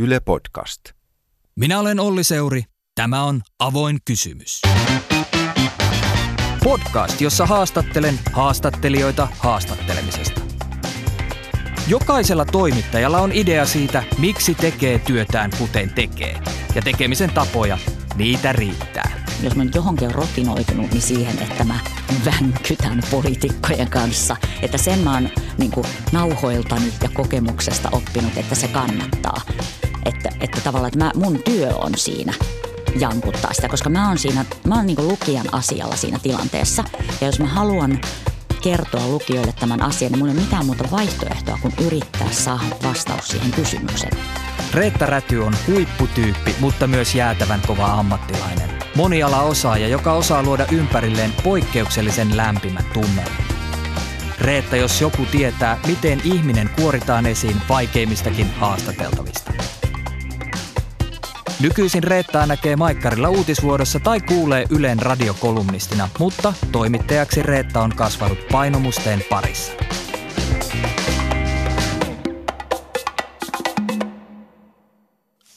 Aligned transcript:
Yle 0.00 0.20
Podcast. 0.20 0.80
Minä 1.56 1.80
olen 1.80 2.00
Olli 2.00 2.24
Seuri. 2.24 2.62
Tämä 2.94 3.22
on 3.22 3.40
Avoin 3.58 3.98
kysymys. 4.04 4.60
Podcast, 6.64 7.20
jossa 7.20 7.46
haastattelen 7.46 8.14
haastattelijoita 8.32 9.28
haastattelemisesta. 9.38 10.40
Jokaisella 11.88 12.44
toimittajalla 12.44 13.18
on 13.18 13.32
idea 13.32 13.66
siitä, 13.66 14.02
miksi 14.18 14.54
tekee 14.54 14.98
työtään 14.98 15.50
kuten 15.58 15.90
tekee. 15.90 16.40
Ja 16.74 16.82
tekemisen 16.82 17.30
tapoja, 17.30 17.78
niitä 18.14 18.52
riittää. 18.52 19.19
Jos 19.42 19.56
mä 19.56 19.64
nyt 19.64 19.74
johonkin 19.74 20.08
on 20.08 20.14
rotinoitunut, 20.14 20.90
niin 20.90 21.02
siihen, 21.02 21.38
että 21.38 21.64
mä 21.64 21.80
vänkytän 22.24 23.02
poliitikkojen 23.10 23.90
kanssa. 23.90 24.36
Että 24.62 24.78
sen 24.78 24.98
mä 24.98 25.14
oon 25.14 25.28
niin 25.58 25.70
kuin, 25.70 25.86
nauhoiltani 26.12 26.92
ja 27.02 27.08
kokemuksesta 27.14 27.88
oppinut, 27.92 28.36
että 28.36 28.54
se 28.54 28.68
kannattaa. 28.68 29.40
Että, 30.04 30.28
että 30.40 30.60
tavallaan 30.60 30.88
että 30.88 31.04
mä, 31.04 31.12
mun 31.14 31.42
työ 31.42 31.76
on 31.76 31.92
siinä 31.96 32.34
jankuttaa 32.98 33.52
sitä, 33.52 33.68
koska 33.68 33.90
mä 33.90 34.08
oon 34.08 34.18
siinä, 34.18 34.44
mä 34.66 34.74
oon 34.74 34.86
niin 34.86 35.08
lukijan 35.08 35.46
asialla 35.52 35.96
siinä 35.96 36.18
tilanteessa. 36.22 36.84
Ja 37.20 37.26
jos 37.26 37.38
mä 37.38 37.46
haluan 37.46 38.00
kertoa 38.62 39.06
lukijoille 39.06 39.54
tämän 39.60 39.82
asian, 39.82 40.12
niin 40.12 40.18
mulla 40.18 40.32
ei 40.32 40.38
ole 40.38 40.44
mitään 40.44 40.66
muuta 40.66 40.90
vaihtoehtoa 40.90 41.58
kuin 41.62 41.74
yrittää 41.86 42.32
saada 42.32 42.76
vastaus 42.82 43.28
siihen 43.28 43.50
kysymykseen. 43.50 44.16
Reetta 44.74 45.06
Räty 45.06 45.38
on 45.38 45.54
huipputyyppi, 45.66 46.54
mutta 46.60 46.86
myös 46.86 47.14
jäätävän 47.14 47.62
kova 47.66 47.86
ammattilainen. 47.86 48.79
Moniala 48.94 49.42
osaaja, 49.42 49.88
joka 49.88 50.12
osaa 50.12 50.42
luoda 50.42 50.66
ympärilleen 50.72 51.32
poikkeuksellisen 51.44 52.36
lämpimän 52.36 52.84
tunnelman. 52.94 53.42
Reetta, 54.40 54.76
jos 54.76 55.00
joku 55.00 55.26
tietää, 55.30 55.78
miten 55.86 56.20
ihminen 56.24 56.70
kuoritaan 56.80 57.26
esiin 57.26 57.56
vaikeimmistakin 57.68 58.50
haastateltavista. 58.54 59.52
Nykyisin 61.60 62.02
Reettaa 62.02 62.46
näkee 62.46 62.76
Maikkarilla 62.76 63.28
uutisvuodossa 63.28 64.00
tai 64.00 64.20
kuulee 64.20 64.64
Ylen 64.70 64.98
radiokolumnistina, 64.98 66.08
mutta 66.18 66.52
toimittajaksi 66.72 67.42
Reetta 67.42 67.80
on 67.80 67.96
kasvanut 67.96 68.38
painomusteen 68.52 69.24
parissa. 69.30 69.72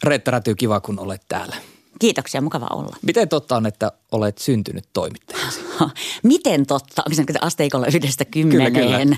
Reetta 0.03 0.31
Räty, 0.31 0.55
kiva 0.55 0.79
kun 0.79 0.99
olet 0.99 1.21
täällä. 1.27 1.72
Kiitoksia, 2.03 2.41
mukava 2.41 2.67
olla. 2.71 2.95
Miten 3.01 3.29
totta 3.29 3.55
on, 3.55 3.65
että 3.65 3.91
olet 4.11 4.37
syntynyt 4.37 4.85
toimittajaksi? 4.93 5.59
Miten 6.23 6.65
totta? 6.65 7.03
Onko 7.05 7.33
se 7.33 7.39
asteikolla 7.41 7.87
yhdestä 7.87 8.25
kymmeneen? 8.25 8.73
Kyllä, 8.73 8.99
kyllä. 8.99 9.17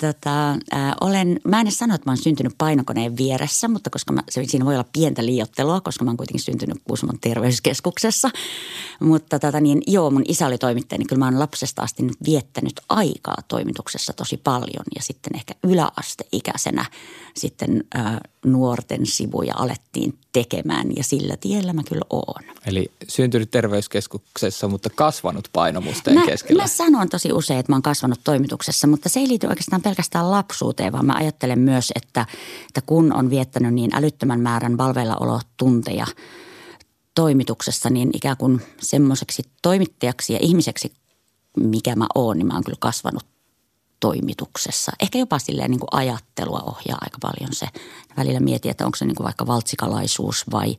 Tota, 0.00 0.50
äh, 0.50 0.94
olen, 1.00 1.40
mä 1.44 1.60
en 1.60 1.72
sano, 1.72 1.94
että 1.94 2.08
mä 2.08 2.12
oon 2.12 2.22
syntynyt 2.22 2.52
painokoneen 2.58 3.16
vieressä, 3.16 3.68
mutta 3.68 3.90
koska 3.90 4.12
mä, 4.12 4.22
se, 4.30 4.44
siinä 4.44 4.64
voi 4.64 4.74
olla 4.74 4.88
pientä 4.92 5.26
liiottelua, 5.26 5.80
koska 5.80 6.04
mä 6.04 6.10
oon 6.10 6.16
kuitenkin 6.16 6.44
syntynyt 6.44 6.76
Kuusamon 6.84 7.18
terveyskeskuksessa. 7.20 8.30
Mutta 9.00 9.38
tota, 9.38 9.60
niin, 9.60 9.82
joo, 9.86 10.10
mun 10.10 10.24
isä 10.28 10.46
oli 10.46 10.58
toimittaja, 10.58 10.98
niin 10.98 11.06
kyllä 11.06 11.18
mä 11.18 11.24
oon 11.24 11.38
lapsesta 11.38 11.82
asti 11.82 12.02
nyt 12.02 12.16
viettänyt 12.24 12.80
aikaa 12.88 13.36
toimituksessa 13.48 14.12
tosi 14.12 14.36
paljon. 14.36 14.84
Ja 14.94 15.02
sitten 15.02 15.36
ehkä 15.36 15.54
yläasteikäisenä 15.64 16.84
sitten 17.34 17.84
äh, 17.96 18.16
nuorten 18.44 19.06
sivuja 19.06 19.54
alettiin 19.56 20.18
tekemään 20.32 20.86
ja 20.96 21.04
sillä 21.04 21.36
tiellä 21.36 21.72
mä 21.72 21.82
kyllä 21.88 22.04
oon. 22.10 22.44
Eli 22.66 22.90
syntynyt 23.08 23.50
terveyskeskuksessa, 23.50 24.68
mutta 24.68 24.90
kasvanut 24.90 25.48
painomusteen 25.52 26.18
mä, 26.18 26.26
keskellä. 26.26 26.62
Mä 26.62 26.66
sanon 26.66 27.08
tosi 27.08 27.32
usein, 27.32 27.60
että 27.60 27.72
mä 27.72 27.76
oon 27.76 27.82
kasvanut 27.82 28.20
toimituksessa, 28.24 28.86
mutta 28.86 29.08
se 29.08 29.20
ei 29.20 29.28
liity 29.28 29.46
oikeastaan 29.46 29.82
pelkästään 29.82 30.30
lapsuuteen, 30.30 30.92
vaan 30.92 31.06
mä 31.06 31.14
ajattelen 31.14 31.58
myös, 31.58 31.92
että, 31.94 32.26
että 32.68 32.80
kun 32.86 33.12
on 33.12 33.30
viettänyt 33.30 33.74
niin 33.74 33.94
älyttömän 33.94 34.40
määrän 34.40 34.78
valveillaolotunteja 34.78 36.06
toimituksessa, 37.14 37.90
niin 37.90 38.10
ikään 38.12 38.36
kuin 38.36 38.60
semmoiseksi 38.80 39.42
toimittajaksi 39.62 40.32
ja 40.32 40.38
ihmiseksi, 40.42 40.92
mikä 41.56 41.96
mä 41.96 42.06
oon, 42.14 42.38
niin 42.38 42.46
mä 42.46 42.54
oon 42.54 42.64
kyllä 42.64 42.78
kasvanut 42.80 43.26
toimituksessa. 44.02 44.92
Ehkä 45.00 45.18
jopa 45.18 45.38
silleen 45.38 45.70
niin 45.70 45.80
kuin 45.80 45.88
ajattelua 45.92 46.62
ohjaa 46.66 46.98
aika 47.00 47.18
paljon 47.20 47.52
se. 47.52 47.66
Välillä 48.16 48.40
mietin, 48.40 48.70
että 48.70 48.86
onko 48.86 48.96
se 48.96 49.04
niin 49.04 49.16
kuin 49.16 49.24
vaikka 49.24 49.46
valtsikalaisuus 49.46 50.44
vai 50.52 50.76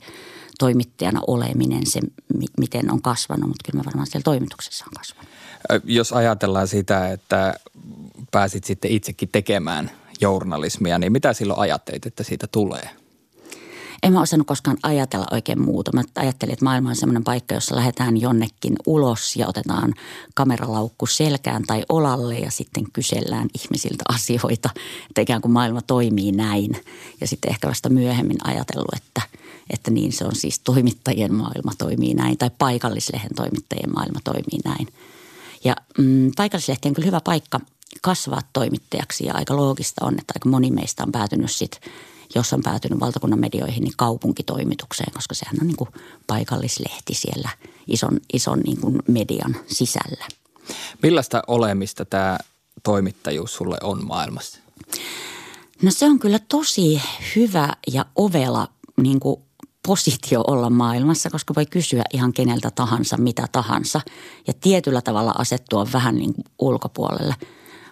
toimittajana 0.60 1.22
oleminen 1.28 1.86
se, 1.86 2.00
miten 2.60 2.92
on 2.92 3.02
kasvanut, 3.02 3.48
mutta 3.48 3.72
kyllä 3.72 3.80
mä 3.80 3.86
varmaan 3.86 4.08
siellä 4.08 4.24
toimituksessa 4.24 4.86
on 4.86 4.94
kasvanut. 4.94 5.30
Jos 5.84 6.14
ajatellaan 6.14 6.68
sitä, 6.68 7.12
että 7.12 7.54
pääsit 8.32 8.64
sitten 8.64 8.92
itsekin 8.92 9.30
tekemään 9.32 9.92
journalismia, 10.22 11.00
niin 11.00 11.12
mitä 11.12 11.34
silloin 11.34 11.60
ajattelit, 11.60 12.06
että 12.06 12.24
siitä 12.24 12.48
tulee– 12.48 12.90
en 14.04 14.14
mä 14.14 14.22
osannut 14.22 14.48
koskaan 14.48 14.78
ajatella 14.84 15.28
oikein 15.32 15.62
muuta. 15.62 15.92
Mä 15.94 16.04
ajattelin, 16.16 16.54
että 16.54 16.66
maailma 16.66 16.90
on 16.90 16.96
semmoinen 16.96 17.24
paikka, 17.24 17.56
jossa 17.56 17.76
lähdetään 17.76 18.22
jonnekin 18.22 18.76
ulos 18.86 19.36
ja 19.36 19.48
otetaan 19.48 19.94
kameralaukku 20.34 21.06
selkään 21.06 21.64
tai 21.68 21.84
olalle 21.90 22.36
ja 22.40 22.52
sitten 22.52 22.92
kysellään 22.94 23.48
ihmisiltä 23.62 24.04
asioita. 24.16 24.70
Että 25.10 25.22
ikään 25.22 25.42
kuin 25.42 25.52
maailma 25.52 25.82
toimii 25.82 26.32
näin. 26.32 26.84
Ja 27.22 27.28
sitten 27.28 27.52
ehkä 27.52 27.68
vasta 27.68 27.90
myöhemmin 27.90 28.38
ajatellut, 28.44 28.96
että, 28.96 29.22
että 29.70 29.92
niin 29.92 30.14
se 30.14 30.26
on 30.26 30.36
siis 30.36 30.60
toimittajien 30.60 31.34
maailma 31.34 31.72
toimii 31.78 32.14
näin 32.14 32.38
tai 32.38 32.50
paikallislehen 32.58 33.36
toimittajien 33.36 33.94
maailma 33.94 34.20
toimii 34.24 34.60
näin. 34.66 34.88
Ja 35.64 35.76
mm, 35.98 36.32
paikallislehti 36.36 36.88
on 36.88 36.94
kyllä 36.94 37.06
hyvä 37.06 37.22
paikka 37.22 37.60
kasvaa 38.02 38.42
toimittajaksi 38.54 39.26
ja 39.26 39.34
aika 39.34 39.56
loogista 39.56 40.06
on, 40.06 40.14
että 40.20 40.34
aika 40.36 40.50
moni 40.50 40.72
meistä 40.72 41.04
on 41.04 41.12
päätynyt 41.12 41.52
sitten 41.52 41.82
jos 42.36 42.54
on 42.54 42.64
päätynyt 42.64 43.00
valtakunnan 43.00 43.40
medioihin, 43.40 43.84
niin 43.84 43.94
kaupunkitoimitukseen, 43.98 45.14
koska 45.14 45.36
sehän 45.36 45.56
on 45.62 45.68
niin 45.68 45.78
kuin 45.78 45.90
paikallislehti 46.28 47.14
siellä 47.14 47.50
ison, 47.88 48.20
ison 48.34 48.60
niin 48.60 48.78
kuin 48.78 49.00
median 49.08 49.56
sisällä. 49.68 50.26
Millaista 51.04 51.42
olemista 51.48 52.06
tämä 52.06 52.38
toimittajuus 52.84 53.54
sulle 53.54 53.78
on 53.84 54.06
maailmassa? 54.08 54.60
No 55.82 55.92
se 55.92 56.06
on 56.06 56.20
kyllä 56.20 56.40
tosi 56.40 57.02
hyvä 57.36 57.70
ja 57.94 58.06
ovela 58.16 58.68
niin 58.98 59.20
kuin 59.20 59.42
positio 59.88 60.44
olla 60.48 60.70
maailmassa, 60.70 61.30
koska 61.30 61.56
voi 61.56 61.66
kysyä 61.66 62.04
ihan 62.14 62.34
keneltä 62.34 62.72
tahansa, 62.72 63.18
mitä 63.18 63.48
tahansa 63.52 64.02
ja 64.48 64.54
tietyllä 64.54 65.02
tavalla 65.02 65.36
asettua 65.38 65.88
vähän 65.94 66.16
niin 66.16 66.34
kuin 66.34 66.46
ulkopuolelle– 66.60 67.36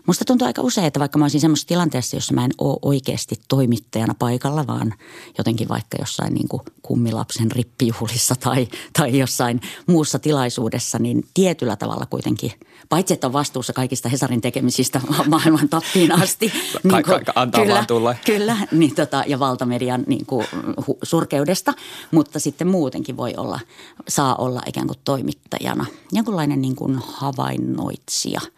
Musta 0.08 0.26
tuntuu 0.26 0.48
aika 0.48 0.62
usein, 0.62 0.88
että 0.88 1.00
vaikka 1.00 1.20
mä 1.20 1.26
olisin 1.26 1.42
semmoisessa 1.42 1.68
tilanteessa, 1.68 2.18
jossa 2.18 2.34
mä 2.34 2.46
en 2.46 2.52
ole 2.58 2.78
oikeasti 2.82 3.36
toimittajana 3.48 4.16
paikalla, 4.20 4.68
vaan 4.68 4.94
jotenkin 5.38 5.70
vaikka 5.70 5.98
jossain 6.00 6.34
niin 6.34 6.48
kuin 6.48 6.62
kummilapsen 6.82 7.52
rippijuhlissa 7.52 8.36
tai, 8.36 8.68
tai 8.94 9.20
jossain 9.20 9.62
muussa 9.88 10.20
tilaisuudessa, 10.20 11.00
niin 11.00 11.24
tietyllä 11.34 11.76
tavalla 11.76 12.06
kuitenkin, 12.06 12.52
paitsi 12.90 13.14
että 13.14 13.28
on 13.28 13.34
vastuussa 13.34 13.74
kaikista 13.74 14.10
Hesarin 14.10 14.42
tekemisistä 14.42 15.02
maailman 15.28 15.70
tappiin 15.70 16.12
asti. 16.12 16.46
niin 16.84 17.04
kuin, 17.04 17.22
antaa 17.36 17.62
kyllä, 17.62 17.74
vaan 17.74 17.88
tulla. 17.88 18.16
Kyllä, 18.26 18.58
niin 18.72 18.96
tota, 18.96 19.24
ja 19.28 19.40
valtamedian 19.40 20.04
niin 20.08 20.26
kuin, 20.26 20.48
hu, 20.88 20.98
surkeudesta, 21.04 21.74
mutta 22.12 22.40
sitten 22.40 22.68
muutenkin 22.68 23.18
voi 23.18 23.34
olla, 23.38 23.60
saa 24.08 24.36
olla 24.36 24.62
ikään 24.68 24.88
kuin 24.88 25.00
toimittajana. 25.04 25.86
Jonkunlainen 26.12 26.62
niin 26.62 26.76
kuin 26.76 27.00
havainnoitsija– 27.06 28.42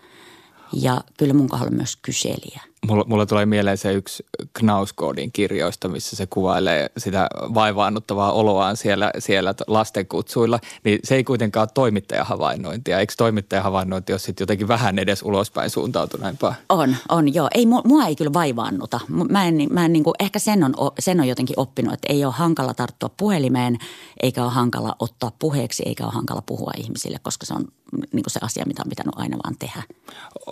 ja 0.73 1.01
kyllä 1.17 1.33
mun 1.33 1.49
kohdalla 1.49 1.71
myös 1.71 1.95
kyselijä. 1.95 2.61
Mulla, 2.87 3.03
mulla 3.07 3.25
tulee 3.25 3.45
mieleen 3.45 3.77
se 3.77 3.93
yksi 3.93 4.25
Knauskoodin 4.53 5.31
kirjoista, 5.31 5.87
missä 5.89 6.15
se 6.15 6.25
kuvailee 6.25 6.89
sitä 6.97 7.29
vaivaannuttavaa 7.53 8.31
oloaan 8.31 8.77
siellä, 8.77 9.11
siellä 9.19 9.53
lastenkutsuilla. 9.67 10.59
Niin 10.83 10.99
se 11.03 11.15
ei 11.15 11.23
kuitenkaan 11.23 11.61
ole 11.61 11.69
toimittajahavainnointia. 11.73 12.99
Eikö 12.99 13.13
toimittajahavainnointi 13.17 14.13
ole 14.13 14.19
sitten 14.19 14.43
jotenkin 14.43 14.67
vähän 14.67 14.99
edes 14.99 15.23
ulospäin 15.23 15.69
suuntautuneempaa? 15.69 16.55
On, 16.69 16.95
on 17.09 17.33
joo. 17.33 17.47
Ei, 17.53 17.65
mua 17.65 18.05
ei 18.07 18.15
kyllä 18.15 18.33
vaivaannuta. 18.33 18.99
Mä 19.29 19.45
en, 19.45 19.67
mä 19.69 19.85
en 19.85 19.93
niin 19.93 20.03
kuin, 20.03 20.15
ehkä 20.19 20.39
sen 20.39 20.63
on, 20.63 20.73
sen 20.99 21.19
on 21.19 21.27
jotenkin 21.27 21.59
oppinut, 21.59 21.93
että 21.93 22.13
ei 22.13 22.25
ole 22.25 22.33
hankala 22.33 22.73
tarttua 22.73 23.09
puhelimeen, 23.17 23.77
eikä 24.23 24.43
ole 24.43 24.51
hankala 24.51 24.95
ottaa 24.99 25.31
puheeksi, 25.39 25.83
eikä 25.85 26.03
ole 26.03 26.13
hankala 26.13 26.41
puhua 26.45 26.71
ihmisille, 26.77 27.19
koska 27.23 27.45
se 27.45 27.53
on 27.53 27.65
niin 28.11 28.23
kuin 28.23 28.31
se 28.31 28.39
asia, 28.41 28.65
mitä 28.67 28.81
on 28.85 28.89
pitänyt 28.89 29.13
aina 29.17 29.37
vaan 29.43 29.55
tehdä. 29.59 29.83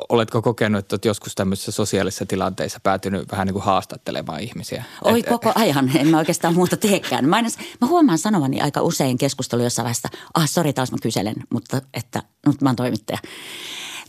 Oletko 0.10 0.42
kokenut, 0.42 0.94
että 0.94 1.08
joskus 1.08 1.36
tämmöisessä 1.36 1.72
sosiaalisessa 1.72 2.21
tilanteessa 2.26 2.80
päätynyt 2.84 3.32
vähän 3.32 3.48
niin 3.48 3.54
kuin 3.54 3.64
haastattelemaan 3.64 4.40
ihmisiä? 4.40 4.84
Oi 5.04 5.20
et, 5.20 5.26
koko 5.26 5.52
ajan, 5.62 5.92
en 5.98 6.08
mä 6.08 6.18
oikeastaan 6.18 6.54
muuta 6.54 6.78
teekään. 6.78 7.30
Mä, 7.30 7.36
aina, 7.36 7.50
mä 7.82 7.88
huomaan 7.88 8.18
sanovani 8.18 8.62
aika 8.62 8.82
usein 8.82 9.18
keskustelu 9.18 9.64
jossain 9.64 9.84
vaiheessa, 9.84 10.10
ah 10.34 10.50
sori 10.50 10.74
taas 10.74 10.92
mä 10.92 10.98
kyselen, 11.02 11.36
mutta 11.50 11.82
että 11.94 12.24
nyt 12.46 12.62
mä 12.62 12.70
oon 12.70 12.76
toimittaja. 12.76 13.20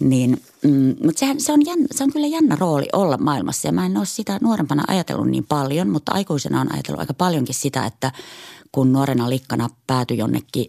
Niin, 0.01 0.43
mm, 0.65 0.97
mutta 1.05 1.19
sehän, 1.19 1.41
se, 1.41 1.53
on 1.53 1.67
jännä, 1.67 1.87
se 1.91 2.05
on 2.05 2.13
kyllä 2.13 2.27
jännä 2.27 2.57
rooli 2.61 2.89
olla 2.93 3.19
maailmassa 3.19 3.69
ja 3.69 3.73
mä 3.73 3.87
en 3.87 3.97
ole 3.97 4.07
sitä 4.07 4.39
nuorempana 4.43 4.85
ajatellut 4.89 5.29
niin 5.29 5.47
paljon, 5.47 5.89
mutta 5.89 6.13
aikuisena 6.15 6.61
on 6.61 6.73
ajatellut 6.73 7.01
aika 7.01 7.15
paljonkin 7.15 7.55
sitä, 7.55 7.87
että 7.87 8.13
kun 8.73 8.93
nuorena 8.93 9.31
likkana 9.31 9.69
päätyi 9.87 10.19
jonnekin 10.19 10.67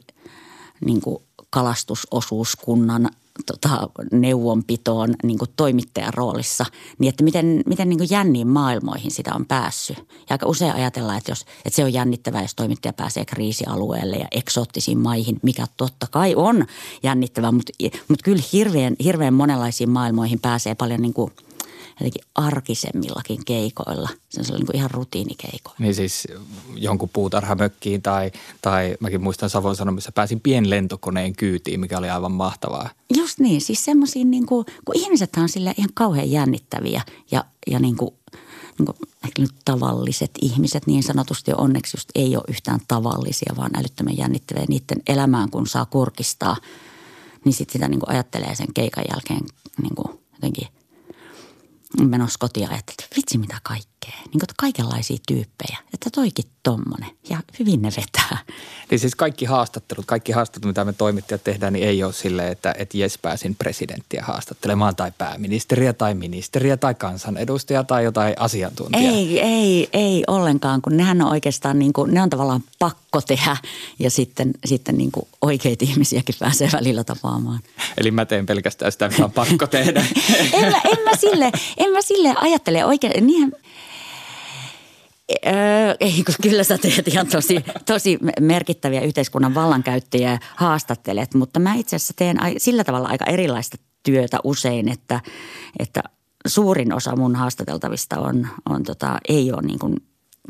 niin 0.86 1.02
kuin 1.02 1.24
kalastusosuuskunnan 1.50 3.10
tota, 3.46 3.90
neuvonpitoon 4.12 5.14
niin 5.24 5.38
kuin 5.40 5.52
toimittajan 5.56 6.14
roolissa, 6.14 6.66
niin 7.00 7.10
että 7.10 7.24
miten, 7.24 7.62
miten 7.66 7.90
niin 7.90 7.98
kuin 7.98 8.10
jänniin 8.12 8.48
maailmoihin 8.48 9.12
sitä 9.12 9.32
on 9.36 9.46
päässyt. 9.46 9.98
Ja 9.98 10.06
aika 10.30 10.46
usein 10.46 10.76
ajatellaan, 10.76 11.18
että, 11.18 11.32
jos, 11.32 11.46
että 11.66 11.76
se 11.76 11.84
on 11.84 11.94
jännittävää, 11.94 12.42
jos 12.42 12.56
toimittaja 12.56 12.94
pääsee 12.94 13.26
kriisialueelle 13.26 14.16
ja 14.16 14.28
eksoottisiin 14.32 15.00
maihin, 15.00 15.40
mikä 15.44 15.66
totta 15.78 16.08
kai 16.12 16.36
on 16.36 16.66
jännittävää, 17.04 17.52
mutta, 17.52 17.74
mutta 18.08 18.24
kyllä 18.24 18.44
hirveän, 18.54 18.96
hirveän 19.04 19.34
monenlaisiin 19.34 19.90
maailmoihin 19.90 20.40
pääsee 20.40 20.76
paljon 20.76 21.02
niin 21.02 21.14
kuin– 21.14 21.32
jotenkin 22.00 22.24
arkisemmillakin 22.36 23.46
keikoilla. 23.46 24.10
Se 24.30 24.42
on 24.42 24.60
niin 24.60 24.66
kuin 24.66 24.76
ihan 24.76 24.92
rutiinikeikoilla. 24.92 25.78
Niin 25.80 25.96
siis 25.96 26.28
jonkun 26.76 27.10
puutarhamökkiin 27.14 28.02
tai, 28.02 28.32
tai 28.62 28.98
mäkin 29.00 29.24
muistan 29.24 29.50
Savon 29.50 29.76
Sanomissa 29.76 30.12
pääsin 30.12 30.40
pienlentokoneen 30.40 31.36
kyytiin, 31.36 31.80
mikä 31.80 31.98
oli 31.98 32.10
aivan 32.10 32.32
mahtavaa. 32.32 32.90
Just 33.18 33.40
niin, 33.40 33.62
siis 33.62 33.86
semmoisia 33.86 34.26
niin 34.26 34.46
kuin, 34.46 34.66
kun 34.86 34.96
ihmiset 34.98 35.30
on 35.38 35.50
sille 35.50 35.74
ihan 35.78 35.90
kauhean 35.94 36.32
jännittäviä 36.32 37.02
ja, 37.32 37.46
ja 37.68 37.80
niin 37.80 37.98
kuin, 37.98 38.12
niin 38.78 38.86
kuin 38.86 38.98
ehkä 39.26 39.42
nyt 39.42 39.54
tavalliset 39.66 40.32
ihmiset 40.42 40.88
niin 40.88 41.04
sanotusti 41.04 41.52
onneksi 41.58 41.98
just 41.98 42.10
ei 42.16 42.36
ole 42.36 42.44
yhtään 42.48 42.80
tavallisia, 42.88 43.54
vaan 43.58 43.72
älyttömän 43.78 44.18
jännittäviä 44.18 44.66
niiden 44.68 45.02
elämään, 45.08 45.50
kun 45.50 45.68
saa 45.68 45.86
kurkistaa, 45.86 46.58
niin 47.46 47.54
sitten 47.54 47.74
sitä 47.74 47.88
niin 47.88 48.00
kuin 48.00 48.10
ajattelee 48.10 48.56
sen 48.56 48.74
keikan 48.74 49.04
jälkeen 49.12 49.42
niin 49.82 49.96
kuin 49.96 50.20
jotenkin– 50.34 50.68
menossa 52.02 52.38
kotiin 52.40 52.70
ja 52.70 52.78
että 52.78 52.94
vitsi 53.16 53.38
mitä 53.38 53.58
kaikkea. 54.04 54.24
Niin 54.34 54.40
kuin 54.40 54.48
kaikenlaisia 54.58 55.18
tyyppejä. 55.28 55.78
Että 55.94 56.10
toikin 56.10 56.46
tommonen 56.64 57.10
ja 57.30 57.38
hyvin 57.60 57.82
ne 57.82 57.90
vetää. 57.98 58.38
Niin 58.92 59.00
siis 59.00 59.16
kaikki 59.16 59.46
haastattelut, 59.46 60.06
kaikki 60.06 60.32
haastattelut, 60.32 60.72
mitä 60.72 60.86
me 60.86 60.94
toimittajat 60.94 61.44
tehdään, 61.44 61.74
niin 61.74 61.88
ei 61.88 62.04
ole 62.04 62.14
silleen, 62.14 62.52
että, 62.52 62.76
että 62.78 62.98
jes 62.98 63.18
pääsin 63.18 63.56
presidenttiä 63.56 64.24
haastattelemaan 64.24 64.96
tai 64.96 65.12
pääministeriä 65.18 65.94
tai 65.94 66.14
ministeriä 66.14 66.78
tai 66.78 66.96
kansanedustajaa 66.96 67.84
tai 67.84 68.04
jotain 68.04 68.34
asiantuntijaa. 68.40 69.12
Ei, 69.12 69.40
ei, 69.40 69.90
ei 69.94 70.24
ollenkaan, 70.28 70.82
kun 70.82 70.98
nehän 70.98 71.22
on 71.22 71.32
oikeastaan 71.32 71.80
niin 71.80 71.94
kuin, 71.94 72.14
ne 72.14 72.22
on 72.22 72.30
tavallaan 72.30 72.64
pakko 72.80 73.22
tehdä 73.22 73.58
ja 74.00 74.10
sitten, 74.10 74.52
sitten 74.66 74.98
niin 74.98 75.12
kuin 75.12 75.28
oikeita 75.42 75.86
ihmisiäkin 75.86 76.36
pääsee 76.40 76.70
välillä 76.74 77.04
tapaamaan. 77.04 77.60
Eli 77.98 78.12
mä 78.12 78.26
teen 78.26 78.46
pelkästään 78.46 78.92
sitä, 78.92 79.10
mitä 79.10 79.26
on 79.26 79.32
pakko 79.32 79.68
tehdä. 79.68 80.06
en, 80.54 80.72
mä, 80.72 80.82
en, 80.92 81.04
mä 81.04 81.16
sille, 81.20 81.52
en 81.78 81.92
mä 81.92 82.02
sille 82.02 82.34
ajattele 82.42 82.86
oikein, 82.86 83.28
niinhän, 83.28 83.52
Öö, 85.48 85.96
kyllä 86.42 86.64
sä 86.64 86.78
teet 86.78 87.08
ihan 87.08 87.28
tosi, 87.28 87.66
tosi 87.86 88.20
merkittäviä 88.40 89.02
yhteiskunnan 89.02 89.56
vallankäyttäjiä 89.56 90.40
haastattelet, 90.56 91.34
mutta 91.34 91.60
mä 91.60 91.74
itse 91.74 91.96
asiassa 91.96 92.14
teen 92.18 92.38
sillä 92.58 92.84
tavalla 92.84 93.08
aika 93.08 93.26
erilaista 93.26 93.78
työtä 94.04 94.38
usein, 94.44 94.90
että, 94.90 95.22
että 95.80 96.04
suurin 96.48 96.94
osa 96.94 97.16
mun 97.16 97.36
haastateltavista 97.36 98.20
on, 98.20 98.48
on 98.70 98.84
tota, 98.84 99.18
ei 99.30 99.52
ole 99.52 99.62
niin 99.62 99.80
kuin 99.80 99.96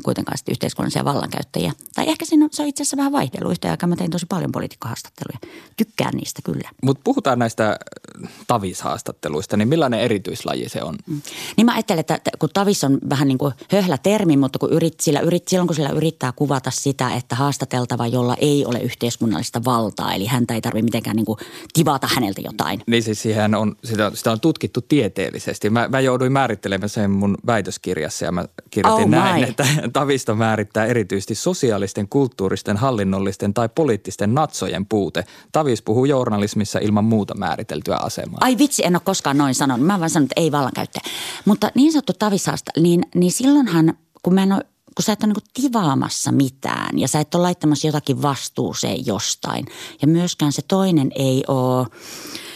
kuitenkaan 0.02 0.38
sitten 0.38 0.52
yhteiskunnallisia 0.52 1.04
vallankäyttäjiä. 1.04 1.72
Tai 1.94 2.08
ehkä 2.08 2.24
siinä 2.24 2.44
on, 2.44 2.50
se 2.52 2.62
on 2.62 2.68
itse 2.68 2.82
asiassa 2.82 2.96
vähän 2.96 3.12
vaihtelu. 3.12 3.50
Yhtä 3.50 3.70
aikaa 3.70 3.88
mä 3.88 3.96
tein 3.96 4.10
tosi 4.10 4.26
paljon 4.26 4.52
poliitikkohaastatteluja. 4.52 5.38
Tykkään 5.76 6.14
niistä 6.14 6.42
kyllä. 6.44 6.70
Mutta 6.82 7.00
puhutaan 7.04 7.38
näistä 7.38 7.70
äh, 7.70 8.30
tavishaastatteluista, 8.46 9.56
niin 9.56 9.68
millainen 9.68 10.00
erityislaji 10.00 10.68
se 10.68 10.82
on? 10.82 10.96
Mm. 11.06 11.20
Niin 11.56 11.64
mä 11.64 11.72
ajattelen, 11.72 12.00
että 12.00 12.18
kun 12.38 12.48
tavis 12.52 12.84
on 12.84 12.98
vähän 13.08 13.28
niin 13.28 13.38
kuin 13.38 13.54
höhlä 13.72 13.98
termi, 13.98 14.36
mutta 14.36 14.58
kun 14.58 14.72
yrit, 14.72 15.00
sillä, 15.00 15.20
yrit, 15.20 15.48
silloin 15.48 15.66
kun 15.66 15.76
sillä 15.76 15.90
yrittää 15.90 16.32
kuvata 16.36 16.70
sitä, 16.70 17.10
että 17.14 17.36
haastateltava, 17.36 18.06
jolla 18.06 18.36
ei 18.38 18.66
ole 18.66 18.78
yhteiskunnallista 18.78 19.64
valtaa, 19.64 20.14
eli 20.14 20.26
häntä 20.26 20.54
ei 20.54 20.60
tarvitse 20.60 20.84
mitenkään 20.84 21.16
niin 21.16 21.26
kuin 21.26 21.38
tivata 21.72 22.08
häneltä 22.14 22.40
jotain. 22.40 22.82
Niin 22.86 23.02
siis 23.02 23.22
siihen 23.22 23.54
on, 23.54 23.76
sitä, 23.84 24.10
sitä 24.14 24.32
on 24.32 24.40
tutkittu 24.40 24.80
tieteellisesti. 24.80 25.70
Mä, 25.70 25.88
mä 25.88 26.00
jouduin 26.00 26.32
määrittelemään 26.32 26.88
sen 26.88 27.10
mun 27.10 27.36
väitöskirjassa 27.46 28.24
ja 28.24 28.32
mä 28.32 28.44
kirjoitin 28.70 29.04
oh 29.04 29.10
näin, 29.10 29.42
my. 29.44 29.48
että 29.50 29.66
Tavisto 29.92 30.34
määrittää 30.34 30.86
erityisesti 30.86 31.34
sosiaalisten, 31.34 32.08
kulttuuristen, 32.08 32.76
hallinnollisten 32.76 33.54
tai 33.54 33.68
poliittisten 33.68 34.34
natsojen 34.34 34.86
puute. 34.86 35.24
Tavis 35.52 35.82
puhuu 35.82 36.04
journalismissa 36.04 36.78
ilman 36.78 37.04
muuta 37.04 37.34
määriteltyä 37.34 37.96
asemaa. 37.96 38.38
Ai 38.40 38.58
vitsi, 38.58 38.84
en 38.84 38.96
ole 38.96 39.02
koskaan 39.04 39.38
noin 39.38 39.54
sanonut. 39.54 39.86
Mä 39.86 40.00
vaan 40.00 40.10
sanon, 40.10 40.24
että 40.24 40.40
ei 40.40 40.52
vallankäyttäjä. 40.52 41.02
Mutta 41.44 41.70
niin 41.74 41.92
sanottu 41.92 42.12
tavishaasta, 42.18 42.70
niin, 42.80 43.02
niin 43.14 43.32
silloinhan, 43.32 43.94
kun 44.22 44.34
mä 44.34 44.42
en 44.42 44.52
ole 44.52 44.64
kun 44.96 45.04
sä 45.04 45.12
et 45.12 45.22
ole 45.22 45.32
niin 45.32 45.70
tivaamassa 45.72 46.32
mitään 46.32 46.98
ja 46.98 47.08
sä 47.08 47.20
et 47.20 47.34
ole 47.34 47.42
laittamassa 47.42 47.86
jotakin 47.86 48.22
vastuuseen 48.22 49.06
jostain. 49.06 49.66
Ja 50.02 50.08
myöskään 50.08 50.52
se 50.52 50.62
toinen 50.68 51.10
ei 51.14 51.44
ole 51.48 51.86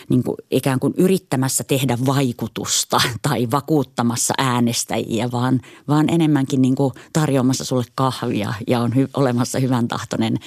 niin 0.09 0.23
kuin 0.23 0.37
ikään 0.51 0.81
kuin 0.81 0.95
yrittämässä 0.97 1.65
tehdä 1.65 1.99
vaikutusta 2.07 3.01
tai 3.29 3.49
vakuuttamassa 3.51 4.35
äänestäjiä, 4.39 5.31
vaan, 5.33 5.61
vaan 5.89 6.09
enemmänkin 6.11 6.63
niin 6.63 6.75
kuin 6.75 6.95
tarjoamassa 7.13 7.65
sulle 7.65 7.85
kahvia 7.95 8.55
ja 8.67 8.81
on 8.81 8.95
hy, 8.97 9.09
olemassa 9.15 9.59
hyvän 9.59 9.89
tahtoinen. 9.89 10.39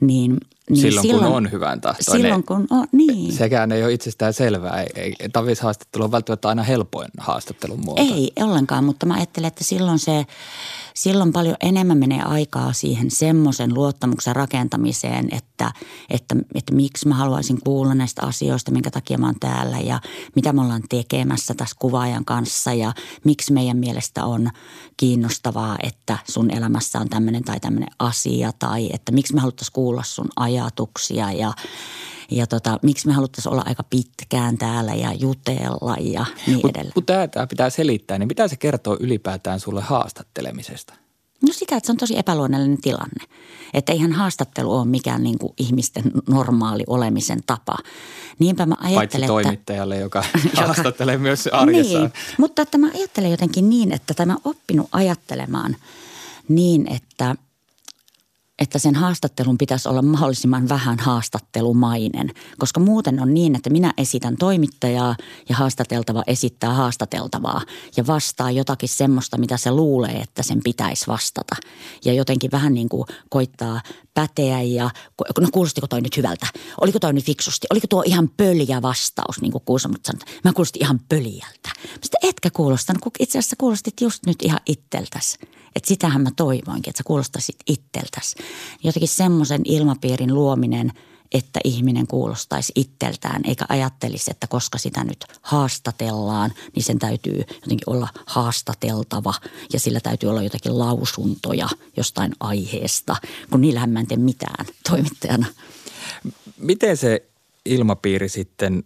Niin, 0.00 0.38
niin 0.70 0.82
silloin, 0.82 1.06
silloin, 1.06 1.26
kun 1.26 1.36
on 1.36 1.52
hyvän 1.52 1.80
tahtoinen. 1.80 2.22
Silloin 2.22 2.44
kun 2.44 2.66
on, 2.70 2.86
niin. 2.92 3.32
Sekään 3.32 3.72
ei 3.72 3.84
ole 3.84 3.92
itsestään 3.92 4.32
selvää. 4.32 4.82
Ei, 4.82 5.14
ei, 5.20 5.28
tavishaastattelu 5.28 6.04
on 6.04 6.12
välttämättä 6.12 6.48
aina 6.48 6.62
helpoin 6.62 7.08
haastattelun 7.18 7.80
muoto. 7.84 8.02
Ei 8.02 8.32
ollenkaan, 8.36 8.84
mutta 8.84 9.06
mä 9.06 9.14
ajattelen, 9.14 9.48
että 9.48 9.64
silloin 9.64 9.98
se 9.98 10.26
silloin 10.94 11.32
paljon 11.32 11.56
enemmän 11.60 11.98
menee 11.98 12.22
aikaa 12.22 12.72
siihen 12.72 13.10
semmoisen 13.10 13.74
luottamuksen 13.74 14.36
rakentamiseen, 14.36 15.28
että, 15.32 15.72
että, 16.10 16.36
että 16.54 16.74
miksi 16.74 17.08
mä 17.08 17.14
haluaisin 17.14 17.58
kuulla 17.64 17.94
näistä 17.94 18.22
asioista, 18.22 18.70
minkä 18.70 18.90
takia 18.90 19.18
mä 19.18 19.26
oon 19.26 19.40
täällä 19.40 19.78
ja 19.78 20.00
mitä 20.36 20.52
me 20.52 20.60
ollaan 20.62 20.82
tekemässä 20.88 21.54
tässä 21.54 21.76
kuvaajan 21.78 22.24
kanssa 22.24 22.72
ja 22.72 22.92
miksi 23.24 23.52
meidän 23.52 23.76
mielestä 23.76 24.24
on 24.24 24.50
kiinnostavaa, 24.96 25.76
että 25.82 26.18
sun 26.30 26.50
elämässä 26.50 26.98
on 26.98 27.08
tämmöinen 27.08 27.44
tai 27.44 27.60
tämmöinen 27.60 27.90
asia 27.98 28.52
tai 28.58 28.90
että 28.92 29.12
miksi 29.12 29.34
me 29.34 29.40
haluttaisiin 29.40 29.74
kuulla 29.74 30.02
sun 30.02 30.28
ajatuksia 30.60 31.32
ja 31.32 31.52
ja 32.30 32.46
tota, 32.46 32.78
miksi 32.82 33.06
me 33.06 33.12
haluttaisiin 33.12 33.52
olla 33.52 33.62
aika 33.66 33.82
pitkään 33.82 34.58
täällä 34.58 34.94
ja 34.94 35.12
jutella 35.12 35.96
ja 36.00 36.26
niin 36.46 36.70
edelleen. 36.70 36.94
Kun 36.94 37.06
tämä 37.06 37.46
pitää 37.48 37.70
selittää, 37.70 38.18
niin 38.18 38.28
mitä 38.28 38.48
se 38.48 38.56
kertoo 38.56 38.96
ylipäätään 39.00 39.60
sulle 39.60 39.80
haastattelemisesta? 39.80 40.94
No 41.46 41.52
sitä, 41.52 41.76
että 41.76 41.86
se 41.86 41.92
on 41.92 41.96
tosi 41.96 42.18
epäluonnollinen 42.18 42.80
tilanne. 42.80 43.24
Että 43.74 43.92
eihän 43.92 44.12
haastattelu 44.12 44.72
ole 44.72 44.84
mikään 44.84 45.22
niin 45.22 45.38
kuin 45.38 45.52
ihmisten 45.56 46.04
normaali 46.28 46.84
olemisen 46.86 47.40
tapa. 47.46 47.76
Niinpä 48.38 48.66
mä 48.66 48.76
ajattelen, 48.80 49.28
Paitsi 49.28 49.46
toimittajalle, 49.46 49.98
joka, 49.98 50.24
joka 50.44 50.66
haastattelee 50.66 51.18
myös 51.18 51.46
arjessaan. 51.46 52.02
Niin, 52.02 52.12
mutta 52.38 52.62
että 52.62 52.78
mä 52.78 52.90
ajattelen 52.94 53.30
jotenkin 53.30 53.70
niin, 53.70 53.92
että 53.92 54.14
tämä 54.14 54.36
oppinut 54.44 54.88
ajattelemaan 54.92 55.76
niin, 56.48 56.92
että– 56.92 57.34
että 58.60 58.78
sen 58.78 58.94
haastattelun 58.94 59.58
pitäisi 59.58 59.88
olla 59.88 60.02
mahdollisimman 60.02 60.68
vähän 60.68 60.98
haastattelumainen, 60.98 62.30
koska 62.58 62.80
muuten 62.80 63.22
on 63.22 63.34
niin, 63.34 63.56
että 63.56 63.70
minä 63.70 63.92
esitän 63.98 64.36
toimittajaa 64.36 65.16
ja 65.48 65.56
haastateltava 65.56 66.22
esittää 66.26 66.74
haastateltavaa 66.74 67.62
ja 67.96 68.06
vastaa 68.06 68.50
jotakin 68.50 68.88
semmoista, 68.88 69.38
mitä 69.38 69.56
se 69.56 69.70
luulee, 69.70 70.16
että 70.20 70.42
sen 70.42 70.60
pitäisi 70.64 71.06
vastata. 71.06 71.56
Ja 72.04 72.12
jotenkin 72.12 72.50
vähän 72.50 72.74
niin 72.74 72.88
kuin 72.88 73.04
koittaa 73.28 73.80
päteä 74.14 74.62
ja 74.62 74.90
no 75.40 75.48
kuulostiko 75.52 75.86
toi 75.86 76.00
nyt 76.00 76.16
hyvältä? 76.16 76.46
Oliko 76.80 76.98
toi 76.98 77.12
nyt 77.12 77.24
fiksusti? 77.24 77.66
Oliko 77.70 77.86
tuo 77.86 78.02
ihan 78.06 78.30
pöljä 78.36 78.82
vastaus, 78.82 79.40
niin 79.40 79.52
kuin 79.52 79.64
Kuusamot 79.64 80.04
sanoi. 80.04 80.24
Mä 80.44 80.52
kuulostin 80.52 80.82
ihan 80.82 81.00
pöljältä. 81.08 81.70
Sitten 81.90 82.28
etkä 82.28 82.50
kuulostanut, 82.50 83.02
kun 83.02 83.12
itse 83.18 83.38
asiassa 83.38 83.56
kuulostit 83.58 84.00
just 84.00 84.26
nyt 84.26 84.42
ihan 84.42 84.60
itseltäsi. 84.66 85.38
Että 85.76 85.88
sitähän 85.88 86.22
mä 86.22 86.30
toivoinkin, 86.36 86.90
että 86.90 86.98
sä 86.98 87.04
kuulostasit 87.06 87.56
itseltäsi. 87.66 88.36
Jotenkin 88.84 89.08
semmoisen 89.08 89.62
ilmapiirin 89.64 90.34
luominen, 90.34 90.92
että 91.32 91.60
ihminen 91.64 92.06
kuulostaisi 92.06 92.72
itseltään, 92.76 93.42
eikä 93.44 93.64
ajattelisi, 93.68 94.30
että 94.30 94.46
koska 94.46 94.78
sitä 94.78 95.04
nyt 95.04 95.24
haastatellaan, 95.42 96.52
niin 96.74 96.82
sen 96.82 96.98
täytyy 96.98 97.38
jotenkin 97.38 97.90
olla 97.90 98.08
haastateltava 98.26 99.34
ja 99.72 99.80
sillä 99.80 100.00
täytyy 100.00 100.30
olla 100.30 100.42
jotakin 100.42 100.78
lausuntoja 100.78 101.68
jostain 101.96 102.32
aiheesta, 102.40 103.16
kun 103.50 103.60
niillähän 103.60 103.90
mä 103.90 104.00
en 104.00 104.06
tee 104.06 104.16
mitään 104.16 104.66
toimittajana. 104.88 105.46
Miten 106.56 106.96
se 106.96 107.28
ilmapiiri 107.64 108.28
sitten 108.28 108.84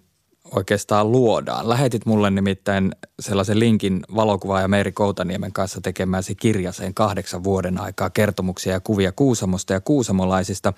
oikeastaan 0.56 1.12
luodaan. 1.12 1.68
Lähetit 1.68 2.06
mulle 2.06 2.30
nimittäin 2.30 2.92
sellaisen 3.20 3.61
linkin 3.61 4.02
valokuvaaja 4.14 4.68
Meeri 4.68 4.92
Koutaniemen 4.92 5.52
kanssa 5.52 5.80
tekemäsi 5.80 6.34
kirjaseen 6.34 6.94
kahdeksan 6.94 7.44
vuoden 7.44 7.80
aikaa 7.80 8.11
kertomuksia 8.11 8.73
ja 8.73 8.80
kuvia 8.80 9.12
Kuusamosta 9.12 9.73
ja 9.73 9.80
kuusamolaisista. 9.80 10.73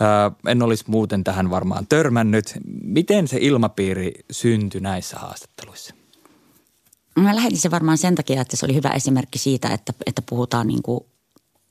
Ää, 0.00 0.30
en 0.46 0.62
olisi 0.62 0.84
muuten 0.86 1.24
tähän 1.24 1.50
varmaan 1.50 1.86
törmännyt. 1.88 2.52
Miten 2.82 3.28
se 3.28 3.38
ilmapiiri 3.40 4.12
syntyi 4.30 4.80
näissä 4.80 5.16
haastatteluissa? 5.18 5.94
Mä 7.16 7.36
lähetin 7.36 7.58
se 7.58 7.70
varmaan 7.70 7.98
sen 7.98 8.14
takia, 8.14 8.40
että 8.40 8.56
se 8.56 8.66
oli 8.66 8.74
hyvä 8.74 8.88
esimerkki 8.88 9.38
siitä, 9.38 9.68
että, 9.68 9.92
että 10.06 10.22
puhutaan 10.28 10.66
niin 10.66 10.82
kuin 10.82 11.00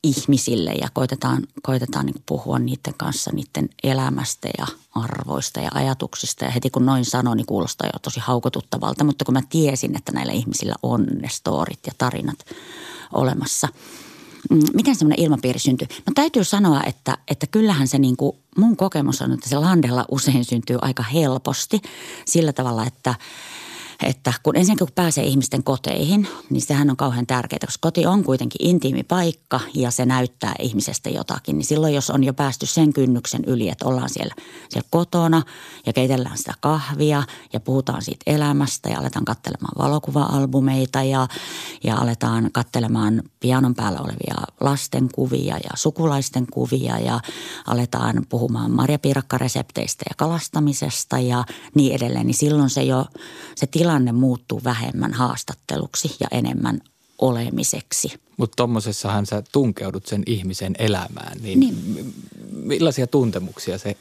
ihmisille 0.05 0.71
ja 0.71 0.87
koitetaan, 0.93 1.43
koitetaan 1.63 2.05
niin 2.05 2.23
puhua 2.25 2.59
niiden 2.59 2.93
kanssa 2.97 3.31
niiden 3.33 3.69
elämästä 3.83 4.49
ja 4.57 4.67
arvoista 4.95 5.59
ja 5.59 5.69
ajatuksista. 5.73 6.45
Ja 6.45 6.51
heti 6.51 6.69
kun 6.69 6.85
noin 6.85 7.05
sanoi, 7.05 7.35
niin 7.35 7.45
kuulostaa 7.45 7.89
jo 7.93 7.99
tosi 7.99 8.19
haukotuttavalta, 8.19 9.03
mutta 9.03 9.25
kun 9.25 9.33
mä 9.33 9.41
tiesin, 9.49 9.95
että 9.95 10.11
näillä 10.11 10.33
ihmisillä 10.33 10.75
on 10.83 11.05
ne 11.21 11.29
storit 11.31 11.79
ja 11.87 11.93
tarinat 11.97 12.39
olemassa. 13.13 13.67
Mm, 14.49 14.61
miten 14.73 14.95
semmoinen 14.95 15.25
ilmapiiri 15.25 15.59
syntyy? 15.59 15.87
No 16.05 16.13
täytyy 16.15 16.43
sanoa, 16.43 16.81
että, 16.83 17.17
että 17.27 17.47
kyllähän 17.47 17.87
se 17.87 17.97
niin 17.97 18.17
kuin, 18.17 18.37
mun 18.57 18.77
kokemus 18.77 19.21
on, 19.21 19.31
että 19.31 19.49
se 19.49 19.57
Landella 19.57 20.05
usein 20.11 20.45
syntyy 20.45 20.77
aika 20.81 21.03
helposti 21.03 21.81
sillä 22.25 22.53
tavalla, 22.53 22.85
että– 22.85 23.15
että 24.03 24.33
kun 24.43 24.55
ensinnäkin 24.55 24.87
kun 24.87 24.95
pääsee 24.95 25.23
ihmisten 25.23 25.63
koteihin, 25.63 26.27
niin 26.49 26.61
sehän 26.61 26.89
on 26.89 26.97
kauhean 26.97 27.27
tärkeää, 27.27 27.59
koska 27.65 27.81
koti 27.81 28.05
on 28.05 28.23
kuitenkin 28.23 28.67
intiimi 28.67 29.03
paikka 29.03 29.59
ja 29.73 29.91
se 29.91 30.05
näyttää 30.05 30.53
ihmisestä 30.59 31.09
jotakin. 31.09 31.57
Niin 31.57 31.65
silloin, 31.65 31.93
jos 31.93 32.09
on 32.09 32.23
jo 32.23 32.33
päästy 32.33 32.65
sen 32.65 32.93
kynnyksen 32.93 33.45
yli, 33.47 33.69
että 33.69 33.85
ollaan 33.85 34.09
siellä, 34.09 34.35
siellä 34.69 34.87
kotona 34.91 35.41
ja 35.85 35.93
keitellään 35.93 36.37
sitä 36.37 36.53
kahvia 36.59 37.23
ja 37.53 37.59
puhutaan 37.59 38.01
siitä 38.01 38.23
elämästä 38.27 38.89
ja 38.89 38.99
aletaan 38.99 39.25
katselemaan 39.25 39.73
valokuva-albumeita 39.77 41.03
ja, 41.03 41.27
ja 41.83 41.95
aletaan 41.95 42.49
katselemaan 42.53 43.23
pianon 43.39 43.75
päällä 43.75 43.99
olevia 43.99 44.35
lasten 44.61 45.09
kuvia 45.15 45.57
ja 45.57 45.69
sukulaisten 45.75 46.47
kuvia 46.51 46.99
ja 46.99 47.19
aletaan 47.67 48.25
puhumaan 48.29 48.71
marjapiirakkaresepteistä 48.71 50.05
ja 50.09 50.15
kalastamisesta 50.17 51.19
ja 51.19 51.43
niin 51.75 51.95
edelleen, 51.95 52.27
niin 52.27 52.35
silloin 52.35 52.69
se 52.69 52.83
jo 52.83 53.05
se 53.55 53.67
tilanne 53.85 54.11
muuttuu 54.11 54.61
vähemmän 54.63 55.13
haastatteluksi 55.13 56.15
ja 56.19 56.27
enemmän 56.31 56.81
olemiseksi. 57.19 58.13
Mutta 58.37 58.55
tuommoisessahan 58.55 59.25
sä 59.25 59.43
tunkeudut 59.51 60.05
sen 60.05 60.23
ihmisen 60.25 60.75
elämään, 60.79 61.37
niin, 61.41 61.59
niin. 61.59 62.13
millaisia 62.51 63.07
tuntemuksia 63.07 63.77
se 63.77 63.97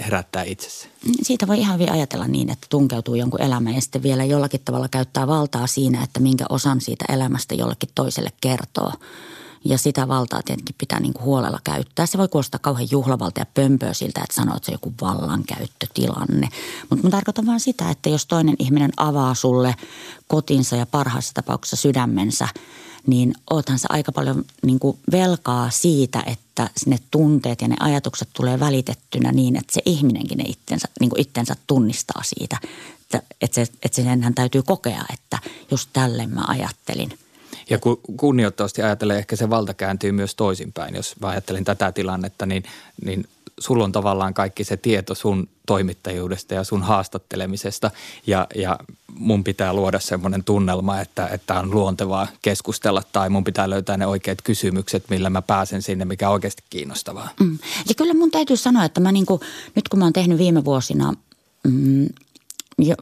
herättää 0.00 0.42
itsessä? 0.42 0.88
Siitä 1.22 1.46
voi 1.46 1.58
ihan 1.58 1.74
hyvin 1.74 1.92
ajatella 1.92 2.28
niin, 2.28 2.50
että 2.50 2.66
tunkeutuu 2.70 3.14
jonkun 3.14 3.42
elämään 3.42 3.74
ja 3.74 3.80
sitten 3.80 4.02
vielä 4.02 4.24
jollakin 4.24 4.60
tavalla 4.64 4.88
käyttää 4.88 5.26
valtaa 5.26 5.66
siinä, 5.66 6.02
että 6.02 6.20
minkä 6.20 6.44
osan 6.48 6.80
siitä 6.80 7.04
elämästä 7.08 7.54
jollekin 7.54 7.90
toiselle 7.94 8.32
kertoo– 8.40 8.92
ja 9.68 9.78
sitä 9.78 10.08
valtaa 10.08 10.42
tietenkin 10.42 10.74
pitää 10.78 11.00
niin 11.00 11.12
kuin 11.12 11.24
huolella 11.24 11.58
käyttää. 11.64 12.06
Se 12.06 12.18
voi 12.18 12.28
kuulostaa 12.28 12.60
kauhean 12.62 12.88
juhlavalta 12.90 13.40
ja 13.40 13.46
pömpöä 13.54 13.92
siltä, 13.92 14.20
että 14.20 14.34
sanoo, 14.34 14.56
että 14.56 14.66
se 14.66 14.72
on 14.72 14.74
joku 14.74 14.94
vallankäyttötilanne. 15.00 16.48
Mutta 16.90 17.04
mä 17.06 17.10
tarkoitan 17.10 17.46
vaan 17.46 17.60
sitä, 17.60 17.90
että 17.90 18.08
jos 18.08 18.26
toinen 18.26 18.56
ihminen 18.58 18.92
avaa 18.96 19.34
sulle 19.34 19.74
kotinsa 20.26 20.76
ja 20.76 20.86
parhaassa 20.86 21.34
tapauksessa 21.34 21.76
sydämensä, 21.76 22.48
niin 23.06 23.34
oothan 23.50 23.78
se 23.78 23.86
aika 23.90 24.12
paljon 24.12 24.44
niin 24.62 24.78
kuin 24.78 24.98
velkaa 25.12 25.70
siitä, 25.70 26.22
että 26.26 26.70
ne 26.86 26.98
tunteet 27.10 27.60
ja 27.60 27.68
ne 27.68 27.76
ajatukset 27.80 28.28
tulee 28.32 28.60
välitettynä 28.60 29.32
niin, 29.32 29.56
että 29.56 29.72
se 29.74 29.80
ihminenkin 29.86 30.38
ne 30.38 30.44
itsensä, 30.46 30.88
niin 31.00 31.10
kuin 31.10 31.20
itsensä 31.20 31.56
tunnistaa 31.66 32.22
siitä. 32.22 32.58
Että, 33.02 33.22
että, 33.40 33.54
se, 33.54 33.62
että 33.82 34.02
senhän 34.02 34.34
täytyy 34.34 34.62
kokea, 34.62 35.04
että 35.12 35.38
just 35.70 35.90
tälle 35.92 36.26
mä 36.26 36.44
ajattelin– 36.48 37.18
ja 37.70 37.78
kun 37.78 38.00
kunnioittavasti 38.16 38.82
ajattelee, 38.82 39.18
ehkä 39.18 39.36
se 39.36 39.50
valta 39.50 39.74
kääntyy 39.74 40.12
myös 40.12 40.34
toisinpäin. 40.34 40.94
Jos 40.94 41.14
mä 41.20 41.28
ajattelen 41.28 41.64
tätä 41.64 41.92
tilannetta, 41.92 42.46
niin, 42.46 42.62
niin 43.04 43.24
sulla 43.60 43.84
on 43.84 43.92
tavallaan 43.92 44.34
kaikki 44.34 44.64
se 44.64 44.76
tieto 44.76 45.14
sun 45.14 45.48
toimittajuudesta 45.66 46.54
ja 46.54 46.64
sun 46.64 46.82
haastattelemisesta 46.82 47.90
ja, 48.26 48.46
ja 48.54 48.78
mun 49.14 49.44
pitää 49.44 49.72
luoda 49.72 50.00
semmoinen 50.00 50.44
tunnelma, 50.44 51.00
että, 51.00 51.28
että 51.28 51.60
on 51.60 51.70
luontevaa 51.70 52.26
keskustella 52.42 53.02
tai 53.12 53.30
mun 53.30 53.44
pitää 53.44 53.70
löytää 53.70 53.96
ne 53.96 54.06
oikeat 54.06 54.42
kysymykset, 54.42 55.04
millä 55.10 55.30
mä 55.30 55.42
pääsen 55.42 55.82
sinne, 55.82 56.04
mikä 56.04 56.28
on 56.28 56.34
oikeasti 56.34 56.62
kiinnostavaa. 56.70 57.28
Mm. 57.40 57.58
Ja 57.88 57.94
kyllä 57.94 58.14
mun 58.14 58.30
täytyy 58.30 58.56
sanoa, 58.56 58.84
että 58.84 59.00
mä 59.00 59.12
niinku, 59.12 59.40
nyt 59.74 59.88
kun 59.88 59.98
mä 59.98 60.04
oon 60.04 60.12
tehnyt 60.12 60.38
viime 60.38 60.64
vuosina 60.64 61.14
mm, 61.64 62.06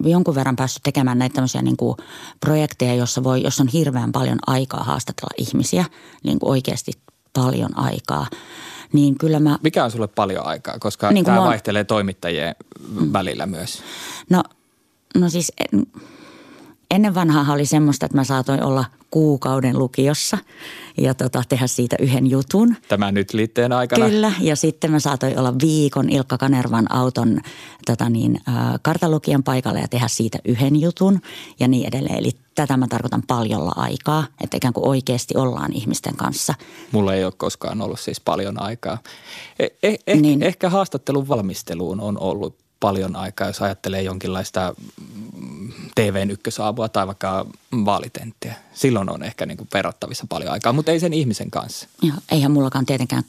jonkun 0.00 0.34
verran 0.34 0.56
päässyt 0.56 0.82
tekemään 0.82 1.18
näitä 1.18 1.34
tämmöisiä 1.34 1.62
niin 1.62 1.76
kuin 1.76 1.96
projekteja, 2.40 2.94
jossa, 2.94 3.24
voi, 3.24 3.42
jossa 3.42 3.62
on 3.62 3.68
hirveän 3.68 4.12
paljon 4.12 4.38
aikaa 4.46 4.84
haastatella 4.84 5.34
ihmisiä, 5.38 5.84
niin 6.22 6.38
kuin 6.38 6.50
oikeasti 6.50 6.92
paljon 7.32 7.78
aikaa. 7.78 8.26
Niin 8.92 9.18
kyllä 9.18 9.40
mä... 9.40 9.58
Mikä 9.62 9.84
on 9.84 9.90
sulle 9.90 10.08
paljon 10.08 10.46
aikaa, 10.46 10.78
koska 10.78 11.12
niin 11.12 11.24
tämä 11.24 11.40
on... 11.40 11.48
vaihtelee 11.48 11.84
toimittajien 11.84 12.54
mm. 12.88 13.12
välillä 13.12 13.46
myös? 13.46 13.82
No, 14.30 14.42
no 15.14 15.28
siis 15.28 15.52
ennen 16.90 17.14
vanhaa 17.14 17.52
oli 17.52 17.66
semmoista, 17.66 18.06
että 18.06 18.18
mä 18.18 18.24
saatoin 18.24 18.62
olla 18.62 18.84
kuukauden 19.10 19.78
lukiossa 19.78 20.38
ja 20.98 21.14
tota, 21.14 21.42
tehdä 21.48 21.66
siitä 21.66 21.96
yhden 22.00 22.30
jutun. 22.30 22.76
Tämä 22.88 23.12
nyt 23.12 23.32
liitteen 23.32 23.72
aikana? 23.72 24.08
Kyllä, 24.08 24.32
ja 24.40 24.56
sitten 24.56 24.90
mä 24.90 25.00
saatoin 25.00 25.38
olla 25.38 25.54
viikon 25.62 26.10
Ilkka 26.10 26.38
Kanervan 26.38 26.92
auton 26.92 27.40
tota 27.86 28.10
niin, 28.10 28.40
äh, 28.48 28.54
kartalukijan 28.82 29.42
paikalla 29.42 29.78
ja 29.78 29.88
tehdä 29.88 30.08
siitä 30.08 30.38
yhden 30.44 30.80
jutun 30.80 31.20
ja 31.60 31.68
niin 31.68 31.88
edelleen. 31.88 32.18
Eli 32.18 32.30
tätä 32.54 32.76
mä 32.76 32.86
tarkoitan 32.88 33.22
paljolla 33.26 33.72
aikaa, 33.76 34.26
että 34.40 34.56
ikään 34.56 34.74
kuin 34.74 34.88
oikeasti 34.88 35.36
ollaan 35.36 35.72
ihmisten 35.72 36.16
kanssa. 36.16 36.54
Mulla 36.92 37.14
ei 37.14 37.24
ole 37.24 37.32
koskaan 37.36 37.82
ollut 37.82 38.00
siis 38.00 38.20
paljon 38.20 38.62
aikaa. 38.62 38.98
Eh, 39.58 39.70
eh, 39.82 39.98
eh, 40.06 40.20
niin. 40.20 40.42
Ehkä 40.42 40.68
haastattelun 40.70 41.28
valmisteluun 41.28 42.00
on 42.00 42.18
ollut 42.18 42.64
paljon 42.80 43.16
aikaa, 43.16 43.46
jos 43.46 43.62
ajattelee 43.62 44.02
jonkinlaista 44.02 44.74
TVn 45.94 46.30
ykkösaavua 46.30 46.88
tai 46.88 47.06
vaikka 47.06 47.46
vaalitenttiä. 47.84 48.54
Silloin 48.74 49.10
on 49.10 49.22
ehkä 49.22 49.46
niin 49.46 49.58
kuin 49.58 49.68
verrattavissa 49.74 50.26
paljon 50.28 50.52
aikaa, 50.52 50.72
mutta 50.72 50.92
ei 50.92 51.00
sen 51.00 51.12
ihmisen 51.12 51.50
kanssa. 51.50 51.88
Joo, 52.02 52.16
eihän 52.30 52.52
mullakaan 52.52 52.86
tietenkään 52.86 53.24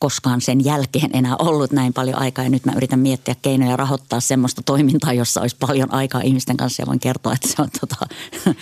koskaan 0.00 0.40
sen 0.40 0.64
jälkeen 0.64 1.10
enää 1.12 1.36
ollut 1.36 1.72
näin 1.72 1.92
paljon 1.92 2.18
aikaa. 2.18 2.44
Ja 2.44 2.50
nyt 2.50 2.64
mä 2.64 2.72
yritän 2.76 2.98
miettiä 2.98 3.34
keinoja 3.42 3.76
rahoittaa 3.76 4.20
semmoista 4.20 4.62
toimintaa, 4.62 5.12
jossa 5.12 5.40
olisi 5.40 5.56
paljon 5.60 5.94
aikaa 5.94 6.20
ihmisten 6.20 6.56
kanssa. 6.56 6.82
Ja 6.82 6.86
voin 6.86 7.00
kertoa, 7.00 7.32
että 7.32 7.48
se 7.48 7.62
on, 7.62 7.68
tota, 7.80 8.06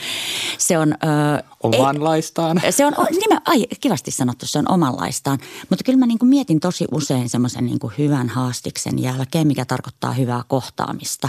se 0.59 0.79
on 0.79 0.93
ö, 0.93 1.43
omanlaistaan. 1.63 2.65
Ei, 2.65 2.73
se 2.79 2.87
on, 2.87 2.93
nime, 3.11 3.41
ai, 3.45 3.67
kivasti 3.81 4.11
sanottu, 4.11 4.47
se 4.47 4.59
on 4.59 4.71
omanlaistaan. 4.71 5.39
Mutta 5.71 5.85
kyllä 5.85 5.99
mä 5.99 6.07
niin 6.07 6.19
kuin 6.19 6.29
mietin 6.29 6.61
tosi 6.61 6.85
usein 6.93 7.29
semmoisen 7.29 7.67
niin 7.67 7.79
hyvän 7.99 8.29
haastiksen 8.29 8.99
jälkeen, 8.99 9.47
mikä 9.47 9.65
tarkoittaa 9.65 10.13
hyvää 10.13 10.43
kohtaamista. 10.49 11.29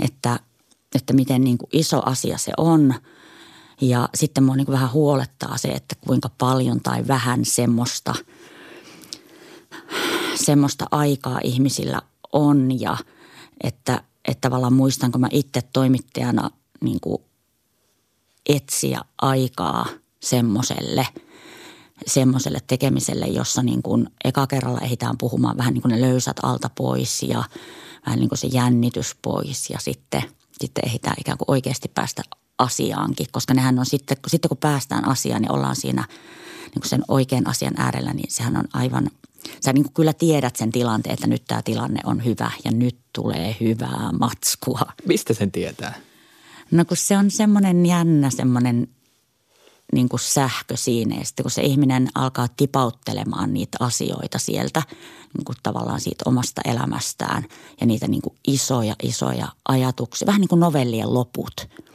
Että, 0.00 0.40
että 0.94 1.12
miten 1.12 1.44
niin 1.44 1.58
kuin 1.58 1.68
iso 1.72 2.02
asia 2.06 2.38
se 2.38 2.52
on. 2.56 2.94
Ja 3.80 4.08
sitten 4.14 4.44
mua 4.44 4.56
niin 4.56 4.66
kuin 4.66 4.72
vähän 4.72 4.92
huolettaa 4.92 5.56
se, 5.56 5.68
että 5.68 5.96
kuinka 6.00 6.30
paljon 6.38 6.80
tai 6.80 7.06
vähän 7.06 7.44
semmoista– 7.44 8.14
semmoista 10.44 10.86
aikaa 10.90 11.40
ihmisillä 11.44 12.02
on 12.32 12.80
ja 12.80 12.96
että, 13.62 14.02
että 14.28 14.40
tavallaan 14.40 14.72
muistan, 14.72 15.12
kun 15.12 15.20
mä 15.20 15.28
itse 15.30 15.62
toimittajana 15.72 16.50
niin 16.80 17.00
kuin 17.00 17.22
etsiä 18.48 19.00
aikaa 19.18 19.86
semmoiselle, 20.20 21.06
semmoiselle 22.06 22.58
tekemiselle, 22.66 23.26
jossa 23.26 23.62
niin 23.62 23.82
kuin 23.82 24.10
eka 24.24 24.46
kerralla 24.46 24.80
ehditään 24.80 25.18
puhumaan 25.18 25.56
vähän 25.56 25.74
niin 25.74 25.82
kuin 25.82 25.92
ne 25.92 26.00
löysät 26.00 26.36
alta 26.42 26.70
pois 26.74 27.22
ja 27.22 27.44
vähän 28.06 28.18
niin 28.18 28.28
kuin 28.28 28.38
se 28.38 28.46
jännitys 28.46 29.16
pois 29.22 29.70
ja 29.70 29.78
sitten, 29.80 30.22
sitten 30.60 30.86
ehditään 30.86 31.16
ikään 31.20 31.38
kuin 31.38 31.50
oikeasti 31.50 31.88
päästä 31.94 32.22
asiaankin, 32.58 33.26
koska 33.32 33.54
nehän 33.54 33.78
on 33.78 33.86
sitten, 33.86 34.16
sitten 34.26 34.48
kun 34.48 34.58
päästään 34.58 35.08
asiaan, 35.08 35.42
niin 35.42 35.52
ollaan 35.52 35.76
siinä 35.76 36.04
niin 36.64 36.80
kuin 36.80 36.88
sen 36.88 37.04
oikean 37.08 37.48
asian 37.48 37.74
äärellä, 37.76 38.12
niin 38.12 38.32
sehän 38.32 38.56
on 38.56 38.64
aivan– 38.72 39.10
sä 39.64 39.72
niin 39.72 39.84
kuin 39.84 39.94
kyllä 39.94 40.12
tiedät 40.12 40.56
sen 40.56 40.72
tilanteen, 40.72 41.14
että 41.14 41.26
nyt 41.26 41.42
tämä 41.46 41.62
tilanne 41.62 42.00
on 42.04 42.24
hyvä 42.24 42.50
ja 42.64 42.70
nyt 42.70 42.96
tulee 43.12 43.56
hyvää 43.60 44.12
matskua. 44.20 44.80
Mistä 45.06 45.34
sen 45.34 45.52
tietää? 45.52 45.94
No 46.70 46.84
kun 46.84 46.96
se 46.96 47.16
on 47.16 47.30
semmoinen 47.30 47.86
jännä 47.86 48.30
semmoinen 48.30 48.88
niin 49.92 50.08
kuin 50.08 50.20
sähkö 50.20 50.76
siinä 50.76 51.16
ja 51.16 51.24
sitten 51.24 51.44
kun 51.44 51.50
se 51.50 51.62
ihminen 51.62 52.08
alkaa 52.14 52.48
tipauttelemaan 52.56 53.54
niitä 53.54 53.78
asioita 53.80 54.38
sieltä 54.38 54.82
niin 55.36 55.44
kuin 55.44 55.56
tavallaan 55.62 56.00
siitä 56.00 56.24
omasta 56.26 56.62
elämästään 56.64 57.44
ja 57.80 57.86
niitä 57.86 58.08
niin 58.08 58.22
kuin 58.22 58.36
isoja 58.48 58.94
isoja 59.02 59.48
ajatuksia, 59.68 60.26
vähän 60.26 60.40
niin 60.40 60.48
kuin 60.48 60.60
novellien 60.60 61.14
loput– 61.14 61.54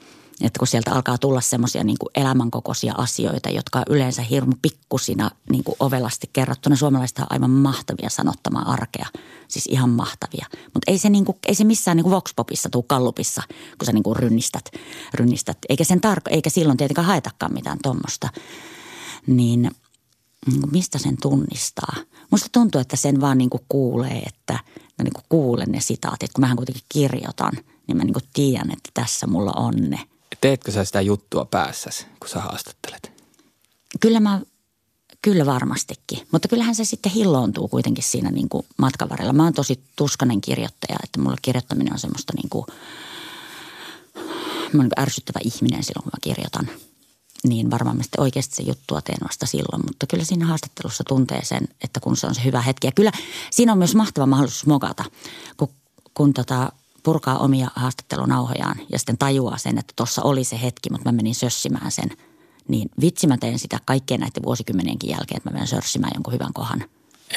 että 0.43 0.59
kun 0.59 0.67
sieltä 0.67 0.91
alkaa 0.91 1.17
tulla 1.17 1.41
semmoisia 1.41 1.83
niin 1.83 1.97
elämänkokoisia 2.15 2.93
asioita, 2.97 3.49
jotka 3.49 3.79
on 3.79 3.85
yleensä 3.89 4.21
hirmu 4.21 4.53
pikkusina 4.61 5.31
niin 5.49 5.63
kuin 5.63 5.75
ovelasti 5.79 6.29
kerrottuna. 6.33 6.75
Suomalaiset 6.75 7.19
on 7.19 7.25
aivan 7.29 7.49
mahtavia 7.49 8.09
sanottamaan 8.09 8.67
arkea, 8.67 9.05
siis 9.47 9.65
ihan 9.65 9.89
mahtavia. 9.89 10.45
Mutta 10.73 10.91
ei 10.91 10.97
niin 11.09 11.25
ei 11.47 11.55
se 11.55 11.63
missään 11.63 11.97
niin 11.97 12.03
kuin 12.03 12.11
Voxpopissa 12.11 12.69
tuu 12.69 12.83
kallupissa, 12.83 13.41
kun 13.77 13.85
sä 13.85 13.91
niin 13.91 14.03
kuin 14.03 14.15
rynnistät, 14.15 14.69
rynnistät. 15.13 15.57
Eikä, 15.69 15.83
sen 15.83 16.01
tarko, 16.01 16.29
eikä 16.29 16.49
silloin 16.49 16.77
tietenkään 16.77 17.07
haetakaan 17.07 17.53
mitään 17.53 17.77
tuommoista. 17.83 18.29
Niin, 19.27 19.61
niin 20.51 20.71
mistä 20.71 20.97
sen 20.97 21.17
tunnistaa? 21.21 21.95
Musta 22.31 22.49
tuntuu, 22.51 22.81
että 22.81 22.95
sen 22.95 23.21
vaan 23.21 23.37
niin 23.37 23.49
kuin 23.49 23.63
kuulee, 23.69 24.19
että 24.19 24.53
mä 24.97 25.03
niin 25.03 25.13
kuin 25.13 25.25
kuulen 25.29 25.71
ne 25.71 25.81
sitaatit. 25.81 26.33
Kun 26.33 26.41
mähän 26.41 26.57
kuitenkin 26.57 26.83
kirjoitan, 26.89 27.53
niin 27.87 27.97
mä 27.97 28.03
niin 28.03 28.13
kuin 28.13 28.25
tiedän, 28.33 28.71
että 28.71 28.89
tässä 28.93 29.27
mulla 29.27 29.51
on 29.51 29.73
ne– 29.75 29.99
Teetkö 30.41 30.71
sä 30.71 30.85
sitä 30.85 31.01
juttua 31.01 31.45
päässäsi, 31.45 32.05
kun 32.19 32.29
sä 32.29 32.39
haastattelet? 32.39 33.11
Kyllä 33.99 34.19
mä, 34.19 34.41
Kyllä 35.23 35.45
varmastikin, 35.45 36.27
mutta 36.31 36.47
kyllähän 36.47 36.75
se 36.75 36.85
sitten 36.85 37.11
hilloontuu 37.11 37.67
kuitenkin 37.67 38.03
siinä 38.03 38.31
niin 38.31 38.49
kuin 38.49 38.65
matkan 38.77 39.09
varrella. 39.09 39.33
Mä 39.33 39.43
oon 39.43 39.53
tosi 39.53 39.83
tuskanen 39.95 40.41
kirjoittaja, 40.41 40.99
että 41.03 41.19
mulla 41.21 41.35
kirjoittaminen 41.41 41.93
on 41.93 41.99
semmoista 41.99 42.33
niin 42.35 42.49
kuin, 42.49 42.65
mä 44.73 44.79
oon 44.79 44.83
niin 44.83 44.99
ärsyttävä 44.99 45.39
ihminen 45.43 45.83
silloin, 45.83 46.03
kun 46.03 46.11
mä 46.15 46.21
kirjoitan. 46.21 46.69
Niin 47.43 47.71
varmaan 47.71 47.97
mä 47.97 48.03
sitten 48.03 48.21
oikeasti 48.21 48.55
se 48.55 48.63
juttua 48.63 49.01
teen 49.01 49.17
vasta 49.23 49.45
silloin, 49.45 49.85
mutta 49.85 50.07
kyllä 50.07 50.23
siinä 50.23 50.45
haastattelussa 50.45 51.03
tuntee 51.07 51.45
sen, 51.45 51.67
että 51.81 51.99
kun 51.99 52.17
se 52.17 52.27
on 52.27 52.35
se 52.35 52.43
hyvä 52.43 52.61
hetki. 52.61 52.87
Ja 52.87 52.91
kyllä 52.91 53.11
siinä 53.51 53.71
on 53.71 53.77
myös 53.77 53.95
mahtava 53.95 54.25
mahdollisuus 54.25 54.65
mokata, 54.65 55.03
kun, 55.57 55.69
kun 56.13 56.33
tota, 56.33 56.71
purkaa 57.03 57.37
omia 57.37 57.67
haastattelunauhojaan 57.75 58.75
ja 58.89 58.99
sitten 58.99 59.17
tajuaa 59.17 59.57
sen, 59.57 59.77
että 59.77 59.93
tuossa 59.95 60.21
oli 60.21 60.43
se 60.43 60.61
hetki, 60.61 60.89
mutta 60.89 61.11
mä 61.11 61.15
menin 61.15 61.35
sössimään 61.35 61.91
sen– 61.91 62.09
niin 62.67 62.89
vitsi 63.01 63.27
mä 63.27 63.37
teen 63.37 63.59
sitä 63.59 63.79
kaikkien 63.85 64.19
näiden 64.19 64.43
vuosikymmenienkin 64.43 65.09
jälkeen, 65.09 65.37
että 65.37 65.49
mä 65.49 65.53
menen 65.53 65.67
sörssimään 65.67 66.11
jonkun 66.15 66.33
hyvän 66.33 66.53
kohan. 66.53 66.83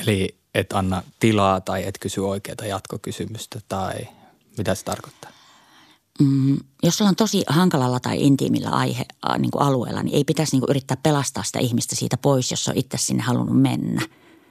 Eli 0.00 0.36
et 0.54 0.72
anna 0.72 1.02
tilaa 1.20 1.60
tai 1.60 1.84
et 1.86 1.98
kysy 1.98 2.20
oikeaa 2.20 2.66
jatkokysymystä 2.68 3.60
tai 3.68 3.94
mitä 4.58 4.74
se 4.74 4.84
tarkoittaa? 4.84 5.30
Mm, 6.20 6.56
jos 6.82 7.00
ollaan 7.00 7.16
tosi 7.16 7.44
hankalalla 7.48 8.00
tai 8.00 8.22
intiimillä 8.22 8.70
aihe, 8.70 9.04
niin 9.38 9.50
kuin 9.50 9.62
alueella, 9.62 10.02
niin 10.02 10.16
ei 10.16 10.24
pitäisi 10.24 10.52
niin 10.52 10.60
kuin 10.60 10.70
yrittää 10.70 10.96
pelastaa 11.02 11.42
sitä 11.42 11.58
ihmistä 11.58 11.96
siitä 11.96 12.16
pois, 12.16 12.50
jos 12.50 12.68
on 12.68 12.76
itse 12.76 12.96
sinne 12.98 13.22
halunnut 13.22 13.62
mennä. 13.62 14.02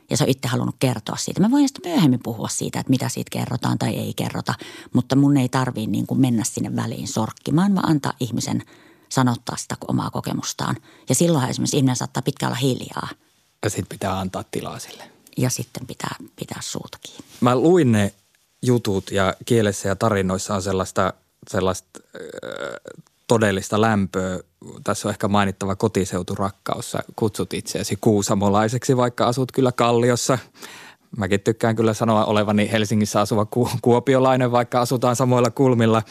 Ja 0.10 0.18
se 0.18 0.24
on 0.24 0.30
itse 0.30 0.48
halunnut 0.48 0.76
kertoa 0.80 1.16
siitä. 1.16 1.42
Mä 1.42 1.52
voin 1.52 1.68
sitten 1.68 1.92
myöhemmin 1.92 2.20
puhua 2.24 2.48
siitä, 2.48 2.80
että 2.80 2.90
mitä 2.90 3.10
siitä 3.10 3.30
kerrotaan 3.32 3.78
tai 3.78 3.96
ei 3.96 4.14
kerrota, 4.14 4.54
mutta 4.94 5.16
mun 5.16 5.38
ei 5.38 5.50
tarvii 5.50 5.88
niin 5.88 6.08
kuin 6.08 6.22
mennä 6.22 6.44
sinne 6.44 6.76
väliin 6.76 7.08
sorkkimaan, 7.08 7.76
vaan 7.76 7.90
antaa 7.90 8.14
ihmisen– 8.20 8.64
sanottaa 9.10 9.58
sitä 9.58 9.76
omaa 9.88 10.10
kokemustaan. 10.10 10.76
Ja 11.10 11.16
silloinhan 11.16 11.50
esimerkiksi 11.50 11.78
ihminen 11.78 11.96
saattaa 11.96 12.24
pitkään 12.24 12.50
olla 12.50 12.60
hiljaa. 12.60 13.10
Ja 13.64 13.70
sitten 13.70 13.90
pitää 13.90 14.20
antaa 14.20 14.44
tilaa 14.52 14.80
sille. 14.80 15.04
Ja 15.38 15.50
sitten 15.50 15.88
pitää 15.88 16.16
pitää 16.36 16.60
suuta 16.62 16.98
kiinni. 17.02 17.26
Mä 17.42 17.56
luin 17.56 17.92
ne 17.92 18.14
jutut 18.62 19.12
ja 19.12 19.34
kielessä 19.46 19.90
ja 19.90 19.96
tarinoissa 19.96 20.56
on 20.56 20.62
sellaista, 20.62 21.14
sellaista 21.50 22.00
äh, 22.16 23.02
todellista 23.28 23.82
lämpöä. 23.82 24.40
Tässä 24.84 25.08
on 25.08 25.10
ehkä 25.10 25.28
mainittava 25.28 25.76
kotiseuturakkaus. 25.76 26.92
Sä 26.92 27.00
kutsut 27.16 27.54
itseäsi 27.54 27.98
kuusamolaiseksi, 28.02 28.98
vaikka 28.98 29.28
asut 29.28 29.52
kyllä 29.52 29.72
Kalliossa. 29.72 30.38
Mäkin 31.18 31.40
tykkään 31.40 31.76
kyllä 31.76 31.94
sanoa 31.94 32.26
olevani 32.26 32.72
Helsingissä 32.72 33.22
asuva 33.22 33.46
ku- 33.46 33.70
kuopiolainen, 33.82 34.52
vaikka 34.52 34.82
asutaan 34.82 35.16
samoilla 35.16 35.50
kulmilla. 35.50 36.04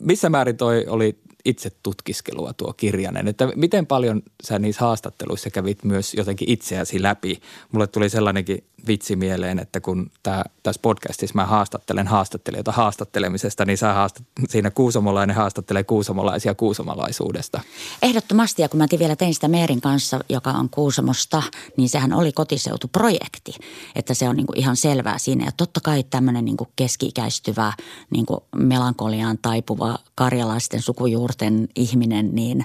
Missä 0.00 0.30
määrin 0.30 0.56
toi 0.56 0.86
oli 0.88 1.18
itse 1.44 1.70
tutkiskelua 1.82 2.52
tuo 2.52 2.72
kirjanen, 2.72 3.28
että 3.28 3.48
miten 3.56 3.86
paljon 3.86 4.22
sä 4.44 4.58
niissä 4.58 4.84
haastatteluissa 4.84 5.50
kävit 5.50 5.84
myös 5.84 6.14
jotenkin 6.14 6.50
itseäsi 6.50 7.02
läpi. 7.02 7.40
Mulle 7.72 7.86
tuli 7.86 8.08
sellainenkin 8.08 8.64
vitsi 8.86 9.16
mieleen, 9.16 9.58
että 9.58 9.80
kun 9.80 10.10
tää, 10.22 10.44
tässä 10.62 10.80
podcastissa 10.82 11.34
mä 11.34 11.46
haastattelen 11.46 12.06
haastattelijoita 12.06 12.72
haastattelemisesta, 12.72 13.64
niin 13.64 13.78
sä 13.78 13.92
haastat, 13.92 14.24
siinä 14.48 14.70
kuusamolainen 14.70 15.36
haastattelee 15.36 15.84
kuusamolaisia 15.84 16.54
kuusamolaisuudesta. 16.54 17.60
Ehdottomasti, 18.02 18.62
ja 18.62 18.68
kun 18.68 18.78
mä 18.78 18.86
vielä 18.98 19.16
tein 19.16 19.34
sitä 19.34 19.48
Meerin 19.48 19.80
kanssa, 19.80 20.20
joka 20.28 20.50
on 20.50 20.70
Kuusamosta, 20.70 21.42
niin 21.76 21.88
sehän 21.88 22.12
oli 22.12 22.32
kotiseutuprojekti. 22.32 23.54
Että 23.94 24.14
se 24.14 24.28
on 24.28 24.36
niin 24.36 24.46
kuin 24.46 24.58
ihan 24.58 24.76
selvää 24.76 25.18
siinä. 25.18 25.44
Ja 25.44 25.52
totta 25.56 25.80
kai 25.80 26.04
tämmöinen 26.10 26.44
niin 26.44 26.56
keski-ikäistyvä, 26.76 27.72
niin 28.10 28.26
kuin 28.26 28.40
melankoliaan 28.56 29.38
taipuva 29.42 29.98
karjalaisten 30.14 30.82
sukujuurten 30.82 31.68
ihminen, 31.76 32.34
niin 32.34 32.64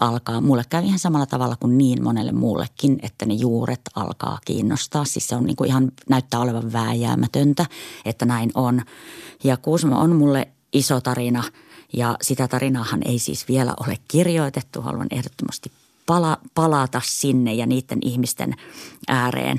alkaa, 0.00 0.40
mulle 0.40 0.64
käy 0.68 0.84
ihan 0.84 0.98
samalla 0.98 1.26
tavalla 1.26 1.56
kuin 1.56 1.78
niin 1.78 2.04
monelle 2.04 2.32
muullekin, 2.32 2.98
että 3.02 3.26
ne 3.26 3.34
juuret 3.34 3.80
alkaa 3.94 4.38
kiinnostaa. 4.44 5.04
Siis 5.04 5.28
se 5.28 5.36
on 5.36 5.44
niin 5.44 5.56
kuin 5.56 5.68
ihan 5.68 5.92
näyttää 6.08 6.40
olevan 6.40 6.72
vääjäämätöntä, 6.72 7.66
että 8.04 8.26
näin 8.26 8.50
on. 8.54 8.82
Ja 9.44 9.56
Kuusamo 9.56 10.00
on 10.00 10.16
mulle 10.16 10.48
iso 10.72 11.00
tarina 11.00 11.44
ja 11.92 12.16
sitä 12.22 12.48
tarinaahan 12.48 13.00
ei 13.04 13.18
siis 13.18 13.48
vielä 13.48 13.74
ole 13.86 13.98
kirjoitettu. 14.08 14.82
Haluan 14.82 15.06
ehdottomasti 15.10 15.72
pala, 16.06 16.38
palata 16.54 17.00
sinne 17.04 17.54
ja 17.54 17.66
niiden 17.66 17.98
ihmisten 18.02 18.54
ääreen. 19.08 19.58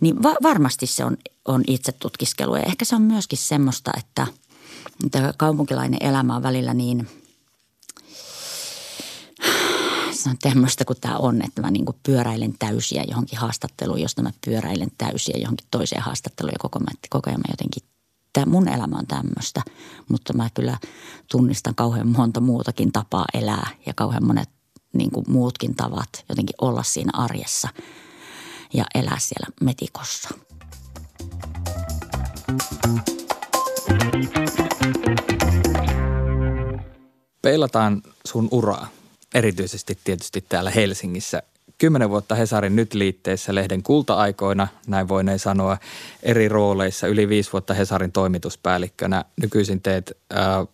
Niin 0.00 0.22
va- 0.22 0.36
varmasti 0.42 0.86
se 0.86 1.04
on, 1.04 1.16
on 1.44 1.64
itse 1.66 1.92
tutkiskelu 1.92 2.56
ja 2.56 2.62
ehkä 2.62 2.84
se 2.84 2.96
on 2.96 3.02
myöskin 3.02 3.38
semmoista, 3.38 3.90
että, 3.98 4.26
että 5.06 5.34
kaupunkilainen 5.36 6.02
elämä 6.02 6.36
on 6.36 6.42
välillä 6.42 6.74
niin– 6.74 7.08
se 10.24 10.30
on 10.30 10.36
tämmöistä 10.40 10.84
kuin 10.84 11.00
tämä 11.00 11.16
on, 11.16 11.42
että 11.42 11.62
mä 11.62 11.70
niin 11.70 11.84
kuin 11.84 11.96
pyöräilen 12.02 12.54
täysiä 12.58 13.04
johonkin 13.08 13.38
haastatteluun, 13.38 14.00
josta 14.00 14.22
mä 14.22 14.30
pyöräilen 14.44 14.88
täysiä 14.98 15.36
johonkin 15.38 15.66
toiseen 15.70 16.02
haastatteluun 16.02 16.52
ja 16.52 16.58
koko, 16.58 16.80
koko 17.10 17.30
ajan 17.30 17.40
mä 17.40 17.52
jotenkin 17.52 17.82
tämä 18.32 18.46
mun 18.46 18.68
elämä 18.68 18.98
on 18.98 19.06
tämmöistä, 19.06 19.62
mutta 20.08 20.32
mä 20.32 20.50
kyllä 20.54 20.78
tunnistan 21.30 21.74
kauhean 21.74 22.08
monta 22.08 22.40
muutakin 22.40 22.92
tapaa 22.92 23.24
elää 23.34 23.70
ja 23.86 23.94
kauhean 23.94 24.26
monet 24.26 24.48
niin 24.92 25.10
kuin 25.10 25.24
muutkin 25.28 25.74
tavat 25.74 26.24
jotenkin 26.28 26.54
olla 26.60 26.82
siinä 26.82 27.10
arjessa 27.14 27.68
ja 28.74 28.84
elää 28.94 29.18
siellä 29.18 29.46
metikossa. 29.60 30.28
Peilataan 37.42 38.02
sun 38.26 38.48
uraa 38.50 38.88
erityisesti 39.34 39.98
tietysti 40.04 40.44
täällä 40.48 40.70
Helsingissä. 40.70 41.42
Kymmenen 41.78 42.10
vuotta 42.10 42.34
Hesarin 42.34 42.76
nyt 42.76 42.94
liitteessä 42.94 43.54
lehden 43.54 43.82
kulta-aikoina, 43.82 44.68
näin 44.86 45.08
voineen 45.08 45.38
sanoa, 45.38 45.78
eri 46.22 46.48
rooleissa, 46.48 47.06
yli 47.06 47.28
viisi 47.28 47.52
vuotta 47.52 47.74
Hesarin 47.74 48.12
toimituspäällikkönä. 48.12 49.24
Nykyisin 49.40 49.80
teet 49.80 50.18
ää, 50.30 50.58
äh, 50.58 50.66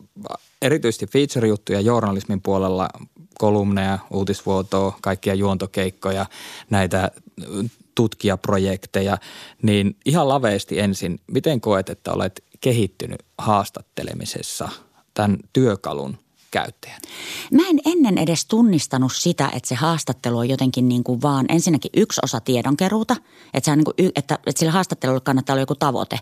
erityisesti 0.62 1.06
feature-juttuja 1.06 1.80
journalismin 1.80 2.40
puolella, 2.40 2.88
kolumneja, 3.38 3.98
uutisvuotoa, 4.10 4.98
kaikkia 5.02 5.34
juontokeikkoja, 5.34 6.26
näitä 6.70 7.10
tutkijaprojekteja, 7.94 9.18
niin 9.62 9.96
ihan 10.04 10.28
laveesti 10.28 10.78
ensin, 10.78 11.20
miten 11.26 11.60
koet, 11.60 11.90
että 11.90 12.12
olet 12.12 12.44
kehittynyt 12.60 13.22
haastattelemisessa 13.38 14.68
tämän 15.14 15.38
työkalun 15.52 16.18
käyttäjän? 16.50 17.00
Mä 17.52 17.62
en 17.68 17.80
ennen 17.86 18.18
edes 18.18 18.46
tunnistanut 18.46 19.12
sitä, 19.14 19.50
että 19.54 19.68
se 19.68 19.74
haastattelu 19.74 20.38
on 20.38 20.48
jotenkin 20.48 20.88
niin 20.88 21.04
kuin 21.04 21.22
vaan 21.22 21.46
ensinnäkin 21.48 21.90
yksi 21.96 22.20
osa 22.24 22.40
tiedonkeruuta. 22.40 23.16
Että, 23.54 23.64
se 23.64 23.70
on 23.70 23.78
niin 23.78 23.84
kuin, 23.84 24.12
että, 24.16 24.38
että 24.46 24.58
sillä 24.58 24.72
haastattelulla 24.72 25.20
kannattaa 25.20 25.54
olla 25.54 25.62
joku 25.62 25.74
tavoite, 25.74 26.18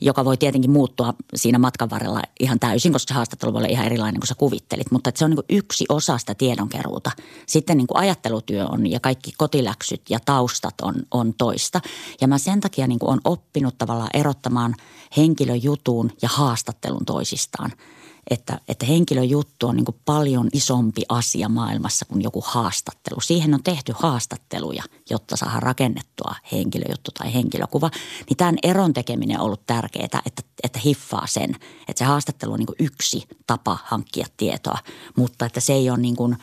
joka 0.00 0.24
voi 0.24 0.36
tietenkin 0.36 0.70
muuttua 0.70 1.14
siinä 1.34 1.58
matkan 1.58 1.90
varrella 1.90 2.22
ihan 2.40 2.60
täysin, 2.60 2.92
koska 2.92 3.08
se 3.08 3.14
haastattelu 3.14 3.52
voi 3.52 3.58
olla 3.58 3.68
ihan 3.68 3.86
erilainen 3.86 4.20
kuin 4.20 4.28
sä 4.28 4.34
kuvittelit. 4.34 4.90
Mutta 4.90 5.08
että 5.08 5.18
se 5.18 5.24
on 5.24 5.30
niin 5.30 5.36
kuin 5.48 5.58
yksi 5.58 5.84
osa 5.88 6.18
sitä 6.18 6.34
tiedonkeruuta. 6.34 7.10
Sitten 7.46 7.76
niin 7.76 7.86
kuin 7.86 7.98
ajattelutyö 7.98 8.66
on 8.66 8.90
ja 8.90 9.00
kaikki 9.00 9.32
kotiläksyt 9.36 10.02
ja 10.10 10.18
taustat 10.24 10.74
on, 10.82 10.94
on 11.10 11.34
toista. 11.38 11.80
Ja 12.20 12.28
mä 12.28 12.38
sen 12.38 12.60
takia 12.60 12.86
niin 12.86 12.98
kuin 12.98 13.10
on 13.10 13.20
oppinut 13.24 13.78
tavallaan 13.78 14.10
erottamaan 14.14 14.74
henkilöjutun 15.16 16.10
ja 16.22 16.28
haastattelun 16.28 17.04
toisistaan– 17.04 17.72
että, 18.30 18.60
että 18.68 18.86
henkilöjuttu 18.86 19.66
on 19.66 19.76
niin 19.76 19.84
kuin 19.84 19.96
paljon 20.04 20.48
isompi 20.52 21.02
asia 21.08 21.48
maailmassa 21.48 22.04
kuin 22.04 22.22
joku 22.22 22.44
haastattelu. 22.46 23.20
Siihen 23.20 23.54
on 23.54 23.62
tehty 23.62 23.92
haastatteluja, 23.96 24.82
jotta 25.10 25.36
saadaan 25.36 25.62
rakennettua 25.62 26.34
henkilöjuttu 26.52 27.10
tai 27.18 27.34
henkilökuva. 27.34 27.90
Niin 28.28 28.36
tämän 28.36 28.56
eron 28.62 28.92
tekeminen 28.92 29.40
on 29.40 29.46
ollut 29.46 29.66
tärkeää, 29.66 30.22
että, 30.26 30.42
että 30.62 30.78
hiffaa 30.84 31.26
sen, 31.26 31.50
että 31.88 31.98
se 31.98 32.04
haastattelu 32.04 32.52
on 32.52 32.58
niin 32.58 32.66
kuin 32.66 32.76
yksi 32.78 33.28
tapa 33.46 33.78
hankkia 33.84 34.26
tietoa, 34.36 34.78
mutta 35.16 35.46
että 35.46 35.60
se 35.60 35.72
ei 35.72 35.90
ole 35.90 35.98
niin 35.98 36.16
kuin, 36.16 36.36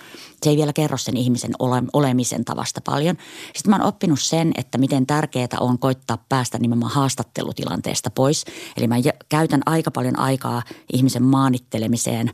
se 0.44 0.50
ei 0.50 0.58
vielä 0.58 0.74
kerro 0.74 0.98
sen 0.98 1.18
ihmisen 1.18 1.52
ole, 1.60 1.84
olemisen 1.94 2.46
tavasta 2.46 2.82
paljon. 2.82 3.18
Sitten 3.56 3.70
mä 3.70 3.76
oon 3.76 3.88
oppinut 3.88 4.22
sen, 4.22 4.52
että 4.58 4.78
miten 4.78 5.06
tärkeää 5.06 5.48
on 5.60 5.80
koittaa 5.80 6.18
päästä 6.30 6.60
nimenomaan 6.60 6.92
haastattelutilanteesta 6.92 8.10
pois. 8.10 8.46
Eli 8.78 8.88
mä 8.88 8.96
käytän 9.30 9.62
aika 9.66 9.92
paljon 9.92 10.20
aikaa 10.20 10.64
ihmisen 10.94 11.24
maanittelemiseen 11.74 12.32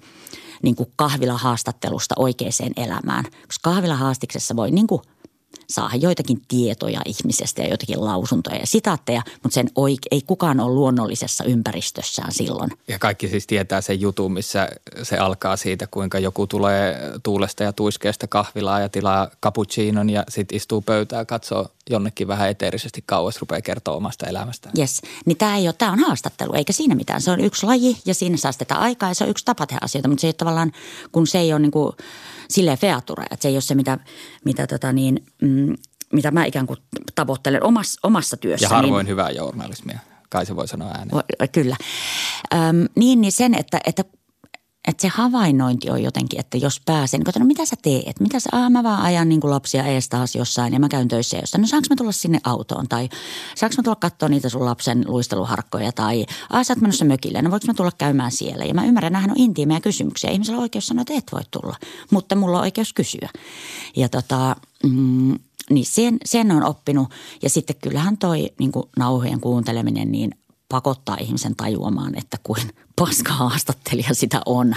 niin 0.63 0.75
kuin 0.75 0.91
kahvilahaastattelusta 0.95 2.15
oikeaan 2.17 2.73
elämään. 2.75 3.25
Koska 3.47 3.71
kahvilahaastiksessa 3.71 4.56
voi 4.56 4.71
niin 4.71 4.88
kuin– 4.88 5.02
saada 5.69 5.95
joitakin 5.95 6.41
tietoja 6.47 7.01
ihmisestä 7.05 7.62
ja 7.62 7.67
joitakin 7.67 8.05
lausuntoja 8.05 8.55
ja 8.55 8.67
sitaatteja, 8.67 9.21
mutta 9.43 9.53
sen 9.53 9.67
oik- 9.67 10.08
ei 10.12 10.21
kukaan 10.27 10.60
ole 10.60 10.73
luonnollisessa 10.73 11.43
ympäristössään 11.43 12.32
silloin. 12.32 12.71
Ja 12.88 12.99
kaikki 12.99 13.27
siis 13.27 13.47
tietää 13.47 13.82
sen 13.82 14.01
jutun, 14.01 14.34
missä 14.34 14.69
se 15.03 15.17
alkaa 15.17 15.58
siitä, 15.58 15.88
kuinka 15.88 16.19
joku 16.19 16.47
tulee 16.47 16.97
tuulesta 17.23 17.63
ja 17.63 17.73
tuiskeesta 17.73 18.27
kahvilaa 18.27 18.79
ja 18.79 18.89
tilaa 18.89 19.29
cappuccinon 19.43 20.10
ja 20.10 20.23
sitten 20.29 20.55
istuu 20.55 20.82
pöytään 20.82 21.19
ja 21.19 21.25
katsoo 21.25 21.67
jonnekin 21.89 22.27
vähän 22.27 22.49
eteerisesti 22.49 23.03
kauas, 23.05 23.41
rupeaa 23.41 23.62
kertoa 23.62 23.95
omasta 23.95 24.27
elämästään. 24.27 24.73
Yes, 24.77 25.01
niin 25.25 25.38
tämä 25.38 25.58
ei 25.58 25.67
ole, 25.67 25.75
tämä 25.77 25.91
on 25.91 25.99
haastattelu, 25.99 26.53
eikä 26.53 26.73
siinä 26.73 26.95
mitään. 26.95 27.21
Se 27.21 27.32
on 27.32 27.39
yksi 27.39 27.65
laji 27.65 27.97
ja 28.05 28.13
siinä 28.13 28.38
säästetään 28.38 28.82
aikaa 28.82 29.10
ja 29.10 29.13
se 29.15 29.23
on 29.23 29.29
yksi 29.29 29.45
tapa 29.45 29.67
tehdä 29.67 29.79
asioita, 29.84 30.08
mutta 30.08 30.21
se 30.21 30.27
ei 30.27 30.34
tavallaan, 30.34 30.71
kun 31.12 31.27
se 31.27 31.39
ei 31.39 31.53
ole 31.53 31.60
niin 31.60 31.71
kuin– 31.71 31.93
silleen 32.50 32.78
feature, 32.78 33.24
että 33.24 33.42
se 33.42 33.48
ei 33.48 33.56
ole 33.56 33.62
se, 33.62 33.76
mitä, 33.76 33.98
mitä 34.46 34.68
tota 34.68 34.94
niin, 34.94 35.26
mm, 35.42 35.76
mitä 36.14 36.32
mä 36.32 36.46
ikään 36.46 36.68
kuin 36.68 36.80
tavoittelen 37.16 37.64
omassa, 37.64 38.00
omassa 38.04 38.38
työssä. 38.38 38.66
Ja 38.66 38.70
harvoin 38.70 39.04
niin, 39.04 39.12
hyvää 39.12 39.30
journalismia, 39.30 40.00
kai 40.30 40.46
se 40.46 40.56
voi 40.56 40.68
sanoa 40.68 40.92
ääneen. 40.92 41.24
Kyllä. 41.52 41.76
Öm, 42.54 42.88
niin, 42.96 43.22
niin 43.22 43.32
sen, 43.32 43.56
että, 43.56 43.80
että 43.86 44.04
että 44.89 45.02
se 45.02 45.08
havainnointi 45.08 45.89
on 45.89 46.04
jotenkin, 46.04 46.39
että 46.39 46.58
jos 46.58 46.82
pääsen, 46.86 47.19
niin 47.19 47.34
no 47.39 47.45
mitä 47.45 47.65
sä 47.65 47.75
teet? 47.82 48.19
Mitä 48.19 48.39
sä, 48.39 48.49
aah, 48.52 48.69
mä 48.69 48.84
vaan 48.84 49.02
ajan 49.02 49.30
niin 49.30 49.39
lapsia 49.43 49.84
ees 49.84 50.10
taas 50.10 50.36
jossain 50.36 50.73
ja 50.73 50.80
mä 50.80 50.89
käyn 50.89 51.08
töissä 51.08 51.38
jossain. 51.38 51.62
No 51.62 51.67
saanko 51.67 51.86
mä 51.89 51.95
tulla 51.95 52.12
sinne 52.12 52.39
autoon 52.43 52.88
tai 52.88 53.10
saanko 53.56 53.75
mä 53.78 53.84
tulla 53.84 53.95
katsoa 53.95 54.30
niitä 54.30 54.49
sun 54.49 54.65
lapsen 54.65 55.06
luisteluharkkoja 55.08 55.91
tai 55.91 56.25
aah, 56.49 56.65
sä 56.65 56.73
oot 56.73 56.82
menossa 56.82 57.06
mökille, 57.06 57.41
no 57.41 57.52
voiko 57.52 57.67
mä 57.67 57.73
tulla 57.73 57.91
käymään 57.97 58.32
siellä? 58.32 58.65
Ja 58.65 58.73
mä 58.73 58.86
ymmärrän, 58.86 59.15
että 59.15 59.32
on 59.32 59.38
intiimejä 59.38 59.82
kysymyksiä. 59.82 60.32
Ihmisellä 60.32 60.58
on 60.58 60.62
oikeus 60.62 60.88
sanoa, 60.88 61.02
että 61.02 61.13
et 61.13 61.32
voi 61.32 61.41
tulla, 61.52 61.75
mutta 62.12 62.36
mulla 62.36 62.58
on 62.58 62.63
oikeus 62.63 62.93
kysyä. 62.93 63.30
Ja 63.95 64.10
tota, 64.10 64.56
mm, 64.84 65.36
niin 65.69 65.86
sen, 65.86 66.17
sen 66.25 66.52
on 66.52 66.63
oppinut 66.63 67.08
ja 67.41 67.49
sitten 67.49 67.75
kyllähän 67.82 68.17
toi 68.17 68.49
niin 68.60 68.71
nauhojen 68.97 69.39
kuunteleminen 69.39 70.12
niin 70.12 70.32
pakottaa 70.69 71.17
ihmisen 71.19 71.55
tajuamaan, 71.55 72.17
että 72.17 72.38
kuin 72.43 72.62
paska 72.95 73.34
haastattelija 73.34 74.13
sitä 74.13 74.41
on. 74.45 74.73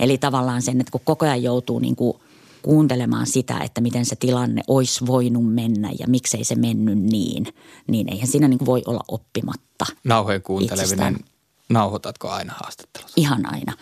Eli 0.00 0.18
tavallaan 0.18 0.62
sen, 0.62 0.80
että 0.80 0.90
kun 0.90 1.00
koko 1.04 1.26
ajan 1.26 1.42
joutuu 1.42 1.78
niin 1.78 1.96
kuin 1.96 2.18
kuuntelemaan 2.62 3.26
sitä, 3.26 3.58
että 3.58 3.80
miten 3.80 4.06
se 4.06 4.16
tilanne 4.16 4.62
olisi 4.68 5.06
voinut 5.06 5.54
mennä 5.54 5.90
ja 5.98 6.06
miksei 6.08 6.44
se 6.44 6.54
mennyt 6.54 6.98
niin, 6.98 7.46
niin 7.86 8.12
eihän 8.12 8.28
siinä 8.28 8.48
niin 8.48 8.58
kuin 8.58 8.66
voi 8.66 8.82
olla 8.86 9.04
oppimatta. 9.08 9.86
Nauhojen 10.04 10.42
kuunteleminen, 10.42 10.84
itsestään. 10.84 11.16
nauhoitatko 11.68 12.28
aina 12.28 12.54
haastattelussa? 12.62 13.14
Ihan 13.16 13.54
aina. 13.54 13.72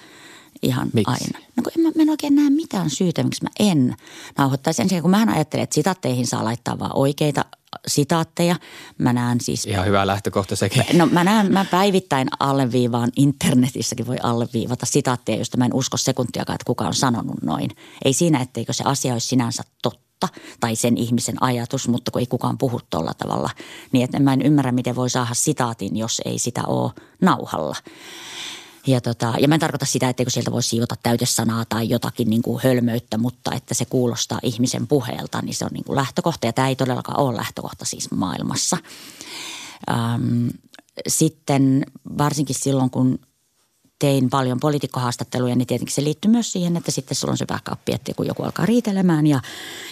Ihan 0.62 0.90
Miksi? 0.92 1.12
aina. 1.12 1.46
No 1.56 1.62
kun 1.62 1.72
en, 1.76 1.82
mä, 1.82 1.90
mä 1.94 2.02
en 2.02 2.10
oikein 2.10 2.34
näe 2.34 2.50
mitään 2.50 2.90
syytä, 2.90 3.22
miksi 3.22 3.42
mä 3.42 3.50
en 3.58 3.96
nauhoittaisi. 4.38 4.82
Ensin 4.82 5.02
kun 5.02 5.10
mä 5.10 5.26
ajattelen, 5.34 5.64
että 5.64 5.74
sitatteihin 5.74 6.26
saa 6.26 6.44
laittaa 6.44 6.78
vaan 6.78 6.96
oikeita 6.96 7.44
sitaatteja. 7.86 8.56
Mä 8.98 9.12
näen 9.12 9.40
siis... 9.40 9.66
Ihan 9.66 9.86
hyvä 9.86 10.06
lähtökohta 10.06 10.56
sekin. 10.56 10.84
No 10.92 11.06
mä 11.06 11.24
näen, 11.24 11.52
mä 11.52 11.64
päivittäin 11.64 12.28
alleviivaan, 12.40 13.10
internetissäkin 13.16 14.06
voi 14.06 14.16
alleviivata 14.22 14.86
sitaatteja, 14.86 15.38
joista 15.38 15.56
mä 15.56 15.64
en 15.64 15.74
usko 15.74 15.96
sekuntiakaan, 15.96 16.54
että 16.54 16.66
kuka 16.66 16.86
on 16.86 16.94
sanonut 16.94 17.42
noin. 17.42 17.70
Ei 18.04 18.12
siinä, 18.12 18.40
etteikö 18.40 18.72
se 18.72 18.84
asia 18.86 19.12
olisi 19.12 19.26
sinänsä 19.26 19.62
totta 19.82 20.28
tai 20.60 20.76
sen 20.76 20.96
ihmisen 20.96 21.42
ajatus, 21.42 21.88
mutta 21.88 22.10
kun 22.10 22.20
ei 22.20 22.26
kukaan 22.26 22.58
puhu 22.58 22.80
tuolla 22.90 23.14
tavalla. 23.14 23.50
Niin 23.92 24.04
että 24.04 24.20
mä 24.20 24.32
en 24.32 24.42
ymmärrä, 24.42 24.72
miten 24.72 24.96
voi 24.96 25.10
saada 25.10 25.34
sitaatin, 25.34 25.96
jos 25.96 26.22
ei 26.24 26.38
sitä 26.38 26.62
ole 26.66 26.92
nauhalla. 27.20 27.76
Ja, 28.86 29.00
tota, 29.00 29.34
ja 29.40 29.48
mä 29.48 29.54
en 29.54 29.60
tarkoita 29.60 29.86
sitä, 29.86 30.08
etteikö 30.08 30.30
sieltä 30.30 30.52
voi 30.52 30.62
siivota 30.62 30.94
täytesanaa 31.02 31.64
tai 31.64 31.88
jotakin 31.88 32.30
niin 32.30 32.42
kuin 32.42 32.62
hölmöyttä, 32.64 33.18
mutta 33.18 33.52
että 33.54 33.74
se 33.74 33.84
kuulostaa 33.84 34.38
ihmisen 34.42 34.86
puheelta, 34.86 35.42
niin 35.42 35.54
se 35.54 35.64
on 35.64 35.70
niin 35.72 35.84
kuin 35.84 35.96
lähtökohta. 35.96 36.46
Ja 36.46 36.52
tämä 36.52 36.68
ei 36.68 36.76
todellakaan 36.76 37.20
ole 37.20 37.36
lähtökohta 37.36 37.84
siis 37.84 38.10
maailmassa. 38.10 38.76
Ähm, 39.90 40.48
sitten 41.08 41.86
varsinkin 42.18 42.56
silloin, 42.58 42.90
kun 42.90 43.18
tein 43.98 44.30
paljon 44.30 44.60
poliitikkohaastatteluja, 44.60 45.56
niin 45.56 45.66
tietenkin 45.66 45.94
se 45.94 46.04
liittyy 46.04 46.30
myös 46.30 46.52
siihen, 46.52 46.76
että 46.76 46.90
sitten 46.90 47.16
sulla 47.16 47.32
on 47.32 47.38
se 47.38 47.46
backup, 47.46 47.88
että 47.88 48.14
kun 48.16 48.26
joku 48.26 48.42
alkaa 48.42 48.66
riitelemään 48.66 49.26
ja, 49.26 49.40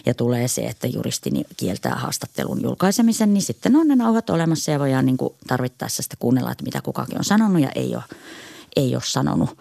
ja 0.07 0.15
tulee 0.15 0.49
se, 0.49 0.61
että 0.61 0.87
juristi 0.87 1.31
kieltää 1.57 1.95
haastattelun 1.95 2.63
julkaisemisen, 2.63 3.35
niin 3.35 3.43
sitten 3.43 3.77
on 3.77 3.89
ne 3.89 3.97
nauhat 3.97 4.31
olemassa 4.31 4.71
ja 4.71 4.79
voidaan 4.79 5.07
niin 5.07 5.17
kuin 5.17 5.35
tarvittaessa 5.47 6.03
sitten 6.03 6.19
kuunnella, 6.19 6.53
että 6.53 6.65
mitä 6.65 6.83
kukakin 6.83 7.19
on 7.19 7.25
sanonut 7.25 7.63
ja 7.63 7.71
ei 7.75 7.97
ole 7.97 8.05
ei 8.77 8.95
ole 8.95 9.03
sanonut. 9.07 9.59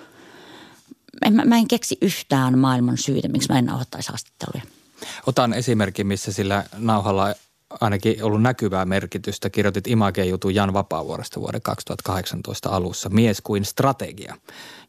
Mä, 1.32 1.46
mä 1.46 1.58
en 1.58 1.68
keksi 1.68 1.98
yhtään 2.02 2.60
maailman 2.60 2.98
syytä, 2.98 3.28
miksi 3.28 3.50
mä 3.50 3.60
en 3.60 3.66
nauhoittaisi 3.66 4.10
haastatteluja. 4.10 4.64
Otan 5.28 5.54
esimerkin, 5.54 6.08
missä 6.08 6.32
sillä 6.32 6.64
nauhalla 6.78 7.34
ainakin 7.82 8.24
ollut 8.24 8.42
näkyvää 8.42 8.86
merkitystä. 8.86 9.50
Kirjoitit 9.50 9.88
Image-jutun 9.88 10.56
Jan 10.56 10.74
Vapaavuoresta 10.74 11.40
vuoden 11.40 11.62
2018 11.62 12.70
alussa, 12.70 13.10
Mies 13.10 13.42
kuin 13.42 13.66
strategia. 13.66 14.36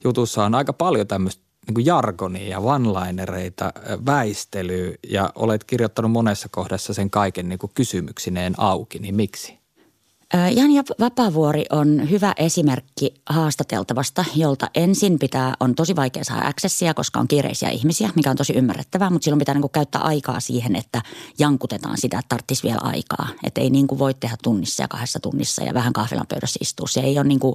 Jutussa 0.05 0.45
on 0.45 0.55
aika 0.55 0.73
paljon 0.73 1.07
tämmöistä 1.07 1.45
niin 1.69 1.87
jargonia 1.87 2.49
ja 2.49 2.59
one-linereita, 2.59 3.73
väistelyä 4.07 4.95
ja 5.09 5.33
olet 5.35 5.65
kirjoittanut 5.65 6.11
monessa 6.11 6.49
kohdassa 6.49 6.95
sen 6.95 7.11
kaiken 7.11 7.49
niin 7.49 7.59
kysymyksineen 7.75 8.55
auki, 8.57 8.99
niin 8.99 9.15
miksi? 9.15 9.64
Jan 10.35 10.85
Vapaavuori 11.01 11.65
on 11.71 12.11
hyvä 12.11 12.33
esimerkki 12.37 13.15
haastateltavasta, 13.27 14.25
jolta 14.37 14.71
ensin 14.75 15.19
pitää, 15.19 15.55
on 15.61 15.75
tosi 15.75 15.97
vaikea 15.97 16.25
saada 16.25 16.49
accessia, 16.49 16.95
koska 16.95 17.21
on 17.21 17.29
kiireisiä 17.29 17.69
ihmisiä, 17.69 18.11
mikä 18.15 18.31
on 18.31 18.37
tosi 18.37 18.53
ymmärrettävää, 18.53 19.11
mutta 19.11 19.25
silloin 19.25 19.39
pitää 19.39 19.55
niin 19.55 19.71
käyttää 19.73 20.01
aikaa 20.01 20.41
siihen, 20.41 20.77
että 20.77 21.03
jankutetaan 21.39 21.99
sitä, 21.99 22.19
että 22.19 22.29
tarvitsisi 22.29 22.63
vielä 22.63 22.81
aikaa. 22.83 23.29
Että 23.45 23.61
ei 23.61 23.71
niin 23.71 23.87
kuin 23.87 23.99
voi 23.99 24.15
tehdä 24.15 24.37
tunnissa 24.43 24.83
ja 24.83 24.89
kahdessa 24.89 25.21
tunnissa 25.21 25.63
ja 25.63 25.75
vähän 25.75 25.93
kahvilan 25.93 26.27
pöydässä 26.27 26.59
istua. 26.63 26.87
Se 26.87 27.01
ei, 27.01 27.19
ole 27.19 27.29
niin 27.29 27.41
kuin, 27.41 27.55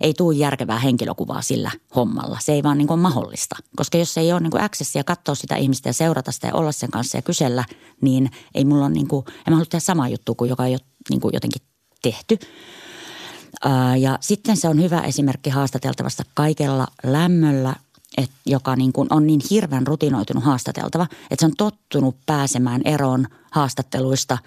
ei 0.00 0.14
tule 0.14 0.34
järkevää 0.34 0.78
henkilökuvaa 0.78 1.42
sillä 1.42 1.70
hommalla. 1.96 2.38
Se 2.40 2.52
ei 2.52 2.62
vaan 2.62 2.78
niin 2.78 2.88
kuin 2.88 2.94
ole 2.94 3.02
mahdollista, 3.02 3.56
koska 3.76 3.98
jos 3.98 4.18
ei 4.18 4.32
ole 4.32 4.40
niin 4.40 4.50
kuin 4.50 4.62
accessia 4.62 5.04
katsoa 5.04 5.34
sitä 5.34 5.56
ihmistä 5.56 5.88
ja 5.88 5.92
seurata 5.92 6.32
sitä 6.32 6.46
ja 6.46 6.54
olla 6.54 6.72
sen 6.72 6.90
kanssa 6.90 7.18
ja 7.18 7.22
kysellä, 7.22 7.64
niin 8.00 8.30
ei 8.54 8.64
mulla 8.64 8.84
ole 8.84 8.92
niin 8.92 9.08
kuin, 9.08 9.24
en 9.28 9.52
mä 9.52 9.56
halua 9.56 9.66
tehdä 9.66 9.80
samaa 9.80 10.08
juttua 10.08 10.34
kuin 10.34 10.48
joka 10.48 10.66
ei 10.66 10.72
ole 10.72 10.80
niin 11.10 11.20
kuin 11.20 11.34
jotenkin 11.34 11.71
tehty. 12.02 12.38
Ja 13.98 14.18
sitten 14.20 14.56
se 14.56 14.68
on 14.68 14.82
hyvä 14.82 15.00
esimerkki 15.00 15.50
haastateltavasta 15.50 16.22
kaikella 16.34 16.86
lämmöllä, 17.04 17.76
et, 18.16 18.30
joka 18.46 18.76
niin 18.76 18.92
kuin 18.92 19.08
on 19.10 19.26
niin 19.26 19.40
hirveän 19.50 19.86
rutinoitunut 19.86 20.44
haastateltava, 20.44 21.06
että 21.30 21.36
se 21.38 21.46
on 21.46 21.56
tottunut 21.58 22.16
pääsemään 22.26 22.80
eroon 22.84 23.26
haastatteluista 23.50 24.38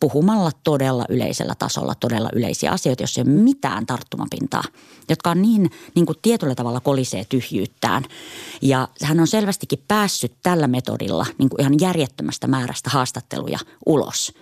puhumalla 0.00 0.50
todella 0.64 1.04
yleisellä 1.08 1.54
tasolla 1.58 1.94
todella 1.94 2.30
yleisiä 2.32 2.70
asioita, 2.70 3.02
jos 3.02 3.18
ei 3.18 3.24
ole 3.26 3.30
mitään 3.30 3.86
tarttumapintaa, 3.86 4.62
jotka 5.08 5.30
on 5.30 5.42
niin, 5.42 5.70
niin 5.94 6.06
kuin 6.06 6.18
tietyllä 6.22 6.54
tavalla 6.54 6.80
kolisee 6.80 7.24
tyhjyyttään. 7.28 8.04
Ja 8.62 8.88
hän 9.02 9.20
on 9.20 9.26
selvästikin 9.26 9.84
päässyt 9.88 10.32
tällä 10.42 10.66
metodilla 10.66 11.26
niin 11.38 11.48
kuin 11.48 11.60
ihan 11.60 11.74
järjettömästä 11.80 12.46
määrästä 12.46 12.90
haastatteluja 12.90 13.58
ulos– 13.86 14.32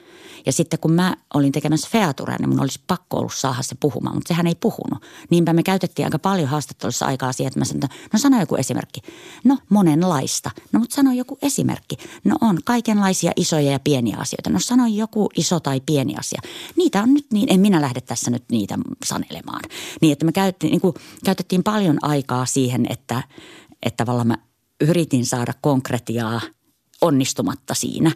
ja 0.47 0.53
sitten 0.53 0.79
kun 0.79 0.93
mä 0.93 1.17
olin 1.35 1.53
tekemässä 1.53 1.89
Featurea, 1.93 2.37
niin 2.39 2.49
mun 2.49 2.61
olisi 2.61 2.81
pakko 2.87 3.17
ollut 3.19 3.35
saada 3.35 3.63
se 3.63 3.77
puhumaan, 3.81 4.17
mutta 4.17 4.29
sehän 4.29 4.47
ei 4.47 4.55
puhunut. 4.55 5.03
Niinpä 5.31 5.53
me 5.53 5.63
käytettiin 5.63 6.07
aika 6.07 6.19
paljon 6.19 6.49
haastattelussa 6.49 7.07
aikaa 7.07 7.33
siihen, 7.33 7.49
että 7.49 7.59
mä 7.59 7.65
sanoin, 7.65 7.91
no 8.13 8.19
sano 8.19 8.41
joku 8.41 8.57
esimerkki. 8.57 9.01
No 9.45 9.59
monenlaista. 9.69 10.51
No 10.73 10.81
mutta 10.81 10.95
sano 10.95 11.13
joku 11.13 11.39
esimerkki. 11.43 11.97
No 12.25 12.37
on 12.41 12.59
kaikenlaisia 12.65 13.33
isoja 13.37 13.71
ja 13.73 13.81
pieniä 13.81 14.17
asioita. 14.21 14.51
No 14.51 14.61
sano 14.61 14.87
joku 14.87 15.29
iso 15.37 15.61
tai 15.61 15.81
pieni 15.87 16.15
asia. 16.19 16.41
Niitä 16.77 17.03
on 17.03 17.15
nyt 17.15 17.27
niin, 17.33 17.53
en 17.53 17.61
minä 17.61 17.81
lähde 17.81 18.01
tässä 18.01 18.31
nyt 18.31 18.45
niitä 18.51 18.79
sanelemaan. 19.05 19.63
Niin 20.01 20.13
että 20.13 20.25
me 20.25 20.33
käytettiin, 20.33 20.71
niin 20.71 20.81
kuin, 20.81 20.95
käytettiin 21.25 21.63
paljon 21.63 21.99
aikaa 22.03 22.47
siihen, 22.47 22.87
että, 22.91 23.23
että 23.83 24.05
tavallaan 24.05 24.27
mä 24.27 24.39
yritin 24.81 25.27
saada 25.27 25.53
konkretiaa 25.61 26.41
onnistumatta 27.01 27.75
siinä. 27.75 28.13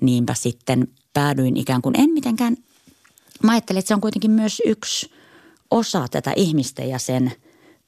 Niinpä 0.00 0.34
sitten 0.34 0.88
päädyin 1.12 1.56
ikään 1.56 1.82
kuin, 1.82 2.00
en 2.00 2.10
mitenkään, 2.10 2.56
mä 3.42 3.52
ajattelen, 3.52 3.78
että 3.78 3.88
se 3.88 3.94
on 3.94 4.00
kuitenkin 4.00 4.30
myös 4.30 4.62
yksi 4.66 5.12
osa 5.70 6.08
tätä 6.08 6.32
ihmistä 6.36 6.82
ja 6.82 6.98
sen 6.98 7.32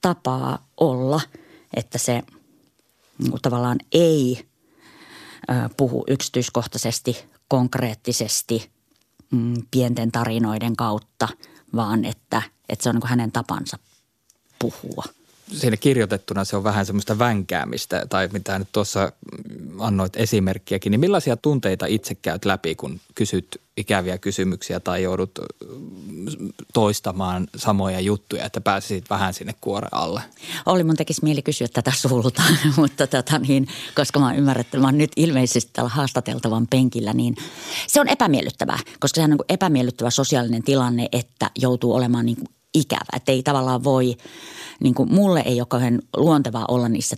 tapaa 0.00 0.66
olla, 0.76 1.20
että 1.76 1.98
se 1.98 2.22
niin 3.18 3.42
tavallaan 3.42 3.78
ei 3.92 4.46
ö, 5.50 5.68
puhu 5.76 6.04
yksityiskohtaisesti, 6.08 7.16
konkreettisesti 7.48 8.70
mm, 9.30 9.54
pienten 9.70 10.12
tarinoiden 10.12 10.76
kautta, 10.76 11.28
vaan 11.76 12.04
että, 12.04 12.42
että 12.68 12.82
se 12.82 12.88
on 12.88 12.94
niin 12.94 13.00
kuin 13.00 13.10
hänen 13.10 13.32
tapansa 13.32 13.78
puhua– 14.58 15.04
siinä 15.52 15.76
kirjoitettuna 15.76 16.44
se 16.44 16.56
on 16.56 16.64
vähän 16.64 16.86
semmoista 16.86 17.18
vänkäämistä 17.18 18.06
tai 18.08 18.28
mitä 18.32 18.58
nyt 18.58 18.68
tuossa 18.72 19.12
annoit 19.78 20.16
esimerkkiäkin, 20.16 20.90
niin 20.90 21.00
millaisia 21.00 21.36
tunteita 21.36 21.86
itse 21.86 22.14
käyt 22.14 22.44
läpi, 22.44 22.74
kun 22.74 23.00
kysyt 23.14 23.60
ikäviä 23.76 24.18
kysymyksiä 24.18 24.80
tai 24.80 25.02
joudut 25.02 25.30
toistamaan 26.74 27.48
samoja 27.56 28.00
juttuja, 28.00 28.44
että 28.44 28.60
pääsisit 28.60 29.10
vähän 29.10 29.34
sinne 29.34 29.54
kuoren 29.60 29.88
alle? 29.92 30.22
Oli 30.66 30.84
mun 30.84 30.96
tekisi 30.96 31.24
mieli 31.24 31.42
kysyä 31.42 31.68
tätä 31.72 31.92
sulta, 31.96 32.42
mutta 32.76 33.06
tota 33.06 33.38
niin, 33.38 33.68
koska 33.94 34.20
mä 34.20 34.26
oon 34.26 34.44
mä 34.80 34.86
oon 34.86 34.98
nyt 34.98 35.12
ilmeisesti 35.16 35.70
tällä 35.72 35.90
haastateltavan 35.90 36.66
penkillä, 36.66 37.12
niin 37.12 37.36
se 37.86 38.00
on 38.00 38.08
epämiellyttävää, 38.08 38.78
koska 39.00 39.16
se 39.16 39.24
on 39.24 39.30
niin 39.30 39.38
epämiellyttävä 39.48 40.10
sosiaalinen 40.10 40.62
tilanne, 40.62 41.08
että 41.12 41.50
joutuu 41.58 41.94
olemaan 41.94 42.26
niin 42.26 42.38
ikävä. 42.74 43.16
Että 43.16 43.32
ei 43.32 43.42
tavallaan 43.42 43.84
voi, 43.84 44.16
niin 44.80 44.94
kuin 44.94 45.14
mulle 45.14 45.42
ei 45.46 45.60
ole 45.60 45.66
kauhean 45.66 46.02
luontevaa 46.16 46.64
olla 46.68 46.88
niissä 46.88 47.16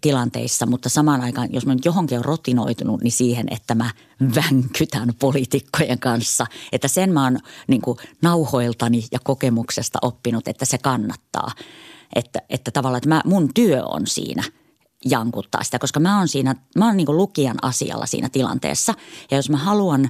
tilanteissa, 0.00 0.66
mutta 0.66 0.88
samaan 0.88 1.20
aikaan, 1.20 1.48
jos 1.52 1.66
mä 1.66 1.74
nyt 1.74 1.84
johonkin 1.84 2.18
on 2.18 2.24
rotinoitunut, 2.24 3.02
niin 3.02 3.12
siihen, 3.12 3.46
että 3.50 3.74
mä 3.74 3.90
vänkytän 4.34 5.12
poliitikkojen 5.18 5.98
kanssa. 5.98 6.46
Että 6.72 6.88
sen 6.88 7.12
mä 7.12 7.24
oon 7.24 7.38
niin 7.68 7.82
kuin 7.82 7.98
nauhoiltani 8.22 9.04
ja 9.12 9.18
kokemuksesta 9.24 9.98
oppinut, 10.02 10.48
että 10.48 10.64
se 10.64 10.78
kannattaa. 10.78 11.50
Että, 12.14 12.42
että 12.50 12.70
tavallaan, 12.70 12.98
että 12.98 13.08
mä, 13.08 13.22
mun 13.24 13.54
työ 13.54 13.84
on 13.84 14.06
siinä 14.06 14.42
jankuttaa 15.04 15.64
sitä, 15.64 15.78
koska 15.78 16.00
mä 16.00 16.18
oon 16.18 16.28
siinä, 16.28 16.54
mä 16.76 16.86
oon 16.86 16.96
niin 16.96 17.16
lukijan 17.16 17.56
asialla 17.62 18.06
siinä 18.06 18.28
tilanteessa. 18.28 18.94
Ja 19.30 19.36
jos 19.36 19.50
mä 19.50 19.56
haluan 19.56 20.08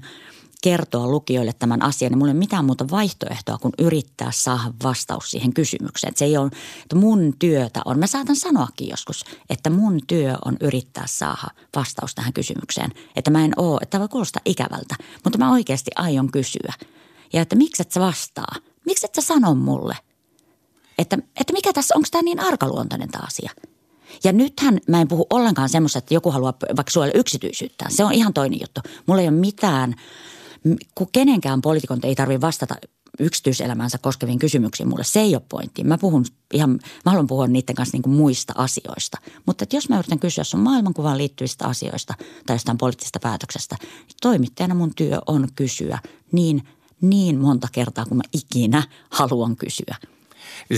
kertoa 0.64 1.08
lukijoille 1.08 1.52
tämän 1.52 1.82
asian, 1.82 2.10
niin 2.10 2.18
mulla 2.18 2.30
ei 2.30 2.34
ole 2.34 2.38
mitään 2.38 2.64
muuta 2.64 2.90
vaihtoehtoa 2.90 3.58
kuin 3.58 3.72
yrittää 3.78 4.30
saada 4.32 4.72
vastaus 4.82 5.30
siihen 5.30 5.54
kysymykseen. 5.54 6.08
Että 6.08 6.18
se 6.18 6.24
ei 6.24 6.36
ole, 6.36 6.50
että 6.82 6.96
mun 6.96 7.34
työtä 7.38 7.80
on, 7.84 7.98
mä 7.98 8.06
saatan 8.06 8.36
sanoakin 8.36 8.88
joskus, 8.88 9.24
että 9.50 9.70
mun 9.70 10.00
työ 10.06 10.34
on 10.44 10.56
yrittää 10.60 11.04
saada 11.06 11.48
vastaus 11.76 12.14
tähän 12.14 12.32
kysymykseen. 12.32 12.90
Että 13.16 13.30
mä 13.30 13.44
en 13.44 13.52
oo, 13.56 13.78
että 13.82 14.00
voi 14.00 14.08
kuulostaa 14.08 14.42
ikävältä, 14.44 14.94
mutta 15.24 15.38
mä 15.38 15.52
oikeasti 15.52 15.90
aion 15.96 16.30
kysyä. 16.30 16.72
Ja 17.32 17.42
että 17.42 17.56
miksi 17.56 17.82
et 17.82 17.92
sä 17.92 18.00
vastaa? 18.00 18.54
Miksi 18.86 19.06
et 19.06 19.14
sä 19.14 19.20
sano 19.20 19.54
mulle? 19.54 19.96
Että, 20.98 21.18
että 21.40 21.52
mikä 21.52 21.72
tässä, 21.72 21.94
onko 21.96 22.08
tämä 22.10 22.22
niin 22.22 22.40
arkaluontoinen 22.40 23.10
tämä 23.10 23.24
asia– 23.26 23.50
ja 24.24 24.32
nythän 24.32 24.78
mä 24.88 25.00
en 25.00 25.08
puhu 25.08 25.26
ollenkaan 25.30 25.68
semmoista, 25.68 25.98
että 25.98 26.14
joku 26.14 26.30
haluaa 26.30 26.54
vaikka 26.76 26.90
suojella 26.90 27.20
yksityisyyttä. 27.20 27.84
Se 27.88 28.04
on 28.04 28.12
ihan 28.12 28.32
toinen 28.32 28.60
juttu. 28.60 28.80
Mulla 29.06 29.20
ei 29.20 29.28
ole 29.28 29.36
mitään, 29.36 29.94
kun 30.94 31.08
kenenkään 31.12 31.60
poliitikon 31.62 32.00
ei 32.02 32.14
tarvitse 32.14 32.40
vastata 32.40 32.74
yksityiselämänsä 33.18 33.98
koskeviin 33.98 34.38
kysymyksiin 34.38 34.88
mulle. 34.88 35.04
Se 35.04 35.20
ei 35.20 35.34
ole 35.34 35.42
pointti. 35.48 35.84
Mä 35.84 35.98
puhun 35.98 36.24
ihan, 36.54 36.70
mä 36.70 37.10
haluan 37.10 37.26
puhua 37.26 37.46
niiden 37.46 37.74
kanssa 37.74 37.94
niin 37.94 38.02
kuin 38.02 38.16
muista 38.16 38.52
asioista. 38.56 39.18
Mutta 39.46 39.64
että 39.64 39.76
jos 39.76 39.88
mä 39.88 39.98
yritän 39.98 40.18
kysyä 40.18 40.44
sun 40.44 40.60
maailmankuvaan 40.60 41.18
liittyvistä 41.18 41.66
asioista 41.66 42.14
tai 42.46 42.54
jostain 42.54 42.78
poliittisesta 42.78 43.20
päätöksestä, 43.20 43.76
niin 43.80 44.16
toimittajana 44.22 44.74
mun 44.74 44.94
työ 44.94 45.18
on 45.26 45.48
kysyä 45.56 45.98
niin, 46.32 46.68
niin 47.00 47.38
monta 47.38 47.68
kertaa 47.72 48.04
kuin 48.06 48.16
mä 48.16 48.22
ikinä 48.32 48.82
haluan 49.10 49.56
kysyä. 49.56 49.96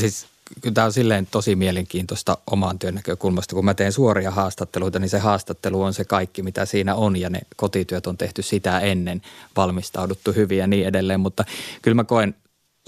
Siis 0.00 0.26
kyllä 0.60 0.74
tämä 0.74 0.84
on 0.84 0.92
silleen 0.92 1.26
tosi 1.30 1.56
mielenkiintoista 1.56 2.38
oman 2.50 2.78
työn 2.78 2.94
näkökulmasta. 2.94 3.54
Kun 3.54 3.64
mä 3.64 3.74
teen 3.74 3.92
suoria 3.92 4.30
haastatteluita, 4.30 4.98
niin 4.98 5.08
se 5.08 5.18
haastattelu 5.18 5.82
on 5.82 5.94
se 5.94 6.04
kaikki, 6.04 6.42
mitä 6.42 6.64
siinä 6.64 6.94
on 6.94 7.16
ja 7.16 7.30
ne 7.30 7.40
kotityöt 7.56 8.06
on 8.06 8.18
tehty 8.18 8.42
sitä 8.42 8.80
ennen, 8.80 9.22
valmistauduttu 9.56 10.32
hyvin 10.32 10.58
ja 10.58 10.66
niin 10.66 10.86
edelleen. 10.86 11.20
Mutta 11.20 11.44
kyllä 11.82 11.94
mä 11.94 12.04
koen 12.04 12.34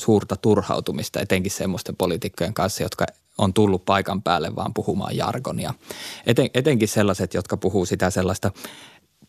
suurta 0.01 0.37
turhautumista 0.37 1.21
etenkin 1.21 1.53
semmoisten 1.53 1.97
poliitikkojen 1.97 2.55
kanssa, 2.55 2.83
jotka 2.83 3.07
on 3.39 3.55
tullut 3.55 3.85
paikan 3.85 4.23
päälle 4.23 4.57
vaan 4.57 4.75
puhumaan 4.75 5.17
jargonia. 5.17 5.75
Eten, 6.27 6.51
etenkin 6.55 6.89
sellaiset, 6.89 7.35
jotka 7.35 7.57
puhuu 7.57 7.87
sitä 7.87 8.11
sellaista 8.11 8.51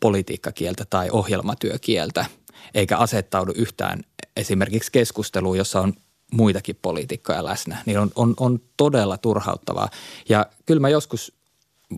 politiikkakieltä 0.00 0.84
tai 0.90 1.10
ohjelmatyökieltä, 1.10 2.26
eikä 2.74 2.96
asettaudu 2.96 3.52
yhtään 3.54 4.02
esimerkiksi 4.36 4.92
keskusteluun, 4.92 5.58
jossa 5.58 5.80
on 5.80 5.94
muitakin 6.32 6.78
poliitikkoja 6.82 7.44
läsnä, 7.44 7.76
niin 7.86 7.98
on, 7.98 8.10
on, 8.14 8.34
on 8.40 8.60
todella 8.76 9.18
turhauttavaa. 9.18 9.88
Ja 10.28 10.46
kyllä 10.66 10.80
mä 10.80 10.88
joskus 10.88 11.32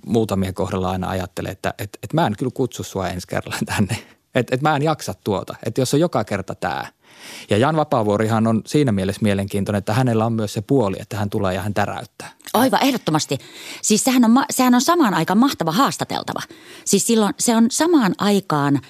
muutamien 0.07 0.55
kohdalla 0.55 0.91
aina 0.91 1.09
ajattelen, 1.09 1.53
että 1.53 1.75
et, 1.79 1.99
et 2.03 2.13
mä 2.13 2.27
en 2.27 2.37
kyllä 2.39 2.53
kutsu 2.55 2.83
sua 2.83 3.09
ensi 3.09 3.27
kerralla 3.27 3.59
tänne. 3.77 3.99
Että 4.35 4.55
et 4.55 4.63
mä 4.63 4.77
en 4.77 4.83
jaksa 4.83 5.15
tuota, 5.25 5.55
että 5.67 5.81
jos 5.81 5.95
on 5.95 6.01
joka 6.01 6.25
kerta 6.25 6.55
tämä. 6.55 6.87
Ja 7.51 7.57
Jan 7.57 7.77
Vapaavuorihan 7.77 8.47
on 8.47 8.63
siinä 8.67 8.93
mielessä 8.93 9.23
mielenkiintoinen, 9.23 9.79
että 9.79 9.95
hänellä 9.95 10.27
on 10.27 10.33
myös 10.33 10.53
se 10.53 10.61
puoli, 10.61 10.97
että 11.01 11.17
hän 11.17 11.31
tulee 11.31 11.55
ja 11.55 11.63
hän 11.63 11.75
täräyttää. 11.75 12.33
Aivan, 12.55 12.83
ehdottomasti. 12.83 13.39
Siis 13.83 14.05
sehän 14.05 14.25
on, 14.25 14.45
sehän 14.51 14.75
on 14.75 14.81
samaan 14.81 15.15
aikaan 15.15 15.39
mahtava 15.39 15.73
haastateltava. 15.73 16.41
Siis 16.85 17.07
silloin 17.07 17.35
se 17.39 17.57
on 17.57 17.67
samaan 17.71 18.15
aikaan 18.19 18.81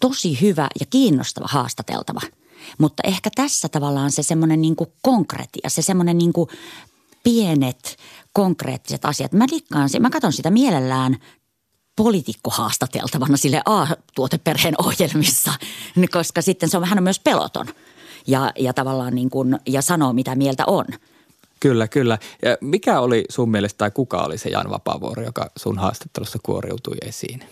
tosi 0.00 0.40
hyvä 0.40 0.68
ja 0.80 0.86
kiinnostava 0.90 1.46
haastateltava– 1.48 2.20
mutta 2.78 3.02
ehkä 3.06 3.30
tässä 3.34 3.68
tavallaan 3.68 4.12
se 4.12 4.22
semmoinen 4.22 4.60
niin 4.60 4.76
kuin 4.76 4.90
konkretia, 5.02 5.68
se 5.68 5.82
semmoinen 5.82 6.18
niin 6.18 6.32
kuin 6.32 6.48
pienet 7.24 7.96
konkreettiset 8.32 9.04
asiat. 9.04 9.32
Mä 9.32 9.46
dikkaan, 9.52 9.88
mä 10.00 10.10
katson 10.10 10.32
sitä 10.32 10.50
mielellään 10.50 11.16
poliitikko 11.96 12.50
haastateltavana 12.50 13.36
sille 13.36 13.62
A-tuoteperheen 13.64 14.74
ohjelmissa, 14.78 15.52
koska 16.12 16.42
sitten 16.42 16.68
se 16.68 16.76
on 16.76 16.80
vähän 16.80 17.02
myös 17.02 17.20
peloton 17.20 17.66
ja, 18.26 18.52
ja 18.58 18.72
tavallaan 18.72 19.14
niin 19.14 19.30
kuin, 19.30 19.58
ja 19.66 19.82
sanoo 19.82 20.12
mitä 20.12 20.34
mieltä 20.34 20.64
on. 20.66 20.84
Kyllä, 21.60 21.88
kyllä. 21.88 22.18
Ja 22.42 22.56
mikä 22.60 23.00
oli 23.00 23.24
sun 23.28 23.50
mielestä 23.50 23.78
tai 23.78 23.90
kuka 23.90 24.22
oli 24.22 24.38
se 24.38 24.48
Jan 24.48 24.70
Vapaavuori, 24.70 25.24
joka 25.24 25.50
sun 25.56 25.78
haastattelussa 25.78 26.38
kuoriutui 26.42 26.96
esiin? 27.02 27.44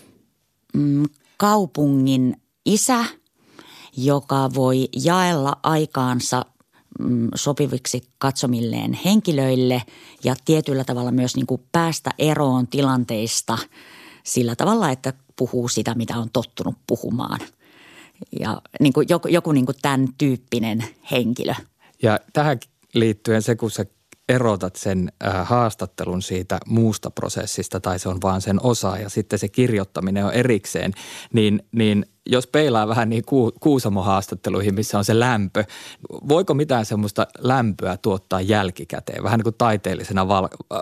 Mm, 0.73 1.05
kaupungin 1.37 2.41
isä– 2.65 3.05
joka 3.97 4.49
voi 4.55 4.89
jaella 5.03 5.57
aikaansa 5.63 6.45
mm, 6.99 7.29
sopiviksi 7.35 8.03
katsomilleen 8.17 8.93
henkilöille 8.93 9.81
ja 10.23 10.35
tietyllä 10.45 10.83
tavalla 10.83 11.11
myös 11.11 11.35
niin 11.35 11.47
kuin 11.47 11.61
päästä 11.71 12.09
eroon 12.19 12.67
tilanteista 12.67 13.57
sillä 14.23 14.55
tavalla, 14.55 14.89
että 14.89 15.13
puhuu 15.35 15.67
sitä, 15.67 15.95
mitä 15.95 16.17
on 16.17 16.29
tottunut 16.33 16.75
puhumaan. 16.87 17.39
Ja 18.39 18.61
niin 18.79 18.93
kuin 18.93 19.07
joku, 19.09 19.27
joku 19.27 19.51
niin 19.51 19.65
kuin 19.65 19.77
tämän 19.81 20.07
tyyppinen 20.17 20.83
henkilö. 21.11 21.53
Ja 22.03 22.19
tähän 22.33 22.59
liittyen 22.93 23.41
se, 23.41 23.55
kun 23.55 23.71
sä 23.71 23.85
erotat 24.29 24.75
sen 24.75 25.11
äh, 25.25 25.47
haastattelun 25.47 26.21
siitä 26.21 26.59
muusta 26.67 27.11
prosessista 27.11 27.79
tai 27.79 27.99
se 27.99 28.09
on 28.09 28.17
vaan 28.23 28.41
sen 28.41 28.59
osa 28.63 28.97
ja 28.97 29.09
sitten 29.09 29.39
se 29.39 29.47
kirjoittaminen 29.47 30.25
on 30.25 30.33
erikseen, 30.33 30.91
niin, 31.33 31.63
niin 31.71 32.05
jos 32.25 32.47
peilaa 32.47 32.87
vähän 32.87 33.09
niin 33.09 33.25
ku, 33.25 33.51
Kuusamo-haastatteluihin, 33.59 34.75
missä 34.75 34.97
on 34.97 35.05
se 35.05 35.19
lämpö, 35.19 35.63
voiko 36.27 36.53
mitään 36.53 36.85
semmoista 36.85 37.27
lämpöä 37.39 37.97
tuottaa 37.97 38.41
jälkikäteen, 38.41 39.23
vähän 39.23 39.37
niin 39.37 39.43
kuin 39.43 39.55
taiteellisena 39.57 40.27
val, 40.27 40.43
äh, 40.43 40.79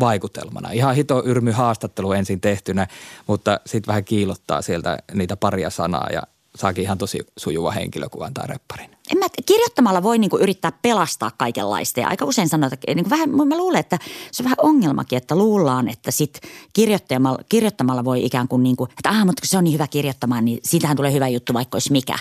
vaikutelmana? 0.00 0.70
Ihan 0.70 0.94
hito 0.94 1.22
yrmy 1.24 1.50
haastattelu 1.50 2.12
ensin 2.12 2.40
tehtynä, 2.40 2.86
mutta 3.26 3.60
sitten 3.66 3.88
vähän 3.88 4.04
kiilottaa 4.04 4.62
sieltä 4.62 4.98
niitä 5.14 5.36
paria 5.36 5.70
sanaa 5.70 6.08
ja 6.12 6.22
saakin 6.58 6.84
ihan 6.84 6.98
tosi 6.98 7.18
sujuva 7.36 7.70
henkilökuvan 7.70 8.34
tai 8.34 8.46
repparin. 8.46 8.90
En 9.12 9.18
mä, 9.18 9.26
kirjoittamalla 9.46 10.02
voi 10.02 10.18
niinku 10.18 10.38
yrittää 10.38 10.72
pelastaa 10.82 11.30
kaikenlaista 11.36 12.00
ja 12.00 12.08
aika 12.08 12.24
usein 12.24 12.48
sanotaan, 12.48 12.74
että 12.74 12.94
niinku 12.94 13.10
vähän, 13.10 13.30
mä 13.30 13.56
luulen, 13.56 13.80
että 13.80 13.98
se 14.32 14.42
on 14.42 14.44
vähän 14.44 14.56
ongelmakin, 14.62 15.16
että 15.16 15.36
luullaan, 15.36 15.88
että 15.88 16.10
sit 16.10 16.40
kirjoittamalla, 16.72 17.38
kirjoittamalla 17.48 18.04
voi 18.04 18.24
ikään 18.24 18.48
kuin, 18.48 18.62
niinku, 18.62 18.84
että 18.84 19.08
ah, 19.08 19.26
mutta 19.26 19.40
kun 19.40 19.48
se 19.48 19.58
on 19.58 19.64
niin 19.64 19.74
hyvä 19.74 19.86
kirjoittamaan, 19.86 20.44
niin 20.44 20.60
siitähän 20.64 20.96
tulee 20.96 21.12
hyvä 21.12 21.28
juttu 21.28 21.54
vaikka 21.54 21.76
olisi 21.76 21.92
mikä. 21.92 22.18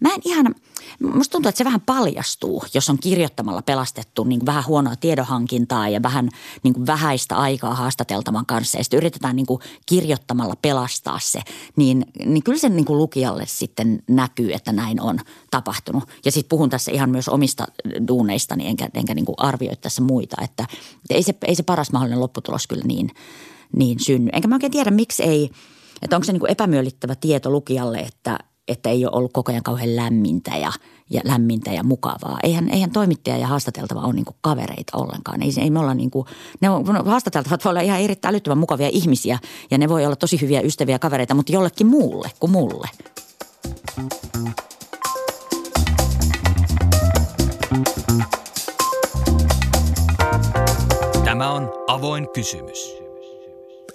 Mä 0.00 0.14
en 0.14 0.20
ihan, 0.24 0.54
musta 1.02 1.32
tuntuu, 1.32 1.48
että 1.48 1.58
se 1.58 1.64
vähän 1.64 1.80
paljastuu, 1.80 2.64
jos 2.74 2.90
on 2.90 2.98
kirjoittamalla 2.98 3.62
pelastettu 3.62 4.24
niin 4.24 4.46
vähän 4.46 4.64
huonoa 4.66 4.96
tiedonhankintaa 4.96 5.88
ja 5.88 6.02
vähän 6.02 6.28
niin 6.62 6.74
kuin 6.74 6.86
vähäistä 6.86 7.36
aikaa 7.36 7.74
haastateltavan 7.74 8.46
kanssa 8.46 8.78
ja 8.78 8.84
sitten 8.84 8.96
yritetään 8.96 9.36
niin 9.36 9.46
kuin 9.46 9.60
kirjoittamalla 9.86 10.54
pelastaa 10.62 11.18
se, 11.22 11.40
niin, 11.76 12.06
niin 12.24 12.42
kyllä 12.42 12.58
se 12.58 12.68
niin 12.68 12.84
kuin 12.84 12.98
lukijalle 12.98 13.44
sitten 13.46 14.02
näkyy, 14.08 14.52
että 14.52 14.72
näin 14.72 15.00
on 15.00 15.18
tapahtunut. 15.50 16.04
Ja 16.24 16.32
sitten 16.32 16.48
puhun 16.48 16.70
tässä 16.70 16.92
ihan 16.92 17.10
myös 17.10 17.28
omista 17.28 17.66
duuneistani, 18.08 18.66
enkä, 18.66 18.88
enkä 18.94 19.14
niin 19.14 19.26
kuin 19.26 19.36
arvioi 19.38 19.76
tässä 19.76 20.02
muita, 20.02 20.36
että 20.42 20.66
ei 21.10 21.22
se, 21.22 21.34
ei 21.46 21.54
se 21.54 21.62
paras 21.62 21.92
mahdollinen 21.92 22.20
lopputulos 22.20 22.66
kyllä 22.66 22.84
niin, 22.86 23.10
niin 23.76 24.00
synny. 24.00 24.30
Enkä 24.32 24.48
mä 24.48 24.54
oikein 24.54 24.72
tiedä, 24.72 24.90
miksi 24.90 25.22
ei, 25.22 25.50
että 26.02 26.16
onko 26.16 26.24
se 26.24 26.32
niin 26.32 26.50
epämyöllittävä 26.50 27.14
tieto 27.14 27.50
lukijalle, 27.50 27.98
että, 27.98 28.38
että 28.68 28.90
ei 28.90 29.06
ole 29.06 29.16
ollut 29.16 29.32
koko 29.32 29.52
ajan 29.52 29.62
kauhean 29.62 29.96
lämmintä 29.96 30.56
ja, 30.56 30.72
ja 31.10 31.20
lämmintä 31.24 31.72
ja 31.72 31.84
mukavaa. 31.84 32.38
Eihän, 32.42 32.68
eihän 32.68 32.90
toimittaja 32.90 33.38
ja 33.38 33.46
haastateltava 33.46 34.00
ole 34.00 34.12
niin 34.12 34.24
kuin 34.24 34.36
kavereita 34.40 34.96
ollenkaan. 34.98 35.42
Ei, 35.42 35.50
ei 35.60 35.70
me 35.70 35.78
olla 35.78 35.94
niin 35.94 36.10
kuin, 36.10 36.26
ne 36.60 36.70
on, 36.70 36.84
no, 36.84 37.04
haastateltavat 37.04 37.64
voi 37.64 37.70
olla 37.70 37.80
ihan 37.80 38.00
erittäin 38.00 38.32
älyttömän 38.32 38.58
mukavia 38.58 38.88
ihmisiä 38.92 39.38
ja 39.70 39.78
ne 39.78 39.88
voi 39.88 40.06
olla 40.06 40.16
tosi 40.16 40.40
hyviä 40.40 40.60
ystäviä 40.60 40.98
kavereita, 40.98 41.34
mutta 41.34 41.52
jollekin 41.52 41.86
muulle 41.86 42.30
kuin 42.40 42.50
mulle. 42.50 42.88
Tämä 51.24 51.52
on 51.52 51.72
avoin 51.86 52.28
kysymys. 52.32 52.94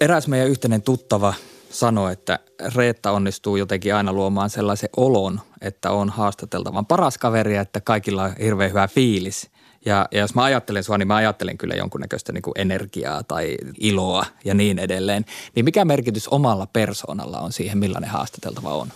Eräs 0.00 0.28
meidän 0.28 0.48
yhteinen 0.48 0.82
tuttava 0.82 1.34
sanoi, 1.74 2.12
että 2.12 2.38
Reetta 2.74 3.10
onnistuu 3.10 3.56
jotenkin 3.56 3.94
aina 3.94 4.12
luomaan 4.12 4.50
sellaisen 4.50 4.88
olon, 4.96 5.40
että 5.60 5.90
on 5.90 6.10
haastateltavan 6.10 6.86
paras 6.86 7.18
kaveri, 7.18 7.56
että 7.56 7.80
kaikilla 7.80 8.22
on 8.22 8.34
hirveän 8.40 8.70
hyvä 8.70 8.88
fiilis. 8.88 9.50
Ja, 9.86 10.08
ja 10.12 10.20
jos 10.20 10.34
mä 10.34 10.42
ajattelen 10.42 10.84
sua, 10.84 10.98
niin 10.98 11.08
mä 11.08 11.14
ajattelen 11.14 11.58
kyllä 11.58 11.74
jonkunnäköistä 11.74 12.32
niin 12.32 12.42
kuin 12.42 12.54
energiaa 12.56 13.22
tai 13.22 13.56
iloa 13.78 14.26
ja 14.44 14.54
niin 14.54 14.78
edelleen. 14.78 15.24
Niin 15.54 15.64
mikä 15.64 15.84
merkitys 15.84 16.28
omalla 16.28 16.66
persoonalla 16.66 17.40
on 17.40 17.52
siihen, 17.52 17.78
millainen 17.78 18.10
haastateltava 18.10 18.74
on? 18.74 18.88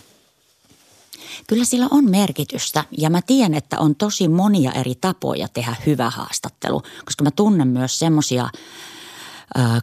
Kyllä 1.47 1.65
sillä 1.65 1.87
on 1.91 2.09
merkitystä 2.09 2.83
ja 2.97 3.09
mä 3.09 3.21
tiedän, 3.21 3.53
että 3.53 3.79
on 3.79 3.95
tosi 3.95 4.27
monia 4.27 4.71
eri 4.71 4.95
tapoja 5.01 5.47
tehdä 5.47 5.75
hyvä 5.85 6.09
haastattelu, 6.09 6.81
koska 7.05 7.23
mä 7.23 7.31
tunnen 7.31 7.67
myös 7.67 7.99
semmoisia– 7.99 8.49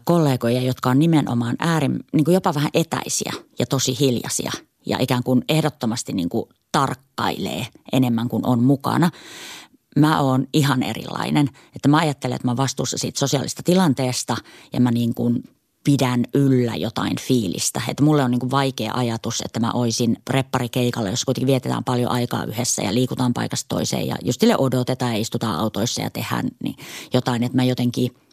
kollegoja, 0.05 0.63
jotka 0.63 0.91
on 0.91 0.99
nimenomaan 0.99 1.57
äärin, 1.59 2.01
niin 2.13 2.25
kuin 2.25 2.35
jopa 2.35 2.55
vähän 2.55 2.71
etäisiä 2.75 3.33
ja 3.59 3.67
tosi 3.67 4.01
hiljaisia 4.01 4.53
ja 4.87 4.97
ikään 5.01 5.23
kuin 5.23 5.45
ehdottomasti 5.49 6.13
niin 6.13 6.29
kuin 6.29 6.49
tarkkailee 6.73 7.67
enemmän 7.93 8.29
kuin 8.29 8.47
on 8.47 8.63
mukana. 8.63 9.11
Mä 9.97 10.21
oon 10.21 10.47
ihan 10.53 10.83
erilainen, 10.83 11.51
että 11.77 11.89
mä 11.89 11.97
ajattelen, 11.97 12.37
että 12.37 12.49
mä 12.49 12.51
oon 12.51 12.57
vastuussa 12.57 12.99
siitä 12.99 13.19
sosiaalista 13.19 13.63
tilanteesta 13.63 14.37
ja 14.73 14.81
mä 14.81 14.91
niin 14.91 15.15
kuin 15.15 15.43
pidän 15.85 16.25
yllä 16.35 16.77
jotain 16.77 17.17
fiilistä. 17.21 17.83
Että 17.89 18.03
mulle 18.05 18.25
on 18.25 18.31
niin 18.31 18.41
kuin 18.41 18.51
vaikea 18.51 18.93
ajatus, 18.95 19.41
että 19.41 19.61
mä 19.61 19.73
oisin 19.73 20.17
repparikeikalla, 20.31 21.11
jos 21.11 21.25
kuitenkin 21.25 21.47
vietetään 21.47 21.85
paljon 21.85 22.11
aikaa 22.11 22.45
yhdessä 22.45 22.83
ja 22.83 22.95
liikutaan 22.95 23.35
paikasta 23.35 23.69
toiseen 23.69 24.07
ja 24.07 24.17
just 24.25 24.41
sille 24.41 24.57
odotetaan 24.59 25.13
ja 25.13 25.19
istutaan 25.19 25.59
autoissa 25.59 26.03
ja 26.03 26.11
tehdään 26.11 26.49
niin 26.63 26.77
jotain, 27.15 27.43
että 27.43 27.57
mä 27.57 27.65
jotenkin– 27.65 28.11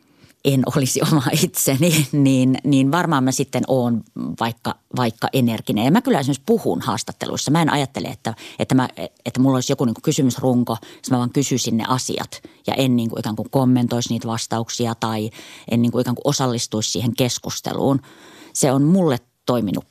en 0.45 0.63
olisi 0.75 1.01
oma 1.11 1.23
itseni, 1.43 2.07
niin, 2.11 2.57
niin 2.63 2.91
varmaan 2.91 3.23
mä 3.23 3.31
sitten 3.31 3.63
oon 3.67 4.03
vaikka, 4.39 4.75
vaikka 4.95 5.27
energinen. 5.33 5.85
Ja 5.85 5.91
mä 5.91 6.01
kyllä 6.01 6.19
esimerkiksi 6.19 6.43
puhun 6.45 6.81
haastatteluissa. 6.81 7.51
Mä 7.51 7.61
en 7.61 7.73
ajattele, 7.73 8.07
että, 8.07 8.33
että, 8.59 8.75
mä, 8.75 8.89
että 9.25 9.39
mulla 9.39 9.57
olisi 9.57 9.71
joku 9.71 9.85
niin 9.85 9.93
kuin 9.93 10.03
kysymysrunko, 10.03 10.77
mä 11.11 11.17
vaan 11.17 11.33
kysyisin 11.33 11.77
ne 11.77 11.83
asiat 11.87 12.41
ja 12.67 12.73
en 12.73 12.95
niin 12.95 13.09
kuin 13.09 13.19
ikään 13.19 13.35
kuin 13.35 13.49
kommentoisi 13.49 14.09
niitä 14.09 14.27
vastauksia 14.27 14.95
tai 14.95 15.29
en 15.71 15.81
niin 15.81 15.91
kuin 15.91 16.01
ikään 16.01 16.15
kuin 16.15 16.27
osallistuisi 16.27 16.91
siihen 16.91 17.15
keskusteluun. 17.15 17.99
Se 18.53 18.71
on 18.71 18.83
mulle 18.83 19.19
toiminut 19.45 19.85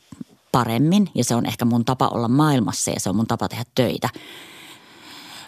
paremmin 0.53 1.09
ja 1.15 1.25
se 1.25 1.35
on 1.35 1.47
ehkä 1.47 1.65
mun 1.65 1.85
tapa 1.85 2.09
olla 2.09 2.29
maailmassa 2.29 2.91
ja 2.91 3.01
se 3.01 3.11
on 3.11 3.17
mun 3.17 3.27
tapa 3.27 3.49
tehdä 3.49 3.65
töitä. 3.75 4.09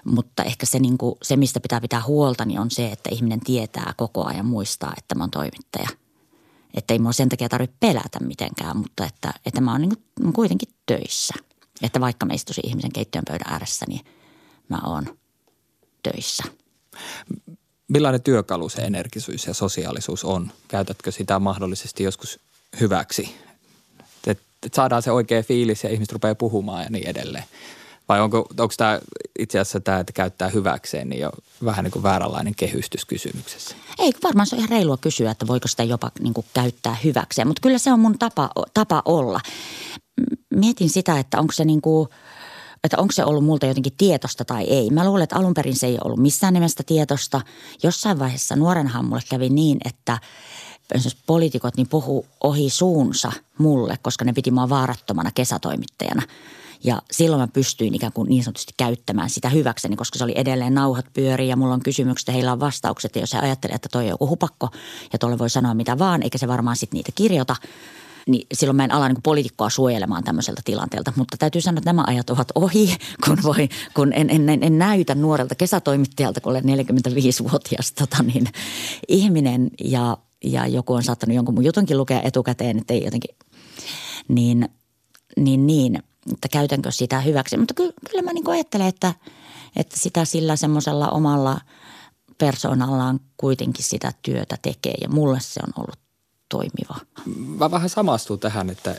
Mutta 0.05 0.43
ehkä 0.43 0.67
se, 0.67 0.79
niin 0.79 0.99
kuin, 0.99 1.15
se, 1.23 1.37
mistä 1.37 1.61
pitää 1.61 1.81
pitää 1.81 2.03
huolta, 2.03 2.45
niin 2.45 2.61
on 2.61 2.71
se, 2.71 2.87
että 2.87 3.11
ihminen 3.13 3.41
tietää 3.41 3.95
koko 3.97 4.25
ajan 4.25 4.47
muistaa, 4.47 4.95
että 4.99 5.15
mä 5.15 5.23
oon 5.23 5.31
toimittaja. 5.31 5.89
Että 6.75 6.95
ei 6.95 6.99
mua 6.99 7.13
sen 7.13 7.29
takia 7.29 7.49
tarvitse 7.49 7.77
pelätä 7.81 8.21
mitenkään, 8.21 8.77
mutta 8.77 9.07
että, 9.07 9.35
että 9.47 9.61
mä 9.61 9.73
oon 9.73 9.81
niin 9.81 9.93
kuin, 10.23 10.33
kuitenkin 10.33 10.69
töissä. 10.87 11.35
Että 11.83 12.01
vaikka 12.01 12.27
me 12.27 12.35
istuisi 12.35 12.61
ihmisen 12.65 12.93
keittiön 12.93 13.25
pöydän 13.29 13.53
ääressä, 13.53 13.87
niin 13.89 14.07
mä 14.69 14.81
oon 14.87 15.19
töissä. 16.03 16.45
Millainen 17.89 18.23
työkalu 18.23 18.69
se 18.69 18.83
energisyys 18.83 19.47
ja 19.47 19.55
sosiaalisuus 19.55 20.25
on? 20.25 20.53
Käytätkö 20.69 21.13
sitä 21.13 21.39
mahdollisesti 21.39 22.03
joskus 22.03 22.41
hyväksi? 22.81 23.37
Että 24.27 24.69
saadaan 24.73 25.03
se 25.03 25.11
oikea 25.11 25.43
fiilis 25.43 25.85
ja 25.85 25.91
ihmiset 25.91 26.13
rupeaa 26.13 26.35
puhumaan 26.35 26.83
ja 26.83 26.91
niin 26.91 27.09
edelleen. 27.09 27.45
Vai 28.09 28.21
onko, 28.21 28.39
onko 28.39 28.75
tämä 28.77 29.01
itse 29.39 29.59
asiassa 29.59 29.81
tämä, 29.81 29.99
että 29.99 30.13
käyttää 30.13 30.49
hyväkseen, 30.49 31.09
niin 31.09 31.21
jo 31.21 31.31
vähän 31.65 31.85
niin 31.85 31.93
kuin 31.93 32.03
vääränlainen 32.03 32.55
kehystys 32.55 33.05
kysymyksessä? 33.05 33.77
Ei, 33.99 34.13
varmaan 34.23 34.47
se 34.47 34.55
on 34.55 34.59
ihan 34.59 34.71
reilua 34.71 34.97
kysyä, 34.97 35.31
että 35.31 35.47
voiko 35.47 35.69
sitä 35.69 35.83
jopa 35.83 36.11
niin 36.21 36.35
kuin 36.35 36.47
käyttää 36.55 36.97
hyväkseen. 37.05 37.49
Mutta 37.49 37.61
kyllä 37.61 37.79
se 37.79 37.93
on 37.93 38.01
mun 38.01 38.19
tapa, 38.19 38.51
tapa 38.75 39.03
olla. 39.05 39.41
Mietin 40.55 40.91
sitä, 40.91 41.19
että 41.19 41.39
onko 41.39 41.53
se 41.53 41.65
niin 41.65 41.81
kuin– 41.81 42.09
että 42.85 42.97
onko 42.99 43.13
se 43.13 43.25
ollut 43.25 43.45
multa 43.45 43.67
jotenkin 43.67 43.93
tietosta 43.97 44.45
tai 44.45 44.65
ei. 44.65 44.91
Mä 44.91 45.05
luulen, 45.05 45.23
että 45.23 45.37
alun 45.37 45.55
perin 45.55 45.77
se 45.77 45.87
ei 45.87 45.99
ollut 46.05 46.19
missään 46.19 46.55
nimestä 46.55 46.83
tietosta. 46.83 47.41
Jossain 47.83 48.19
vaiheessa 48.19 48.57
nuorenhan 48.57 49.05
mulle 49.05 49.23
kävi 49.31 49.49
niin, 49.49 49.79
että 49.85 50.19
poliitikot 51.27 51.77
niin 51.77 51.89
puhu 51.89 52.27
ohi 52.41 52.71
suunsa 52.71 53.33
mulle, 53.59 53.99
koska 54.03 54.25
ne 54.25 54.33
piti 54.33 54.51
mua 54.51 54.69
vaarattomana 54.69 55.31
kesätoimittajana– 55.35 56.23
ja 56.85 57.03
silloin 57.11 57.43
mä 57.43 57.49
pystyin 57.49 57.95
ikään 57.95 58.13
kuin 58.13 58.29
niin 58.29 58.45
sanotusti 58.45 58.75
käyttämään 58.77 59.31
sitä 59.31 59.49
hyväkseni, 59.49 59.97
koska 59.97 60.19
se 60.19 60.25
oli 60.25 60.33
edelleen 60.37 60.75
nauhat 60.75 61.07
pyörii 61.13 61.49
ja 61.49 61.57
mulla 61.57 61.75
on 61.75 61.83
kysymykset 61.83 62.29
ja 62.29 62.35
heillä 62.35 62.53
on 62.53 62.61
vastaukset. 62.61 63.17
Ja 63.17 63.23
jos 63.23 63.35
he 63.35 63.39
ajattelee, 63.39 63.75
että 63.75 63.89
toi 63.93 64.05
on 64.05 64.11
joku 64.11 64.29
hupakko 64.29 64.69
ja 65.13 65.19
tuolle 65.19 65.39
voi 65.39 65.51
sanoa 65.51 65.75
mitä 65.75 65.99
vaan, 65.99 66.23
eikä 66.23 66.39
se 66.39 66.49
varmaan 66.49 66.77
sitten 66.77 66.97
niitä 66.97 67.13
kirjoita, 67.15 67.57
niin 68.27 68.47
silloin 68.55 68.77
mä 68.77 68.85
en 68.85 68.93
ala 68.93 69.09
niin 69.09 69.23
poliitikkoa 69.23 69.71
suojelemaan 69.71 70.25
tämmöiseltä 70.25 70.63
tilanteelta. 70.65 71.13
Mutta 71.17 71.37
täytyy 71.37 71.61
sanoa, 71.61 71.79
että 71.79 71.89
nämä 71.89 72.05
ajat 72.07 72.31
ovat 72.31 72.49
ohi, 72.55 72.97
kun, 73.25 73.39
voi, 73.43 73.69
kun 73.95 74.13
en, 74.13 74.31
en, 74.31 74.49
en, 74.49 74.63
en 74.63 74.79
näytä 74.79 75.15
nuorelta 75.15 75.55
kesätoimittajalta, 75.55 76.41
kun 76.41 76.51
olen 76.51 76.65
45-vuotias 76.65 77.93
tota 77.93 78.23
niin, 78.23 78.47
ihminen 79.09 79.71
ja, 79.85 80.17
ja 80.45 80.67
joku 80.67 80.93
on 80.93 81.03
saattanut 81.03 81.37
jonkun 81.37 81.55
mun 81.55 81.65
jutunkin 81.65 81.99
lukea 81.99 82.21
etukäteen, 82.23 82.79
että 82.79 82.95
ei 82.95 83.05
jotenkin, 83.05 83.37
niin, 84.29 84.69
niin, 85.37 85.67
niin– 85.67 86.03
että 86.33 86.49
käytänkö 86.49 86.91
sitä 86.91 87.21
hyväksi. 87.21 87.57
Mutta 87.57 87.75
kyllä, 87.75 87.93
kyllä 88.11 88.23
mä 88.23 88.33
niin 88.33 88.51
ajattelen, 88.51 88.87
että, 88.87 89.15
että 89.77 89.99
sitä 89.99 90.25
sillä 90.25 90.57
semmoisella 90.57 91.09
omalla 91.09 91.61
persoonallaan 92.39 93.21
kuitenkin 93.37 93.85
sitä 93.85 94.13
työtä 94.23 94.57
tekee 94.63 94.95
ja 95.01 95.09
mulle 95.09 95.39
se 95.41 95.61
on 95.67 95.83
ollut 95.83 95.99
toimiva. 96.49 96.97
Mä 97.59 97.71
vähän 97.71 97.89
samastun 97.89 98.41
tähän, 98.41 98.71
että 98.71 98.97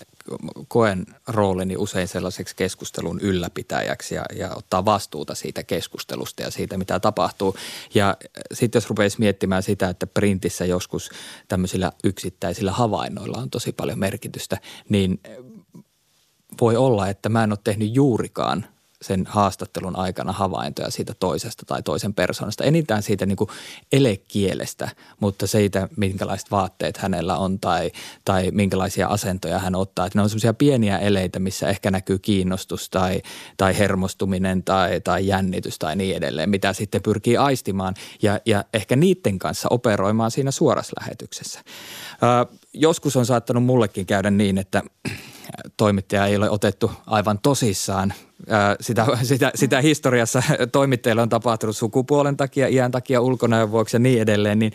koen 0.67 1.05
roolini 1.27 1.77
usein 1.77 2.07
sellaiseksi 2.07 2.55
keskustelun 2.55 3.19
ylläpitäjäksi 3.19 4.15
ja, 4.15 4.25
ja 4.35 4.51
ottaa 4.55 4.85
vastuuta 4.85 5.35
siitä 5.35 5.63
keskustelusta 5.63 6.41
ja 6.41 6.51
siitä, 6.51 6.77
mitä 6.77 6.99
tapahtuu. 6.99 7.55
Ja 7.93 8.17
sitten 8.53 8.79
jos 8.79 8.89
rupeisi 8.89 9.19
miettimään 9.19 9.63
sitä, 9.63 9.89
että 9.89 10.07
printissä 10.07 10.65
joskus 10.65 11.09
tämmöisillä 11.47 11.91
yksittäisillä 12.03 12.71
havainnoilla 12.71 13.37
on 13.37 13.49
tosi 13.49 13.71
paljon 13.71 13.99
merkitystä, 13.99 14.57
niin 14.89 15.19
voi 16.61 16.75
olla, 16.75 17.07
että 17.07 17.29
mä 17.29 17.43
en 17.43 17.51
ole 17.51 17.59
tehnyt 17.63 17.95
juurikaan 17.95 18.65
sen 19.01 19.25
haastattelun 19.29 19.95
aikana 19.95 20.31
havaintoja 20.31 20.91
siitä 20.91 21.13
toisesta 21.19 21.63
tai 21.65 21.83
toisen 21.83 22.13
persoonasta. 22.13 22.63
Enintään 22.63 23.03
siitä 23.03 23.25
niin 23.25 23.35
kuin 23.35 23.49
elekielestä, 23.91 24.89
mutta 25.19 25.47
siitä, 25.47 25.89
minkälaiset 25.97 26.51
vaatteet 26.51 26.97
hänellä 26.97 27.37
on 27.37 27.59
tai, 27.59 27.91
tai 28.25 28.51
minkälaisia 28.51 29.07
asentoja 29.07 29.59
hän 29.59 29.75
ottaa. 29.75 30.05
Että 30.05 30.19
ne 30.19 30.23
on 30.23 30.29
semmoisia 30.29 30.53
pieniä 30.53 30.97
eleitä, 30.97 31.39
missä 31.39 31.69
ehkä 31.69 31.91
näkyy 31.91 32.19
kiinnostus 32.19 32.89
tai, 32.89 33.21
tai 33.57 33.77
hermostuminen 33.77 34.63
tai, 34.63 35.01
tai 35.01 35.27
jännitys 35.27 35.79
tai 35.79 35.95
niin 35.95 36.15
edelleen, 36.15 36.49
mitä 36.49 36.73
sitten 36.73 37.01
pyrkii 37.01 37.37
aistimaan 37.37 37.93
ja, 38.21 38.39
ja 38.45 38.63
ehkä 38.73 38.95
niiden 38.95 39.39
kanssa 39.39 39.67
operoimaan 39.71 40.31
siinä 40.31 40.51
suorassa 40.51 40.93
lähetyksessä. 40.99 41.59
Joskus 42.73 43.15
on 43.15 43.25
saattanut 43.25 43.63
mullekin 43.63 44.05
käydä 44.05 44.31
niin, 44.31 44.57
että 44.57 44.83
toimittaja 45.77 46.25
ei 46.25 46.35
ole 46.35 46.49
otettu 46.49 46.91
aivan 47.07 47.39
tosissaan. 47.39 48.13
Sitä, 48.81 49.05
sitä, 49.23 49.51
sitä 49.55 49.81
historiassa 49.81 50.43
toimittajille 50.71 51.21
on 51.21 51.29
tapahtunut 51.29 51.77
sukupuolen 51.77 52.37
takia, 52.37 52.67
iän 52.67 52.91
takia, 52.91 53.21
ulkonäön 53.21 53.71
vuoksi 53.71 53.95
ja 53.95 53.99
niin 53.99 54.21
edelleen. 54.21 54.59
Niin 54.59 54.73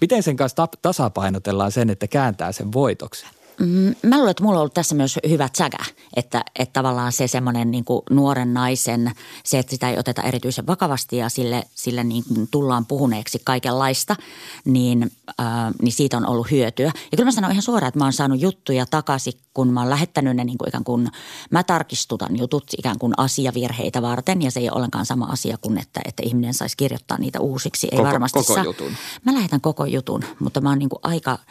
miten 0.00 0.22
sen 0.22 0.36
kanssa 0.36 0.68
tasapainotellaan 0.82 1.72
sen, 1.72 1.90
että 1.90 2.08
kääntää 2.08 2.52
sen 2.52 2.72
voitoksi? 2.72 3.26
Mm, 3.62 3.94
mä 4.02 4.16
luulen, 4.16 4.30
että 4.30 4.42
mulla 4.42 4.56
on 4.56 4.60
ollut 4.60 4.74
tässä 4.74 4.94
myös 4.94 5.18
hyvä 5.28 5.48
säkä, 5.56 5.78
että, 6.16 6.44
että 6.58 6.72
tavallaan 6.72 7.12
se 7.12 7.26
semmoinen 7.26 7.70
niin 7.70 7.84
nuoren 8.10 8.54
naisen, 8.54 9.10
se, 9.44 9.58
että 9.58 9.70
sitä 9.70 9.90
ei 9.90 9.98
oteta 9.98 10.22
erityisen 10.22 10.66
vakavasti 10.66 11.16
ja 11.16 11.28
sille, 11.28 11.62
sille 11.74 12.04
niin 12.04 12.24
kuin 12.28 12.48
tullaan 12.50 12.86
puhuneeksi 12.86 13.40
kaikenlaista, 13.44 14.16
niin, 14.64 15.10
äh, 15.40 15.46
niin 15.82 15.92
siitä 15.92 16.16
on 16.16 16.26
ollut 16.26 16.50
hyötyä. 16.50 16.86
Ja 16.86 17.16
kyllä 17.16 17.24
mä 17.24 17.32
sanon 17.32 17.50
ihan 17.50 17.62
suoraan, 17.62 17.88
että 17.88 17.98
mä 17.98 18.04
oon 18.04 18.12
saanut 18.12 18.40
juttuja 18.40 18.86
takaisin, 18.86 19.32
kun 19.54 19.72
mä 19.72 19.80
oon 19.80 19.90
lähettänyt 19.90 20.36
ne 20.36 20.44
niin 20.44 20.58
kuin 20.58 20.68
ikään 20.68 20.84
kuin, 20.84 21.08
mä 21.50 21.62
tarkistutan 21.62 22.38
jutut 22.38 22.64
ikään 22.78 22.98
kuin 22.98 23.14
asiavirheitä 23.16 24.02
varten 24.02 24.42
ja 24.42 24.50
se 24.50 24.60
ei 24.60 24.70
ole 24.70 24.76
ollenkaan 24.76 25.06
sama 25.06 25.24
asia 25.24 25.56
kuin, 25.58 25.78
että, 25.78 26.00
että 26.04 26.22
ihminen 26.26 26.54
saisi 26.54 26.76
kirjoittaa 26.76 27.18
niitä 27.18 27.40
uusiksi. 27.40 27.88
Ei 27.92 27.96
koko, 27.96 28.08
varmasti 28.08 28.38
koko 28.38 28.54
saa. 28.54 28.64
jutun? 28.64 28.92
Mä 29.24 29.34
lähetän 29.34 29.60
koko 29.60 29.84
jutun, 29.86 30.24
mutta 30.40 30.60
mä 30.60 30.68
oon 30.68 30.78
niin 30.78 30.88
kuin 30.88 31.00
aika– 31.02 31.38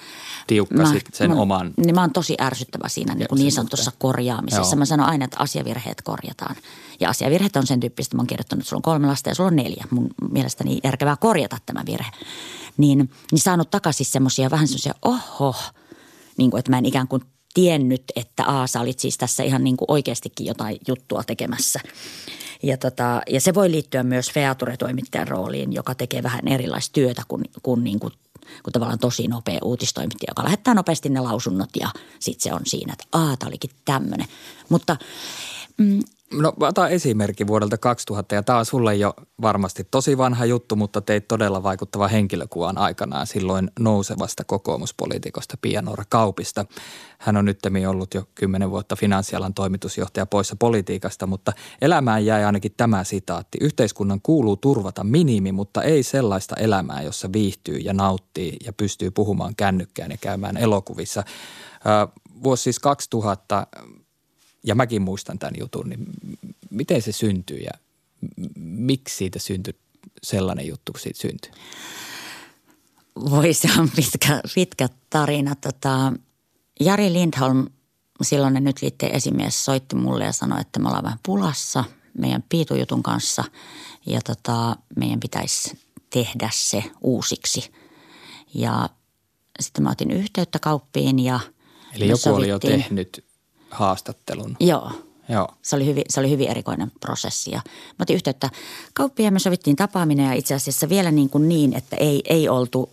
tiukka 0.48 0.76
mä, 0.76 0.94
sen 1.14 1.32
mä, 1.32 1.36
oman. 1.36 1.74
Niin 1.78 1.96
mä 1.96 2.02
oon 2.02 2.12
tosi 2.12 2.36
ärsyttävä 2.42 2.90
siinä 2.90 3.16
niin, 3.16 3.28
kuin 3.28 3.40
niin 3.40 3.52
sanotussa 3.52 3.92
korjaamisessa. 4.00 4.76
Joo. 4.76 4.80
Mä 4.80 4.86
sanon 4.86 5.06
aina, 5.06 5.26
että 5.26 5.38
asiavirheet 5.40 6.02
korjataan. 6.02 6.56
Ja 7.00 7.10
asiavirheet 7.10 7.56
on 7.56 7.68
sen 7.68 7.80
tyyppistä, 7.80 8.16
mä 8.16 8.20
oon 8.20 8.28
kirjoittanut, 8.28 8.62
että 8.62 8.70
sulla 8.70 8.78
on 8.78 8.82
kolme 8.82 9.08
lasta 9.08 9.30
ja 9.30 9.36
sulla 9.36 9.48
on 9.48 9.56
neljä. 9.56 9.86
Mun 9.90 10.10
mielestäni 10.32 10.80
järkevää 10.84 11.16
korjata 11.16 11.58
tämä 11.66 11.84
virhe. 11.86 12.12
Niin, 12.78 13.12
niin 13.32 13.40
saanut 13.40 13.70
takaisin 13.70 14.06
semmoisia 14.06 14.52
vähän 14.52 14.68
semmoisia, 14.68 14.94
oho, 15.02 15.56
niin 16.38 16.52
kuin, 16.52 16.60
että 16.60 16.72
mä 16.72 16.78
en 16.78 16.86
ikään 16.86 17.08
kuin 17.08 17.22
tiennyt, 17.54 18.04
että 18.16 18.46
Aa, 18.46 18.68
sä 18.68 18.82
olit 18.82 19.00
siis 19.00 19.18
tässä 19.18 19.44
ihan 19.44 19.64
niin 19.64 19.78
kuin 19.78 19.92
oikeastikin 19.92 20.48
jotain 20.48 20.78
juttua 20.88 21.24
tekemässä. 21.24 21.80
Ja, 22.64 22.78
tota, 22.78 23.22
ja 23.30 23.42
se 23.42 23.54
voi 23.54 23.72
liittyä 23.72 24.04
myös 24.04 24.32
Feature-toimittajan 24.32 25.28
rooliin, 25.28 25.74
joka 25.74 25.96
tekee 25.96 26.24
vähän 26.24 26.48
erilaista 26.48 26.94
työtä 26.94 27.24
kuin, 27.28 27.46
kuin, 27.64 27.84
niin 27.84 28.00
kuin 28.00 28.14
kuin 28.64 28.74
tavallaan 28.74 29.00
tosi 29.00 29.28
nopea 29.28 29.60
uutistoimittaja, 29.64 30.32
joka 30.32 30.44
lähettää 30.44 30.74
nopeasti 30.74 31.10
ne 31.10 31.20
lausunnot 31.20 31.70
ja 31.80 31.90
sitten 32.20 32.44
se 32.44 32.54
on 32.54 32.62
siinä, 32.66 32.94
että 32.94 33.06
aah, 33.12 33.38
tämä 33.38 33.48
olikin 33.48 33.70
tämmöinen. 33.86 34.28
Mutta 34.70 34.98
mm, 35.78 36.00
No 36.34 36.54
otan 36.60 36.91
esimerkki 36.91 37.48
vuodelta 37.48 37.78
2000 37.78 38.36
ja 38.36 38.44
tämä 38.44 38.60
on 38.60 38.65
sulle 38.65 38.96
jo 38.96 39.13
varmasti 39.41 39.88
tosi 39.91 40.17
vanha 40.17 40.46
juttu, 40.46 40.76
mutta 40.76 41.02
teit 41.02 41.28
todella 41.28 41.63
vaikuttava 41.63 42.08
henkilökuvan 42.08 42.78
aikanaan 42.78 43.28
silloin 43.28 43.72
nousevasta 43.80 44.44
kokoomuspoliitikosta 44.44 45.58
Pianora 45.62 46.04
Kaupista. 46.10 46.65
Hän 47.17 47.38
on 47.38 47.46
nyt 47.46 47.60
ollut 47.90 48.13
jo 48.13 48.23
kymmenen 48.36 48.71
vuotta 48.71 48.96
finanssialan 48.96 49.54
toimitusjohtaja 49.54 50.25
poissa 50.25 50.56
politiikasta, 50.60 51.27
mutta 51.27 51.54
elämään 51.82 52.25
jäi 52.25 52.44
ainakin 52.44 52.73
tämä 52.77 53.04
sitaatti. 53.04 53.58
Yhteiskunnan 53.62 54.21
kuuluu 54.23 54.58
turvata 54.58 55.04
minimi, 55.04 55.52
mutta 55.52 55.84
ei 55.84 56.04
sellaista 56.04 56.56
elämää, 56.56 57.02
jossa 57.02 57.29
viihtyy 57.34 57.77
ja 57.77 57.94
nauttii 57.94 58.58
ja 58.65 58.73
pystyy 58.73 59.12
puhumaan 59.12 59.56
kännykkään 59.56 60.12
ja 60.12 60.17
käymään 60.21 60.58
elokuvissa. 60.58 61.23
Vuosi 62.44 62.63
siis 62.63 62.79
2000 62.79 63.67
ja 64.64 64.76
mäkin 64.76 65.02
muistan 65.02 65.40
tämän 65.40 65.54
jutun, 65.60 65.90
niin 65.90 66.06
miten 66.70 67.02
se 67.02 67.12
syntyi 67.12 67.64
ja 67.64 67.72
miksi 68.60 69.16
siitä 69.18 69.40
syntyi 69.40 69.74
sellainen 70.24 70.68
juttu, 70.68 70.92
kun 70.92 71.00
siitä 71.00 71.20
syntyi? 71.22 71.52
Voi 73.30 73.54
se 73.54 73.70
on 73.80 73.90
pitkä, 73.96 74.42
pitkä 74.56 74.90
tarina. 75.10 75.56
Tota, 75.56 76.14
Jari 76.80 77.14
Lindholm, 77.14 77.68
silloinen 78.22 78.64
nyt 78.64 78.82
liitteen 78.82 79.16
esimies, 79.16 79.66
soitti 79.66 79.96
mulle 79.96 80.26
ja 80.26 80.32
sanoi, 80.32 80.62
että 80.62 80.80
me 80.80 80.88
ollaan 80.88 81.04
vähän 81.04 81.20
pulassa 81.26 81.84
meidän 82.18 82.44
piitujutun 82.50 83.04
kanssa 83.04 83.44
ja 84.06 84.22
tota, 84.22 84.76
meidän 84.96 85.20
pitäisi 85.20 85.78
tehdä 86.10 86.50
se 86.54 86.84
uusiksi. 87.02 87.72
Ja 88.54 88.90
sitten 89.60 89.84
mä 89.84 89.92
otin 89.92 90.12
yhteyttä 90.12 90.60
kauppiin 90.60 91.20
ja 91.20 91.40
Eli 91.94 92.08
joku 92.08 92.18
sovittiin. 92.18 92.36
oli 92.38 92.50
jo 92.50 92.60
tehnyt 92.60 93.26
haastattelun. 93.72 94.58
Joo. 94.60 94.92
Joo. 95.30 95.48
Se 95.62 95.76
oli, 95.76 95.86
hyvin, 95.86 96.04
se 96.10 96.19
oli 96.19 96.30
hyvin 96.30 96.50
erikoinen 96.50 96.92
prosessi. 97.00 97.52
Ja 97.52 97.62
mä 97.65 98.04
otin 98.04 98.15
yhteyttä 98.15 98.50
kauppiin 98.94 99.26
ja 99.26 99.32
me 99.32 99.40
sovittiin 99.40 99.76
tapaaminen 99.76 100.26
ja 100.26 100.34
itse 100.34 100.54
asiassa 100.54 100.90
vielä 100.90 101.12
niin, 101.12 101.30
kuin 101.30 101.50
niin 101.50 101.74
että 101.74 101.96
ei, 101.96 102.22
ei, 102.30 102.50
oltu, 102.50 102.90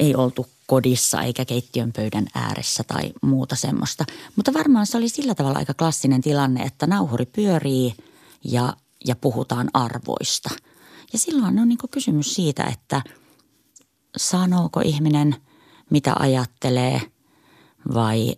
ei 0.00 0.14
oltu 0.14 0.46
kodissa 0.66 1.22
eikä 1.22 1.44
keittiön 1.44 1.92
pöydän 1.92 2.26
ääressä 2.34 2.84
tai 2.84 3.12
muuta 3.22 3.56
semmoista. 3.56 4.04
Mutta 4.36 4.52
varmaan 4.54 4.86
se 4.86 4.96
oli 4.96 5.08
sillä 5.08 5.34
tavalla 5.34 5.58
aika 5.58 5.74
klassinen 5.74 6.20
tilanne, 6.20 6.62
että 6.62 6.86
nauhuri 6.86 7.26
pyörii 7.26 7.94
ja, 8.44 8.76
ja 9.06 9.16
puhutaan 9.16 9.70
arvoista. 9.74 10.50
Ja 11.12 11.18
silloin 11.18 11.58
on 11.58 11.68
niin 11.68 11.78
kysymys 11.90 12.34
siitä, 12.34 12.64
että 12.64 13.02
sanooko 14.16 14.80
ihminen 14.84 15.36
mitä 15.90 16.14
ajattelee 16.18 17.00
vai, 17.94 18.36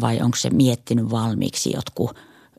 vai 0.00 0.20
onko 0.20 0.36
se 0.36 0.50
miettinyt 0.50 1.10
valmiiksi 1.10 1.72
jotkut 1.74 2.16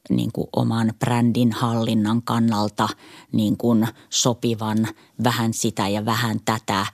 niin 0.10 0.32
kuin 0.32 0.48
oman 0.56 0.94
brändin 1.00 1.52
hallinnan 1.52 2.22
kannalta 2.22 2.90
niin 3.32 3.58
kuin 3.58 3.88
sopivan 4.10 4.88
vähän 5.24 5.54
sitä 5.54 5.88
ja 5.88 6.06
vähän 6.06 6.40
tätä 6.46 6.86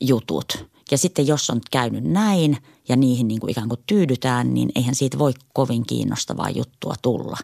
jutut. 0.00 0.66
Ja 0.90 0.98
sitten 0.98 1.26
jos 1.26 1.50
on 1.50 1.60
käynyt 1.70 2.04
näin 2.04 2.56
ja 2.88 2.96
niihin 2.96 3.28
niin 3.28 3.40
kuin 3.40 3.50
ikään 3.50 3.68
kuin 3.68 3.80
tyydytään, 3.86 4.54
niin 4.54 4.72
eihän 4.74 4.94
siitä 4.94 5.18
voi 5.18 5.32
kovin 5.54 5.86
kiinnostavaa 5.86 6.50
juttua 6.50 6.94
tulla. 7.02 7.36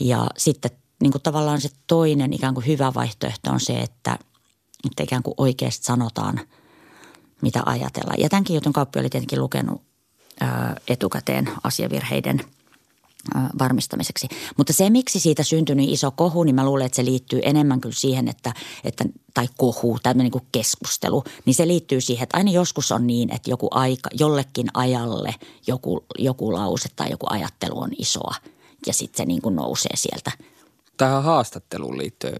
Ja 0.00 0.26
sitten 0.36 0.70
niin 1.02 1.12
kuin 1.12 1.22
tavallaan 1.22 1.60
se 1.60 1.70
toinen 1.86 2.32
ikään 2.32 2.54
kuin 2.54 2.66
hyvä 2.66 2.94
vaihtoehto 2.94 3.50
on 3.50 3.60
se, 3.60 3.80
että, 3.80 4.18
että 4.84 5.02
ikään 5.02 5.22
kuin 5.22 5.34
oikeasti 5.36 5.84
sanotaan, 5.84 6.40
mitä 7.42 7.62
ajatellaan. 7.66 8.20
Ja 8.20 8.28
tämänkin 8.28 8.54
jutun 8.54 8.72
kauppi 8.72 9.00
oli 9.00 9.10
tietenkin 9.10 9.40
lukenut 9.40 9.82
etukäteen 10.88 11.50
asiavirheiden– 11.64 12.40
varmistamiseksi. 13.58 14.28
Mutta 14.56 14.72
se, 14.72 14.90
miksi 14.90 15.20
siitä 15.20 15.42
syntyi 15.42 15.76
niin 15.76 15.90
iso 15.90 16.10
kohu, 16.10 16.44
niin 16.44 16.54
mä 16.54 16.64
luulen, 16.64 16.86
että 16.86 16.96
se 16.96 17.04
liittyy 17.04 17.40
enemmän 17.42 17.80
kyllä 17.80 17.94
siihen, 17.94 18.28
että, 18.28 18.52
että 18.84 19.04
tai 19.34 19.48
kohu, 19.56 19.98
tämmöinen 20.02 20.32
niin 20.32 20.48
keskustelu, 20.52 21.24
niin 21.44 21.54
se 21.54 21.66
liittyy 21.66 22.00
siihen, 22.00 22.22
että 22.22 22.36
aina 22.36 22.50
joskus 22.50 22.92
on 22.92 23.06
niin, 23.06 23.34
että 23.34 23.50
joku 23.50 23.68
aika, 23.70 24.10
jollekin 24.12 24.66
ajalle 24.74 25.34
joku, 25.66 26.04
joku 26.18 26.52
lause 26.52 26.88
tai 26.96 27.10
joku 27.10 27.26
ajattelu 27.30 27.80
on 27.80 27.90
isoa 27.98 28.34
ja 28.86 28.92
sitten 28.92 29.16
se 29.16 29.24
niin 29.24 29.42
kuin 29.42 29.56
nousee 29.56 29.96
sieltä. 29.96 30.30
Tähän 30.96 31.22
haastatteluun 31.22 31.98
liittyen, 31.98 32.36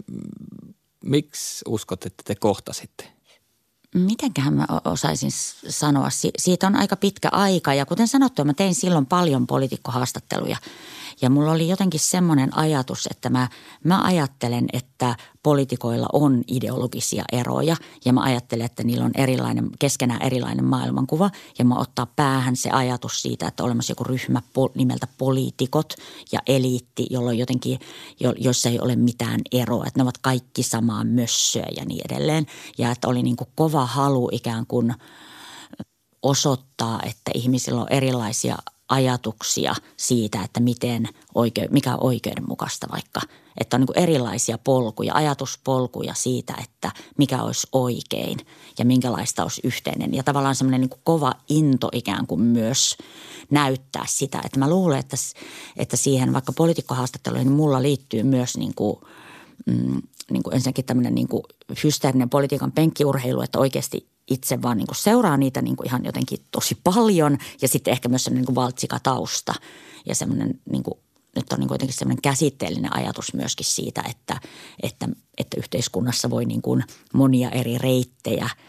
miksi 1.04 1.64
uskot, 1.68 2.06
että 2.06 2.22
te 2.26 2.34
kohtasitte? 2.34 3.11
Mitenköhän 3.94 4.54
mä 4.54 4.66
osaisin 4.84 5.30
sanoa. 5.68 6.08
Siitä 6.38 6.66
on 6.66 6.76
aika 6.76 6.96
pitkä 6.96 7.28
aika 7.32 7.74
ja 7.74 7.86
kuten 7.86 8.08
sanottu, 8.08 8.44
mä 8.44 8.54
tein 8.54 8.74
silloin 8.74 9.06
paljon 9.06 9.46
poliitikkohaastatteluja– 9.46 10.56
ja 11.22 11.30
mulla 11.30 11.52
oli 11.52 11.68
jotenkin 11.68 12.00
semmoinen 12.00 12.56
ajatus, 12.56 13.08
että 13.10 13.30
mä, 13.30 13.48
mä 13.84 14.02
ajattelen, 14.02 14.66
että 14.72 15.16
poliitikoilla 15.42 16.06
on 16.12 16.42
ideologisia 16.48 17.24
eroja. 17.32 17.76
Ja 18.04 18.12
mä 18.12 18.22
ajattelen, 18.22 18.66
että 18.66 18.84
niillä 18.84 19.04
on 19.04 19.10
erilainen, 19.14 19.70
keskenään 19.78 20.22
erilainen 20.22 20.64
maailmankuva. 20.64 21.30
Ja 21.58 21.64
mä 21.64 21.78
ottaa 21.78 22.06
päähän 22.06 22.56
se 22.56 22.70
ajatus 22.70 23.22
siitä, 23.22 23.48
että 23.48 23.64
olemassa 23.64 23.90
joku 23.90 24.04
ryhmä 24.04 24.42
nimeltä 24.74 25.06
poliitikot 25.18 25.94
ja 26.32 26.40
eliitti, 26.46 27.06
jolloin 27.10 27.38
jotenkin, 27.38 27.78
jo, 28.20 28.34
jossa 28.38 28.68
ei 28.68 28.80
ole 28.80 28.96
mitään 28.96 29.40
eroa, 29.52 29.84
että 29.86 29.98
ne 29.98 30.02
ovat 30.02 30.18
kaikki 30.18 30.62
samaa 30.62 31.04
mössöä 31.04 31.66
ja 31.76 31.84
niin 31.84 32.02
edelleen. 32.12 32.46
Ja 32.78 32.90
että 32.90 33.08
oli 33.08 33.22
niin 33.22 33.36
kuin 33.36 33.48
kova 33.54 33.86
halu 33.86 34.28
ikään 34.32 34.66
kuin 34.66 34.94
osoittaa, 36.22 37.00
että 37.02 37.30
ihmisillä 37.34 37.80
on 37.80 37.86
erilaisia 37.90 38.56
ajatuksia 38.92 39.74
siitä, 39.96 40.42
että 40.42 40.60
miten 40.60 41.08
oike, 41.34 41.68
mikä 41.70 41.94
on 41.94 42.04
oikeudenmukaista 42.04 42.86
vaikka. 42.92 43.20
Että 43.60 43.76
on 43.76 43.80
niin 43.80 43.98
erilaisia 44.04 44.58
polkuja, 44.58 45.14
ajatuspolkuja 45.14 46.14
siitä, 46.14 46.54
että 46.62 46.90
mikä 47.18 47.42
olisi 47.42 47.66
oikein 47.72 48.38
ja 48.78 48.84
minkälaista 48.84 49.42
olisi 49.42 49.60
yhteinen. 49.64 50.14
Ja 50.14 50.22
tavallaan 50.22 50.54
semmoinen 50.54 50.80
niin 50.80 51.00
kova 51.04 51.32
into 51.48 51.88
ikään 51.92 52.26
kuin 52.26 52.40
myös 52.40 52.96
näyttää 53.50 54.04
sitä. 54.06 54.40
Että 54.44 54.58
mä 54.58 54.70
luulen, 54.70 54.98
että, 54.98 55.16
että 55.76 55.96
siihen 55.96 56.32
vaikka 56.32 56.52
poliitikkohaastatteluihin 56.52 57.46
niin 57.46 57.56
mulla 57.56 57.82
liittyy 57.82 58.22
myös 58.22 58.56
niin 58.56 58.74
kuin, 58.74 58.96
mm, 59.66 60.02
niin 60.32 60.42
kuin 60.42 60.54
ensinnäkin 60.54 60.84
tämmöinen 60.84 61.14
niin 61.14 61.28
kuin 61.28 61.42
hysteerinen 61.84 62.30
politiikan 62.30 62.72
penkkiurheilu, 62.72 63.42
että 63.42 63.58
oikeasti 63.58 64.08
itse 64.30 64.62
vaan 64.62 64.76
niin 64.76 64.86
kuin 64.86 64.96
seuraa 64.96 65.36
niitä 65.36 65.62
niin 65.62 65.76
kuin 65.76 65.86
ihan 65.86 66.04
jotenkin 66.04 66.38
tosi 66.50 66.78
paljon. 66.84 67.38
Ja 67.62 67.68
sitten 67.68 67.92
ehkä 67.92 68.08
myös 68.08 68.24
semmoinen 68.24 68.44
niin 68.46 68.54
valtsikatausta 68.54 69.54
ja 70.06 70.14
semmoinen 70.14 70.60
niin 70.70 70.82
kuin, 70.82 70.98
nyt 71.36 71.52
on 71.52 71.58
niin 71.58 71.68
kuin 71.68 71.74
jotenkin 71.74 71.98
semmoinen 71.98 72.22
käsitteellinen 72.22 72.96
ajatus 72.96 73.34
myöskin 73.34 73.66
siitä, 73.66 74.02
että, 74.10 74.40
että, 74.82 75.08
että 75.38 75.56
yhteiskunnassa 75.58 76.30
voi 76.30 76.44
niin 76.44 76.62
kuin 76.62 76.84
monia 77.14 77.50
eri 77.50 77.78
reittejä– 77.78 78.50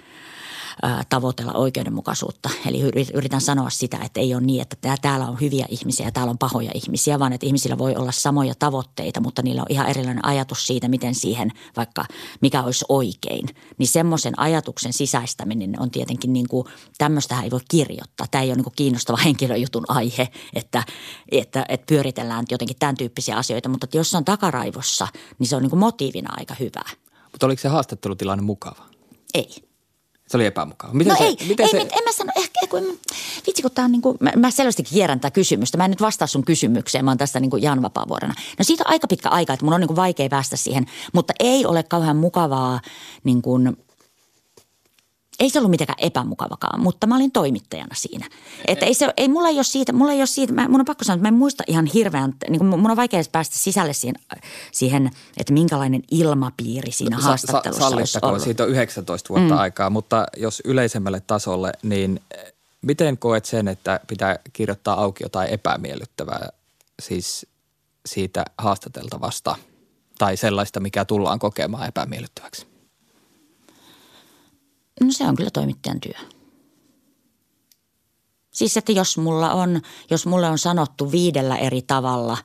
tavoitella 1.09 1.53
oikeudenmukaisuutta. 1.53 2.49
Eli 2.65 2.81
yritän 3.13 3.41
sanoa 3.41 3.69
sitä, 3.69 3.97
että 4.05 4.19
ei 4.19 4.33
ole 4.33 4.41
niin, 4.41 4.61
että 4.61 4.97
täällä 5.01 5.25
on 5.27 5.41
hyviä 5.41 5.65
ihmisiä 5.69 6.07
ja 6.07 6.11
täällä 6.11 6.31
on 6.31 6.37
pahoja 6.37 6.71
ihmisiä, 6.73 7.19
vaan 7.19 7.33
että 7.33 7.45
ihmisillä 7.45 7.77
voi 7.77 7.95
olla 7.95 8.11
samoja 8.11 8.53
tavoitteita, 8.59 9.21
mutta 9.21 9.41
niillä 9.41 9.61
on 9.61 9.67
ihan 9.69 9.89
erilainen 9.89 10.25
ajatus 10.25 10.67
siitä, 10.67 10.87
miten 10.87 11.15
siihen 11.15 11.51
vaikka 11.77 12.05
mikä 12.41 12.63
olisi 12.63 12.85
oikein. 12.89 13.49
Niin 13.77 13.87
semmoisen 13.87 14.39
ajatuksen 14.39 14.93
sisäistäminen 14.93 15.75
on 15.79 15.91
tietenkin 15.91 16.33
niin 16.33 16.47
kuin, 16.47 16.67
tämmöistä 16.97 17.41
ei 17.41 17.51
voi 17.51 17.59
kirjoittaa. 17.69 18.27
Tämä 18.31 18.41
ei 18.41 18.49
ole 18.49 18.55
niin 18.55 18.63
kuin 18.63 18.73
kiinnostava 18.75 19.17
henkilöjutun 19.25 19.85
aihe, 19.87 20.29
että, 20.53 20.83
että, 21.31 21.65
että 21.69 21.85
pyöritellään 21.85 22.45
jotenkin 22.51 22.77
tämän 22.79 22.97
tyyppisiä 22.97 23.37
asioita, 23.37 23.69
mutta 23.69 23.87
jos 23.93 24.11
se 24.11 24.17
on 24.17 24.25
takaraivossa, 24.25 25.07
niin 25.39 25.47
se 25.47 25.55
on 25.55 25.61
niin 25.61 25.69
kuin 25.69 25.79
motiivina 25.79 26.33
aika 26.37 26.55
hyvä. 26.59 26.83
Mutta 27.31 27.45
oliko 27.45 27.61
se 27.61 27.67
haastattelutilanne 27.67 28.43
mukava? 28.43 28.85
Ei. 29.33 29.72
Se 30.33 30.37
oli 30.37 30.45
epämukava. 30.45 30.93
Miten 30.93 31.11
no 31.11 31.17
se, 31.17 31.23
ei, 31.23 31.37
miten 31.47 31.65
ei, 31.65 31.71
se... 31.71 31.77
en 31.77 32.03
mä 32.05 32.11
sano, 32.11 32.31
ehkä 32.35 32.59
kun, 32.69 32.99
vitsi 33.47 33.61
kun 33.61 33.71
tää 33.71 33.85
on 33.85 33.91
niin 33.91 34.01
kuin, 34.01 34.17
mä, 34.19 34.31
mä 34.35 34.51
selvästi 34.51 34.83
kierrän 34.83 35.19
tätä 35.19 35.33
kysymystä. 35.33 35.77
Mä 35.77 35.85
en 35.85 35.91
nyt 35.91 36.01
vastaa 36.01 36.27
sun 36.27 36.45
kysymykseen, 36.45 37.05
mä 37.05 37.11
oon 37.11 37.17
tästä 37.17 37.39
niin 37.39 37.49
kuin 37.49 37.63
Jan 37.63 37.81
Vapaavuorena. 37.81 38.33
No 38.59 38.63
siitä 38.63 38.83
on 38.87 38.91
aika 38.91 39.07
pitkä 39.07 39.29
aika, 39.29 39.53
että 39.53 39.65
mun 39.65 39.73
on 39.73 39.79
niin 39.79 39.87
kuin 39.87 39.95
vaikea 39.95 40.29
päästä 40.29 40.57
siihen, 40.57 40.85
mutta 41.13 41.33
ei 41.39 41.65
ole 41.65 41.83
kauhean 41.83 42.17
mukavaa 42.17 42.79
niin 43.23 43.41
kuin 43.41 43.77
ei 45.39 45.49
se 45.49 45.59
ollut 45.59 45.71
mitenkään 45.71 45.99
epämukavakaan, 45.99 46.81
mutta 46.81 47.07
mä 47.07 47.15
olin 47.15 47.31
toimittajana 47.31 47.95
siinä. 47.95 48.29
Että 48.67 48.85
ei, 48.85 48.93
se, 48.93 49.13
ei 49.17 49.27
mulla 49.27 49.47
ei 49.47 49.55
ole 49.55 49.63
siitä, 49.63 49.93
mulla 49.93 50.11
ei 50.11 50.19
ole 50.19 50.25
siitä, 50.25 50.53
mä, 50.53 50.67
mun 50.67 50.79
on 50.79 50.85
pakko 50.85 51.03
sanoa, 51.03 51.15
että 51.15 51.23
mä 51.23 51.27
en 51.27 51.33
muista 51.33 51.63
ihan 51.67 51.85
hirveän, 51.85 52.33
niin 52.49 52.59
kuin 52.59 52.79
mun 52.79 52.91
on 52.91 52.97
vaikea 52.97 53.23
päästä 53.31 53.57
sisälle 53.57 53.93
siihen, 53.93 54.15
siihen 54.71 55.11
että 55.37 55.53
minkälainen 55.53 56.01
ilmapiiri 56.11 56.91
siinä 56.91 57.17
no, 57.17 57.23
haastattelussa 57.23 57.89
sa, 57.89 57.95
olisi 57.95 58.19
ollut. 58.21 58.41
siitä 58.41 58.63
on 58.63 58.69
19 58.69 59.29
vuotta 59.29 59.53
mm. 59.53 59.59
aikaa, 59.59 59.89
mutta 59.89 60.25
jos 60.37 60.61
yleisemmälle 60.65 61.19
tasolle, 61.19 61.71
niin 61.83 62.19
miten 62.81 63.17
koet 63.17 63.45
sen, 63.45 63.67
että 63.67 63.99
pitää 64.07 64.39
kirjoittaa 64.53 65.01
auki 65.01 65.23
jotain 65.23 65.49
epämiellyttävää 65.49 66.49
siis 67.01 67.45
siitä 68.05 68.45
haastateltavasta 68.57 69.55
tai 70.17 70.37
sellaista, 70.37 70.79
mikä 70.79 71.05
tullaan 71.05 71.39
kokemaan 71.39 71.87
epämiellyttäväksi? 71.87 72.72
No 75.01 75.11
se 75.11 75.23
on 75.23 75.35
kyllä 75.35 75.49
toimittajan 75.49 75.99
työ. 75.99 76.27
Siis 78.51 78.77
että 78.77 78.91
jos 78.91 79.17
mulla 79.17 79.53
on, 79.53 79.81
jos 80.09 80.25
mulle 80.25 80.49
on 80.49 80.57
sanottu 80.57 81.11
viidellä 81.11 81.57
eri 81.57 81.81
tavalla 81.81 82.37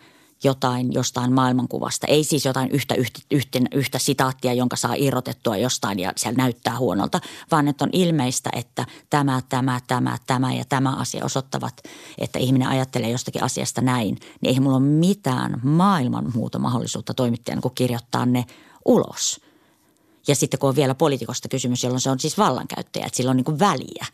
jotain 0.44 0.92
jostain 0.92 1.32
maailmankuvasta, 1.32 2.06
ei 2.06 2.24
siis 2.24 2.44
jotain 2.44 2.70
yhtä, 2.70 2.94
yhtä, 2.94 3.20
yhtä, 3.30 3.58
yhtä 3.74 3.98
sitaattia, 3.98 4.52
jonka 4.52 4.76
saa 4.76 4.94
irrotettua 4.94 5.56
jostain 5.56 5.98
ja 5.98 6.12
siellä 6.16 6.36
näyttää 6.36 6.78
huonolta, 6.78 7.20
vaan 7.50 7.68
että 7.68 7.84
on 7.84 7.90
ilmeistä, 7.92 8.50
että 8.52 8.86
tämä, 9.10 9.42
tämä, 9.48 9.80
tämä, 9.86 10.18
tämä 10.26 10.54
ja 10.54 10.64
tämä 10.68 10.96
asia 10.96 11.24
osoittavat, 11.24 11.82
että 12.18 12.38
ihminen 12.38 12.68
ajattelee 12.68 13.10
jostakin 13.10 13.42
asiasta 13.42 13.80
näin, 13.80 14.18
niin 14.40 14.54
ei 14.54 14.60
mulla 14.60 14.76
ole 14.76 14.84
mitään 14.84 15.60
maailman 15.62 16.32
muuta 16.34 16.58
mahdollisuutta 16.58 17.14
toimittajana 17.14 17.62
kuin 17.62 17.74
kirjoittaa 17.74 18.26
ne 18.26 18.44
ulos– 18.84 19.40
ja 20.28 20.34
sitten 20.34 20.60
kun 20.60 20.68
on 20.68 20.76
vielä 20.76 20.94
poliitikosta 20.94 21.48
kysymys, 21.48 21.82
jolloin 21.82 22.00
se 22.00 22.10
on 22.10 22.20
siis 22.20 22.38
vallankäyttäjä, 22.38 23.06
että 23.06 23.16
sillä 23.16 23.30
on 23.30 23.36
niin 23.36 23.44
kuin 23.44 23.58
väliä, 23.58 24.06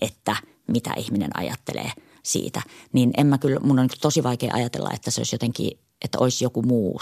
että 0.00 0.36
mitä 0.68 0.94
ihminen 0.96 1.30
ajattelee 1.36 1.92
siitä. 2.22 2.62
Niin 2.92 3.10
en 3.16 3.26
mä 3.26 3.38
kyllä, 3.38 3.60
mun 3.60 3.78
on 3.78 3.86
niin 3.86 4.00
tosi 4.00 4.22
vaikea 4.22 4.54
ajatella, 4.54 4.90
että 4.94 5.10
se 5.10 5.20
olisi 5.20 5.34
jotenkin, 5.34 5.78
että 6.04 6.18
olisi 6.18 6.44
joku 6.44 6.62
muu 6.62 7.00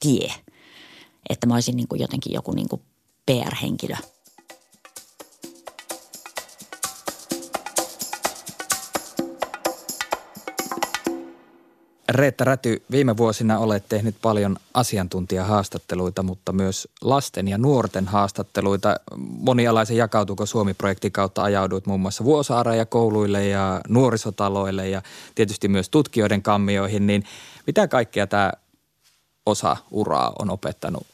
tie. 0.00 0.32
Että 1.28 1.46
mä 1.46 1.54
olisin 1.54 1.76
niin 1.76 1.86
jotenkin 1.94 2.32
joku 2.32 2.52
niin 2.52 2.68
kuin 2.68 2.82
PR-henkilö– 3.26 3.96
Reetta 12.08 12.44
Räty, 12.44 12.82
viime 12.90 13.16
vuosina 13.16 13.58
olet 13.58 13.84
tehnyt 13.88 14.16
paljon 14.22 14.56
asiantuntijahaastatteluita, 14.74 16.22
mutta 16.22 16.52
myös 16.52 16.88
lasten 17.00 17.48
ja 17.48 17.58
nuorten 17.58 18.06
haastatteluita. 18.06 18.96
Monialaisen 19.16 19.96
jakautuko 19.96 20.46
Suomi-projektin 20.46 21.12
kautta 21.12 21.42
ajauduit 21.42 21.86
muun 21.86 22.00
muassa 22.00 22.24
ja 22.74 22.86
kouluille 22.86 23.48
ja 23.48 23.80
nuorisotaloille 23.88 24.88
ja 24.88 25.02
tietysti 25.34 25.68
myös 25.68 25.88
tutkijoiden 25.88 26.42
kammioihin, 26.42 27.06
niin 27.06 27.24
mitä 27.66 27.88
kaikkea 27.88 28.26
tämä 28.26 28.52
osa 29.46 29.76
uraa 29.90 30.32
on 30.38 30.50
opettanut 30.50 31.06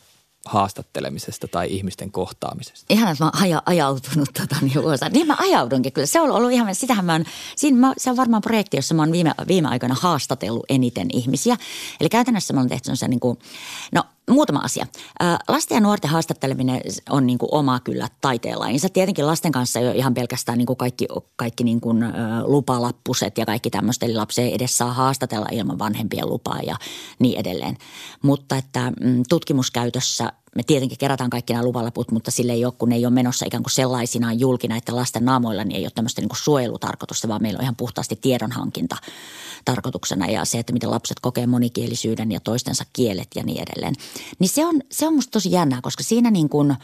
haastattelemisesta 0.47 1.49
tai 1.49 1.67
ihmisten 1.71 2.13
kohtaamisesta? 2.13 2.87
Ihan, 2.89 3.13
että 3.13 3.25
mä 3.25 3.31
oon 3.35 3.43
aja, 3.43 3.63
ajautunut 3.67 4.29
tota, 4.41 4.57
niin, 4.61 4.79
osa. 4.79 5.09
niin 5.09 5.27
mä 5.27 5.37
ajaudunkin 5.39 5.93
kyllä. 5.93 6.07
Se 6.07 6.21
on 6.21 6.31
ollut 6.31 6.51
ihan, 6.51 6.75
sitähän 6.75 7.05
mä 7.05 7.13
oon, 7.13 7.25
siinä 7.57 7.79
mä, 7.79 7.93
se 7.97 8.11
on 8.11 8.17
varmaan 8.17 8.43
projekti, 8.43 8.77
jossa 8.77 8.95
mä 8.95 9.03
oon 9.03 9.13
viime, 9.13 9.33
viime 9.49 9.69
aikoina 9.69 9.97
haastatellut 10.01 10.65
eniten 10.69 11.09
ihmisiä. 11.13 11.57
Eli 12.01 12.09
käytännössä 12.09 12.55
mä 12.55 12.61
oon 12.61 12.69
tehty 12.69 12.97
se 12.97 13.09
niin 13.09 13.21
kuin, 13.21 13.39
no 13.93 14.05
muutama 14.31 14.59
asia. 14.59 14.87
Lasten 15.49 15.75
ja 15.75 15.81
nuorten 15.81 16.11
haastatteleminen 16.11 16.81
on 17.11 17.27
niin 17.27 17.39
kuin 17.39 17.49
oma 17.53 17.81
kyllä 17.81 18.09
taiteenlajinsa. 18.21 18.89
Tietenkin 18.89 19.27
lasten 19.27 19.53
kanssa 19.53 19.79
ole 19.81 19.97
ihan 19.97 20.15
pelkästään 20.15 20.59
niin 20.59 20.67
kuin 20.67 20.77
kaikki, 20.77 21.07
kaikki 21.37 21.65
niin 21.65 21.81
kuin 21.81 22.05
lupalappuset 22.45 23.39
ja 23.39 23.47
kaikki 23.47 23.71
tämmöistä. 23.71 24.07
Eli 24.07 24.15
lapsi 24.15 24.43
ei 24.43 24.55
edes 24.55 24.79
saa 24.79 24.93
haastatella 24.93 25.47
ilman 25.53 25.79
vanhempien 25.79 26.29
lupaa 26.29 26.61
ja 26.67 26.77
niin 27.19 27.41
edelleen. 27.41 27.77
Mutta 28.23 28.57
että 28.57 28.93
mm, 29.01 29.23
tutkimuskäytössä 29.29 30.33
me 30.57 30.63
tietenkin 30.63 30.99
kerätään 30.99 31.31
kaikki 31.31 31.53
nämä 31.53 31.65
luvalaput, 31.65 32.13
mutta 32.13 32.31
sille 32.31 32.53
ei 32.53 32.65
ole, 32.65 32.73
kun 32.79 32.89
ne 32.89 32.95
ei 32.95 33.07
ole 33.07 33.15
menossa 33.15 33.47
ikään 33.47 33.63
kuin 33.63 33.73
sellaisinaan 33.73 34.41
julki 34.41 34.69
näiden 34.69 34.97
lasten 34.97 35.25
naamoilla, 35.25 35.65
niin 35.65 35.77
ei 35.77 35.85
ole 35.85 35.91
tämmöistä 35.95 36.21
niin 36.21 36.29
kuin 36.29 36.39
suojelutarkoitusta, 36.39 37.29
vaan 37.29 37.43
meillä 37.43 37.59
on 37.59 37.63
ihan 37.63 37.77
puhtaasti 37.77 38.17
tiedonhankinta 38.17 38.97
tarkoituksena 39.65 40.27
ja 40.27 40.45
se, 40.45 40.59
että 40.59 40.73
miten 40.73 40.91
lapset 40.91 41.21
kokee 41.21 41.47
monikielisyyden 41.47 42.33
ja 42.33 42.41
toistensa 42.41 42.85
kielet 42.93 43.29
ja 43.35 43.43
niin 43.43 43.63
edelleen. 43.63 43.95
Niin 44.39 44.49
se 44.49 44.67
on, 44.67 44.81
se 44.91 45.07
on 45.07 45.15
musta 45.15 45.31
tosi 45.31 45.53
jännää, 45.53 45.81
koska 45.83 46.03
siinä 46.03 46.31
niin 46.31 46.49
kuin 46.49 46.75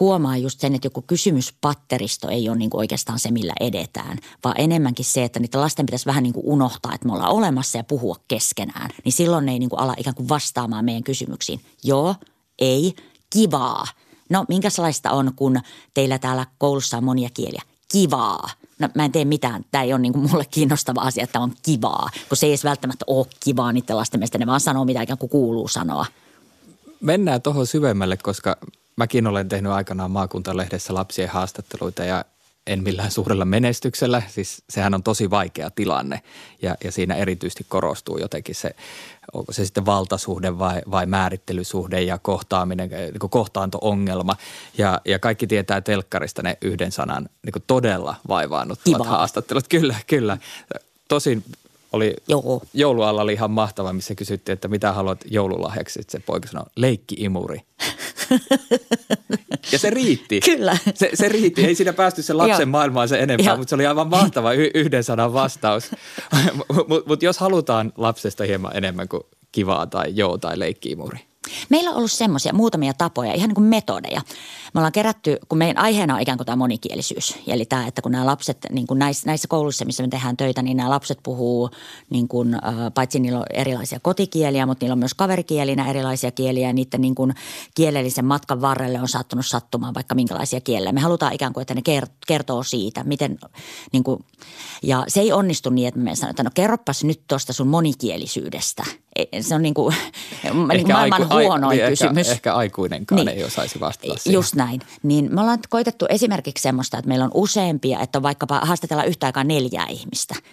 huomaa 0.00 0.36
just 0.36 0.60
sen, 0.60 0.74
että 0.74 0.86
joku 0.86 1.02
kysymyspatteristo 1.02 2.28
ei 2.28 2.48
ole 2.48 2.56
niin 2.56 2.70
kuin 2.70 2.78
oikeastaan 2.78 3.18
se, 3.18 3.30
millä 3.30 3.52
edetään, 3.60 4.18
vaan 4.44 4.54
enemmänkin 4.58 5.04
se, 5.04 5.24
että 5.24 5.40
niitä 5.40 5.60
lasten 5.60 5.86
pitäisi 5.86 6.06
vähän 6.06 6.22
niin 6.22 6.32
kuin 6.32 6.46
unohtaa, 6.46 6.94
että 6.94 7.06
me 7.06 7.12
ollaan 7.12 7.32
olemassa 7.32 7.78
ja 7.78 7.84
puhua 7.84 8.16
keskenään. 8.28 8.90
Niin 9.04 9.12
silloin 9.12 9.46
ne 9.46 9.52
ei 9.52 9.58
niin 9.58 9.70
kuin 9.70 9.80
ala 9.80 9.94
ikään 9.96 10.14
kuin 10.14 10.28
vastaamaan 10.28 10.84
meidän 10.84 11.04
kysymyksiin. 11.04 11.60
Joo, 11.84 12.14
ei, 12.58 12.94
kivaa. 13.34 13.86
No 14.30 14.44
minkälaista 14.48 15.10
on, 15.10 15.32
kun 15.36 15.60
teillä 15.94 16.18
täällä 16.18 16.46
koulussa 16.58 16.96
on 16.96 17.04
monia 17.04 17.28
kieliä? 17.34 17.62
Kivaa. 17.92 18.50
No 18.78 18.88
mä 18.94 19.04
en 19.04 19.12
tee 19.12 19.24
mitään. 19.24 19.64
Tämä 19.70 19.84
ei 19.84 19.92
ole 19.92 20.00
niin 20.00 20.18
mulle 20.18 20.44
kiinnostava 20.50 21.00
asia, 21.00 21.24
että 21.24 21.40
on 21.40 21.52
kivaa. 21.62 22.10
Kun 22.28 22.36
se 22.36 22.46
ei 22.46 22.52
edes 22.52 22.64
välttämättä 22.64 23.04
ole 23.08 23.26
kivaa 23.40 23.72
niiden 23.72 23.96
lasten 23.96 24.20
mielestä. 24.20 24.38
Ne 24.38 24.46
vaan 24.46 24.60
sanoo, 24.60 24.84
mitä 24.84 25.02
ikään 25.02 25.18
kuin 25.18 25.30
kuuluu 25.30 25.68
sanoa. 25.68 26.06
Mennään 27.00 27.42
tuohon 27.42 27.66
syvemmälle, 27.66 28.16
koska 28.16 28.56
mäkin 28.96 29.26
olen 29.26 29.48
tehnyt 29.48 29.72
aikanaan 29.72 30.10
maakuntalehdessä 30.10 30.94
lapsien 30.94 31.28
haastatteluita 31.28 32.04
ja 32.04 32.24
en 32.66 32.82
millään 32.82 33.10
suurella 33.20 33.44
menestyksellä. 33.44 34.22
Siis 34.28 34.62
sehän 34.70 34.94
on 34.94 35.02
tosi 35.02 35.30
vaikea 35.30 35.70
tilanne 35.70 36.22
ja, 36.62 36.74
ja 36.84 36.92
siinä 36.92 37.14
erityisesti 37.14 37.66
korostuu 37.68 38.18
jotenkin 38.18 38.54
se, 38.54 38.70
onko 39.32 39.52
se 39.52 39.64
sitten 39.64 39.86
valtasuhde 39.86 40.58
vai, 40.58 40.82
vai 40.90 41.06
määrittelysuhde 41.06 42.02
ja 42.02 42.18
kohtaaminen, 42.18 42.90
niin 42.90 43.30
kohtaanto-ongelma. 43.30 44.36
Ja, 44.78 45.00
ja 45.04 45.18
kaikki 45.18 45.46
tietää 45.46 45.80
telkkarista 45.80 46.42
ne 46.42 46.58
yhden 46.62 46.92
sanan 46.92 47.28
niin 47.42 47.62
todella 47.66 48.16
vaivaannuttavat 48.28 49.06
haastattelut. 49.06 49.68
Kyllä, 49.68 49.94
kyllä. 50.06 50.38
Tosin 51.08 51.44
oli 51.94 52.16
Joo. 52.28 52.62
joulualla 52.74 53.22
oli 53.22 53.32
ihan 53.32 53.50
mahtava, 53.50 53.92
missä 53.92 54.14
kysyttiin, 54.14 54.54
että 54.54 54.68
mitä 54.68 54.92
haluat 54.92 55.20
joululahjaksi. 55.30 55.92
Sitten 55.92 56.20
se 56.20 56.26
poika 56.26 56.48
sanoi, 56.48 56.66
leikki-imuri. 56.76 57.60
ja 59.72 59.78
se 59.78 59.90
riitti. 59.90 60.40
Kyllä. 60.40 60.76
Se, 60.94 61.10
se 61.14 61.28
riitti. 61.28 61.64
Ei 61.64 61.74
siinä 61.74 61.92
päästy 61.92 62.22
sen 62.22 62.38
lapsen 62.38 62.68
maailmaan 62.68 63.08
se 63.08 63.18
enempää, 63.18 63.56
mutta 63.56 63.68
se 63.68 63.74
oli 63.74 63.86
aivan 63.86 64.08
mahtava 64.08 64.52
y- 64.52 64.70
yhden 64.74 65.04
sanan 65.04 65.32
vastaus. 65.32 65.90
mutta 66.88 67.08
mut 67.08 67.22
jos 67.22 67.38
halutaan 67.38 67.92
lapsesta 67.96 68.44
hieman 68.44 68.76
enemmän 68.76 69.08
kuin 69.08 69.22
kivaa 69.52 69.86
tai 69.86 70.12
joo 70.14 70.38
tai 70.38 70.58
leikki-imuri– 70.58 71.18
Meillä 71.68 71.90
on 71.90 71.96
ollut 71.96 72.12
semmoisia 72.12 72.52
muutamia 72.52 72.94
tapoja, 72.94 73.32
ihan 73.32 73.48
niin 73.48 73.54
kuin 73.54 73.64
metodeja. 73.64 74.20
Me 74.74 74.80
ollaan 74.80 74.92
kerätty, 74.92 75.38
kun 75.48 75.58
meidän 75.58 75.78
aiheena 75.78 76.14
on 76.14 76.20
ikään 76.20 76.38
kuin 76.38 76.46
tämä 76.46 76.56
monikielisyys. 76.56 77.38
Eli 77.46 77.64
tämä, 77.64 77.86
että 77.86 78.02
kun 78.02 78.12
nämä 78.12 78.26
lapset, 78.26 78.58
niin 78.70 78.86
kuin 78.86 78.98
näissä, 78.98 79.26
näissä 79.26 79.48
kouluissa, 79.48 79.84
missä 79.84 80.02
me 80.02 80.08
tehdään 80.08 80.36
töitä, 80.36 80.62
niin 80.62 80.76
nämä 80.76 80.90
lapset 80.90 81.18
puhuu, 81.22 81.70
niin 82.10 82.28
kuin, 82.28 82.56
paitsi 82.94 83.20
niillä 83.20 83.38
on 83.38 83.44
erilaisia 83.52 84.00
kotikieliä, 84.00 84.66
mutta 84.66 84.84
niillä 84.84 84.92
on 84.92 84.98
myös 84.98 85.14
kaverikielinä 85.14 85.90
erilaisia 85.90 86.30
kieliä. 86.30 86.68
Ja 86.68 86.72
niiden 86.72 87.00
niin 87.00 87.14
kuin 87.14 87.34
kielellisen 87.74 88.24
matkan 88.24 88.60
varrelle 88.60 89.00
on 89.00 89.08
saattanut 89.08 89.46
sattumaan 89.46 89.94
vaikka 89.94 90.14
minkälaisia 90.14 90.60
kieliä. 90.60 90.92
Me 90.92 91.00
halutaan 91.00 91.32
ikään 91.32 91.52
kuin, 91.52 91.62
että 91.62 91.74
ne 91.74 91.82
kertoo 92.26 92.62
siitä, 92.62 93.04
miten, 93.04 93.38
niin 93.92 94.04
kuin, 94.04 94.24
ja 94.82 95.04
se 95.08 95.20
ei 95.20 95.32
onnistu 95.32 95.70
niin, 95.70 95.88
että 95.88 96.00
me 96.00 96.16
sanotaan, 96.16 96.44
no 96.44 96.50
kerropas 96.54 97.04
nyt 97.04 97.20
tuosta 97.28 97.52
sun 97.52 97.68
monikielisyydestä– 97.68 98.84
se 99.40 99.54
on 99.54 99.62
niin 99.62 99.74
kuin, 99.74 99.94
niin 100.72 100.88
maailman 100.88 101.22
aiku, 101.22 101.34
huonoin 101.34 101.84
ai, 101.84 101.90
kysymys. 101.90 102.26
Ehkä, 102.26 102.32
ehkä 102.32 102.54
aikuinenkaan 102.54 103.26
niin. 103.26 103.38
ei 103.38 103.44
osaisi 103.44 103.80
vastata 103.80 104.18
siihen. 104.18 104.34
Just 104.34 104.54
näin. 104.54 104.80
Niin 105.02 105.34
me 105.34 105.40
ollaan 105.40 105.58
koitettu 105.68 106.06
esimerkiksi 106.08 106.62
semmoista, 106.62 106.98
että 106.98 107.08
meillä 107.08 107.24
on 107.24 107.30
useampia, 107.34 108.00
että 108.00 108.18
on 108.18 108.22
vaikkapa 108.22 108.60
haastatella 108.60 109.04
yhtä 109.04 109.26
aikaa 109.26 109.44
neljää 109.44 109.86
ihmistä– 109.86 110.34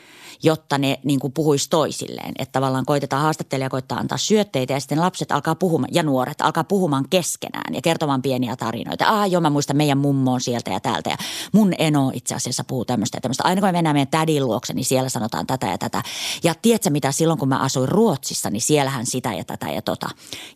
jotta 0.43 0.77
ne 0.77 0.99
niin 1.03 1.19
kuin 1.19 1.33
puhuisi 1.33 1.69
toisilleen. 1.69 2.31
Että 2.39 2.51
tavallaan 2.51 2.85
koitetaan 2.85 3.21
haastattelija 3.21 3.69
koittaa 3.69 3.97
antaa 3.97 4.17
syötteitä 4.17 4.73
ja 4.73 4.79
sitten 4.79 5.01
lapset 5.01 5.31
alkaa 5.31 5.55
puhumaan 5.55 5.93
ja 5.93 6.03
nuoret 6.03 6.41
alkaa 6.41 6.63
puhumaan 6.63 7.05
keskenään 7.09 7.73
ja 7.73 7.81
kertomaan 7.81 8.21
pieniä 8.21 8.55
tarinoita. 8.55 9.05
Ah 9.07 9.29
joo, 9.29 9.41
mä 9.41 9.49
muistan 9.49 9.77
meidän 9.77 9.97
mummoon 9.97 10.41
sieltä 10.41 10.71
ja 10.71 10.79
täältä 10.79 11.09
ja 11.09 11.17
mun 11.53 11.73
eno 11.77 12.11
itse 12.13 12.35
asiassa 12.35 12.63
puhuu 12.63 12.85
tämmöistä 12.85 13.17
ja 13.17 13.21
tämmöistä. 13.21 13.43
Aina 13.43 13.61
kun 13.61 13.67
me 13.67 13.71
mennään 13.71 13.95
meidän 13.95 14.07
tädin 14.07 14.45
luokse, 14.45 14.73
niin 14.73 14.85
siellä 14.85 15.09
sanotaan 15.09 15.47
tätä 15.47 15.67
ja 15.67 15.77
tätä. 15.77 16.03
Ja 16.43 16.55
tiedätkö 16.61 16.89
mitä, 16.89 17.11
silloin 17.11 17.39
kun 17.39 17.49
mä 17.49 17.57
asuin 17.57 17.89
Ruotsissa, 17.89 18.49
niin 18.49 18.61
siellähän 18.61 19.05
sitä 19.05 19.33
ja 19.33 19.43
tätä 19.43 19.69
ja 19.69 19.81
tota. 19.81 20.09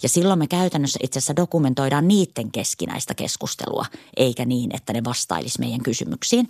Ja 0.04 0.10
silloin 0.10 0.40
me 0.40 0.48
käytännössä 0.48 1.00
itse 1.04 1.20
asiassa 1.20 1.36
dokumentoidaan 1.36 2.08
niiden 2.08 2.52
keskinäistä 2.52 3.14
keskustelua, 3.14 3.86
eikä 4.18 4.46
niin, 4.46 4.76
että 4.76 4.94
ne 4.94 5.04
vastailisi 5.04 5.60
meidän 5.60 5.84
kysymyksiin. 5.84 6.50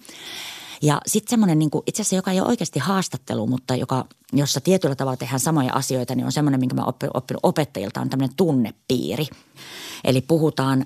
Ja 0.86 1.02
sitten 1.08 1.30
semmoinen 1.30 1.60
niin 1.60 1.70
itse 1.88 2.02
asiassa, 2.02 2.16
joka 2.16 2.32
ei 2.32 2.40
ole 2.40 2.48
oikeasti 2.48 2.80
haastattelu, 2.80 3.48
mutta 3.48 3.76
joka, 3.76 4.06
jossa 4.34 4.62
tietyllä 4.62 4.96
tavalla 4.96 5.18
tehdään 5.18 5.40
samoja 5.40 5.74
asioita, 5.74 6.16
niin 6.16 6.26
on 6.26 6.32
semmoinen, 6.32 6.60
minkä 6.60 6.76
mä 6.76 6.84
oppinut 7.14 7.40
opettajilta, 7.44 8.02
on 8.02 8.10
tämmöinen 8.10 8.36
tunnepiiri. 8.36 9.28
Eli 10.06 10.22
puhutaan, 10.22 10.86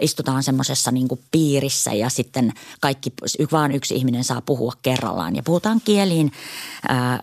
istutaan 0.00 0.42
semmoisessa 0.42 0.90
niin 0.90 1.08
piirissä 1.30 1.92
ja 1.92 2.08
sitten 2.08 2.52
kaikki, 2.80 3.12
vaan 3.52 3.72
yksi 3.72 3.94
ihminen 3.94 4.24
saa 4.24 4.40
puhua 4.40 4.72
kerrallaan. 4.82 5.36
Ja 5.36 5.42
puhutaan 5.42 5.80
kieliin 5.84 6.32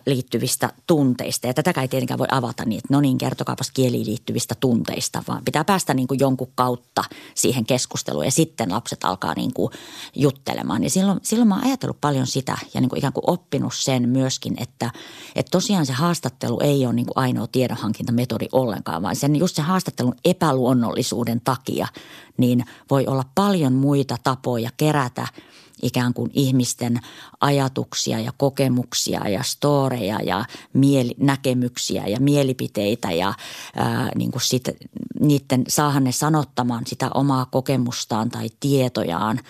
liittyvistä 0.06 0.72
tunteista. 0.86 1.46
Ja 1.46 1.54
tätä 1.54 1.80
ei 1.80 1.88
tietenkään 1.88 2.18
voi 2.18 2.26
avata 2.30 2.64
niin, 2.64 2.78
että 2.78 2.94
no 2.94 3.00
niin, 3.00 3.18
kertokaapas 3.18 3.70
kieliin 3.70 4.06
liittyvistä 4.06 4.54
tunteista, 4.60 5.22
vaan 5.28 5.44
pitää 5.44 5.64
päästä 5.64 5.94
niin 5.94 6.08
kuin 6.08 6.20
jonkun 6.20 6.52
kautta 6.54 7.04
siihen 7.34 7.66
keskusteluun. 7.66 8.24
Ja 8.24 8.30
sitten 8.30 8.72
lapset 8.72 9.04
alkaa 9.04 9.34
niin 9.34 9.52
kuin 9.52 9.72
juttelemaan. 10.16 10.84
Ja 10.84 10.90
silloin, 10.90 11.20
silloin 11.22 11.48
mä 11.48 11.54
oon 11.54 11.64
ajatellut 11.64 12.00
paljon 12.00 12.26
sitä 12.26 12.58
ja 12.74 12.80
niin 12.80 12.88
kuin 12.88 12.98
ikään 12.98 13.12
kuin 13.12 13.30
oppinut 13.30 13.74
sen 13.74 14.08
myöskin, 14.08 14.54
että, 14.56 14.90
että 15.34 15.50
tosiaan 15.50 15.86
se 15.86 15.92
haastattelu 15.92 16.60
ei 16.60 16.86
ole 16.86 16.94
niin 16.94 17.06
kuin 17.06 17.18
ainoa 17.18 17.46
tiedonhankintametodi 17.46 18.46
ollenkaan, 18.52 19.02
vaan 19.02 19.16
sen 19.16 19.36
just 19.36 19.56
se 19.56 19.62
haastattelun 19.62 20.14
epäluonnollisuus 20.24 21.21
sairauden 21.22 21.40
takia, 21.44 21.86
niin 22.36 22.64
voi 22.90 23.06
olla 23.06 23.24
paljon 23.34 23.72
muita 23.72 24.16
tapoja 24.24 24.70
kerätä 24.76 25.26
ikään 25.82 26.14
kuin 26.14 26.30
ihmisten 26.34 27.00
ajatuksia 27.40 28.20
ja 28.20 28.32
kokemuksia 28.36 29.28
ja 29.28 29.42
storeja 29.42 30.18
ja 30.22 30.44
mieli, 30.72 31.14
näkemyksiä 31.18 32.06
ja 32.06 32.20
mielipiteitä 32.20 33.12
ja 33.12 33.34
ää, 33.76 34.10
niin 34.16 34.30
kuin 34.30 34.42
sit, 34.42 34.68
niiden 35.20 35.64
saahan 35.68 36.04
ne 36.04 36.12
sanottamaan 36.12 36.86
sitä 36.86 37.10
omaa 37.14 37.46
kokemustaan 37.46 38.30
tai 38.30 38.48
tietojaan 38.60 39.40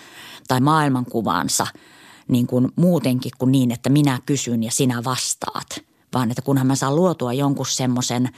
tai 0.49 0.61
maailmankuvaansa 0.61 1.67
niin 2.29 2.47
kuin 2.47 2.69
muutenkin 2.77 3.33
kuin 3.39 3.53
niin, 3.53 3.71
että 3.71 3.91
minä 3.91 4.19
kysyn 4.27 4.63
ja 4.63 4.71
sinä 4.71 5.05
vastaat, 5.05 5.81
vaan 6.15 6.31
että 6.31 6.43
kunhan 6.43 6.67
mä 6.67 6.77
saan 6.77 6.97
luotua 6.97 7.33
jonkun 7.33 7.67
semmoisen 7.67 8.29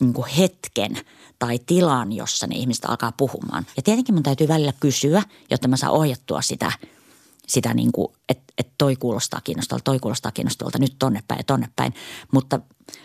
niin 0.00 0.26
hetken– 0.38 0.96
tai 1.38 1.58
tilan, 1.66 2.12
jossa 2.12 2.46
ne 2.46 2.56
ihmiset 2.56 2.84
alkaa 2.84 3.12
puhumaan. 3.12 3.66
Ja 3.76 3.82
tietenkin 3.82 4.14
mun 4.14 4.22
täytyy 4.22 4.48
välillä 4.48 4.72
kysyä, 4.80 5.22
jotta 5.50 5.68
mä 5.68 5.76
saan 5.76 5.92
ohjattua 5.92 6.42
sitä, 6.42 6.72
sitä 7.46 7.74
niin 7.74 7.92
kuin, 7.92 8.08
että 8.28 8.44
et 8.58 8.68
toi 8.78 8.96
kuulostaa 8.96 9.40
kiinnostavalta, 9.40 9.84
toi 9.84 9.98
kuulostaa 9.98 10.32
kiinnostavalta, 10.32 10.78
nyt 10.78 10.96
tonne 10.98 11.22
päin 11.28 11.38
ja 11.38 11.44
tonne 11.44 11.68
päin. 11.76 11.94
Mutta 12.32 12.60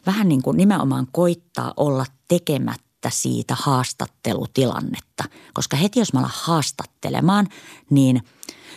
vähän 0.06 0.30
niin 0.30 0.42
kuin 0.42 0.58
nimenomaan 0.58 1.08
koittaa 1.12 1.74
olla 1.78 2.06
tekemättä 2.28 3.10
siitä 3.10 3.56
haastattelutilannetta. 3.60 5.24
Koska 5.54 5.78
heti 5.78 6.00
jos 6.00 6.14
mä 6.14 6.20
alan 6.20 6.32
haastattelemaan, 6.34 7.48
niin 7.90 8.22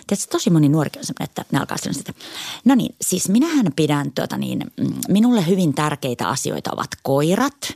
Tiedätkö, 0.07 0.31
tosi 0.31 0.51
moni 0.51 0.69
nuori 0.69 0.91
on 0.97 1.05
sellainen, 1.05 1.31
että 1.31 1.45
ne 1.53 1.59
alkaa 1.59 1.79
sanoa 1.79 1.93
sitä. 1.93 2.13
No 2.65 2.75
niin, 2.75 2.95
siis 3.01 3.29
minähän 3.29 3.67
pidän 3.77 4.13
tuota 4.13 4.37
niin, 4.37 4.59
mm, 4.77 4.95
minulle 5.09 5.47
hyvin 5.47 5.75
tärkeitä 5.75 6.29
asioita 6.29 6.71
ovat 6.73 6.91
koirat– 7.03 7.57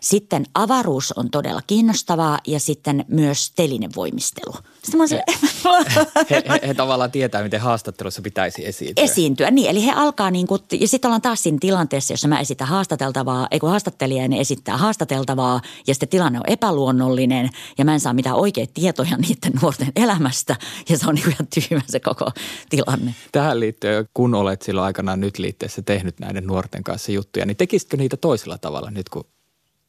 sitten 0.00 0.44
avaruus 0.54 1.12
on 1.12 1.30
todella 1.30 1.60
kiinnostavaa 1.66 2.38
ja 2.46 2.60
sitten 2.60 3.04
myös 3.08 3.52
telinevoimistelu. 3.56 4.54
Sitten 4.82 5.08
se, 5.08 5.22
he, 6.30 6.42
he, 6.48 6.68
he, 6.68 6.74
tavallaan 6.74 7.10
tietää, 7.10 7.42
miten 7.42 7.60
haastattelussa 7.60 8.22
pitäisi 8.22 8.66
esiintyä. 8.66 9.04
Esiintyä, 9.04 9.50
niin. 9.50 9.70
Eli 9.70 9.86
he 9.86 9.92
alkaa 9.92 10.30
niin 10.30 10.46
kuin, 10.46 10.62
ja 10.80 10.88
sitten 10.88 11.08
ollaan 11.08 11.22
taas 11.22 11.42
siinä 11.42 11.58
tilanteessa, 11.60 12.12
jossa 12.12 12.28
mä 12.28 12.40
esitän 12.40 12.68
haastateltavaa, 12.68 13.48
ei 13.50 13.60
kun 13.60 13.70
haastattelija 13.70 14.28
ne 14.28 14.40
esittää 14.40 14.76
haastateltavaa 14.76 15.60
ja 15.86 15.94
sitten 15.94 16.08
tilanne 16.08 16.38
on 16.38 16.44
epäluonnollinen 16.52 17.50
ja 17.78 17.84
mä 17.84 17.94
en 17.94 18.00
saa 18.00 18.12
mitään 18.12 18.36
oikeita 18.36 18.72
tietoja 18.74 19.16
niiden 19.28 19.52
nuorten 19.62 19.92
elämästä 19.96 20.56
ja 20.88 20.98
se 20.98 21.06
on 21.08 21.14
niin 21.14 21.28
ihan 21.28 21.48
tyhmä 21.54 21.82
se 21.86 22.00
koko 22.00 22.30
tilanne. 22.70 23.14
Tähän 23.32 23.60
liittyen, 23.60 24.08
kun 24.14 24.34
olet 24.34 24.62
silloin 24.62 24.84
aikanaan 24.84 25.20
nyt 25.20 25.38
liitteessä 25.38 25.82
tehnyt 25.82 26.20
näiden 26.20 26.46
nuorten 26.46 26.84
kanssa 26.84 27.12
juttuja, 27.12 27.46
niin 27.46 27.56
tekisitkö 27.56 27.96
niitä 27.96 28.16
toisella 28.16 28.58
tavalla 28.58 28.90
nyt, 28.90 29.08
kun 29.08 29.24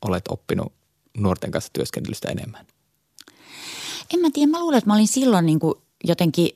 olet 0.05 0.27
oppinut 0.29 0.73
nuorten 1.17 1.51
kanssa 1.51 1.73
työskentelystä 1.73 2.29
enemmän? 2.29 2.67
En 4.13 4.19
mä 4.19 4.29
tiedä. 4.33 4.51
Mä 4.51 4.59
luulen, 4.59 4.77
että 4.77 4.89
mä 4.89 4.93
olin 4.93 5.07
silloin 5.07 5.45
niin 5.45 5.59
kuin 5.59 5.75
jotenkin 6.03 6.49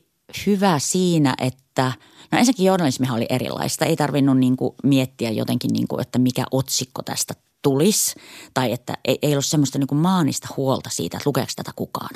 hyvä 0.46 0.80
siinä, 0.80 1.36
että 1.42 1.94
no 2.32 2.38
ensinnäkin 2.38 2.66
journalismihan 2.66 3.18
oli 3.18 3.26
erilaista. 3.30 3.86
Ei 3.86 3.96
tarvinnut 3.96 4.38
niin 4.38 4.58
kuin 4.58 4.76
miettiä 4.84 5.32
jotenkin, 5.32 5.74
niin 5.74 5.88
kuin, 5.88 6.02
että 6.02 6.20
mikä 6.20 6.46
otsikko 6.52 7.04
tästä 7.04 7.34
tulisi. 7.66 8.16
Tai 8.54 8.72
että 8.72 8.94
ei, 9.06 9.20
ei 9.22 9.32
ollut 9.32 9.46
semmoista 9.46 9.80
niin 9.80 9.98
maanista 9.98 10.48
huolta 10.58 10.90
siitä, 10.90 11.18
että 11.18 11.30
lukeeko 11.30 11.52
tätä 11.56 11.72
kukaan. 11.76 12.10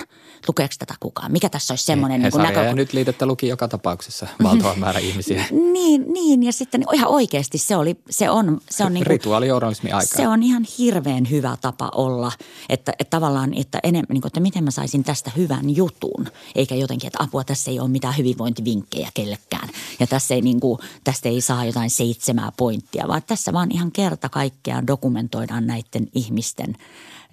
Lukeeko 0.47 0.73
tätä 0.79 0.93
kukaan. 0.99 1.31
Mikä 1.31 1.49
tässä 1.49 1.71
olisi 1.71 1.85
semmoinen 1.85 2.21
niin, 2.21 2.31
niin 2.33 2.43
näkö... 2.43 2.73
Nyt 2.73 2.93
liitettä 2.93 3.25
luki 3.25 3.47
joka 3.47 3.67
tapauksessa 3.67 4.27
valtava 4.43 4.75
määrä 4.75 4.99
ihmisiä. 4.99 5.45
niin, 5.51 6.13
niin, 6.13 6.43
ja 6.43 6.53
sitten 6.53 6.83
ihan 6.93 7.09
oikeasti 7.09 7.57
se, 7.57 7.75
oli, 7.75 7.95
se 8.09 8.29
on... 8.29 8.61
Se 8.69 8.85
on 8.85 8.93
niin 8.93 9.03
kuin, 9.03 9.07
Rituaalijournalismi 9.07 9.91
aika. 9.91 10.17
Se 10.17 10.27
on 10.27 10.43
ihan 10.43 10.65
hirveän 10.77 11.29
hyvä 11.29 11.57
tapa 11.61 11.91
olla, 11.95 12.31
että, 12.69 12.93
että 12.99 13.09
tavallaan, 13.09 13.53
että, 13.53 13.79
enemmän, 13.83 14.07
niin 14.09 14.21
kuin, 14.21 14.29
että 14.29 14.39
miten 14.39 14.63
mä 14.63 14.71
saisin 14.71 15.03
tästä 15.03 15.31
hyvän 15.37 15.75
jutun. 15.75 16.27
Eikä 16.55 16.75
jotenkin, 16.75 17.07
että 17.07 17.23
apua, 17.23 17.43
tässä 17.43 17.71
ei 17.71 17.79
ole 17.79 17.89
mitään 17.89 18.17
hyvinvointivinkkejä 18.17 19.09
kellekään. 19.13 19.69
Ja 19.99 20.07
tässä 20.07 20.33
ei, 20.33 20.41
niin 20.41 20.59
kuin, 20.59 20.79
tästä 21.03 21.29
ei 21.29 21.41
saa 21.41 21.65
jotain 21.65 21.89
seitsemää 21.89 22.51
pointtia, 22.57 23.07
vaan 23.07 23.23
tässä 23.27 23.53
vaan 23.53 23.71
ihan 23.71 23.91
kerta 23.91 24.29
kaikkiaan 24.29 24.87
dokumentoidaan 24.87 25.38
kommentoidaan 25.39 25.67
näiden 25.67 26.07
ihmisten 26.15 26.75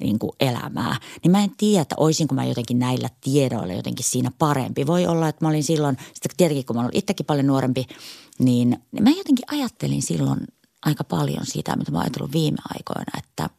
niin 0.01 0.19
kuin 0.19 0.33
elämää. 0.41 0.97
Niin 1.23 1.31
mä 1.31 1.45
en 1.45 1.51
tiedä, 1.57 1.87
olisinko 1.97 2.35
mä 2.35 2.45
jotenkin 2.45 2.79
näillä 2.79 3.09
tiedoilla 3.21 3.73
jotenkin 3.73 4.05
siinä 4.05 4.31
parempi. 4.39 4.87
Voi 4.87 5.07
olla, 5.07 5.29
että 5.29 5.45
mä 5.45 5.49
olin 5.49 5.65
silloin, 5.65 5.97
sitten 6.15 6.37
tietenkin 6.37 6.67
kun 6.67 6.77
mä 6.77 6.83
olin 6.83 6.97
itsekin 6.97 7.27
paljon 7.27 7.47
nuorempi, 7.47 7.87
niin 8.39 8.83
mä 9.01 9.11
jotenkin 9.11 9.45
ajattelin 9.51 10.03
silloin 10.03 10.41
aika 10.85 11.05
paljon 11.05 11.47
siitä, 11.47 11.77
mitä 11.77 11.91
mä 11.91 11.99
oon 11.99 12.05
ajatellut 12.05 12.33
viime 12.33 12.59
aikoina, 12.75 13.19
että, 13.19 13.51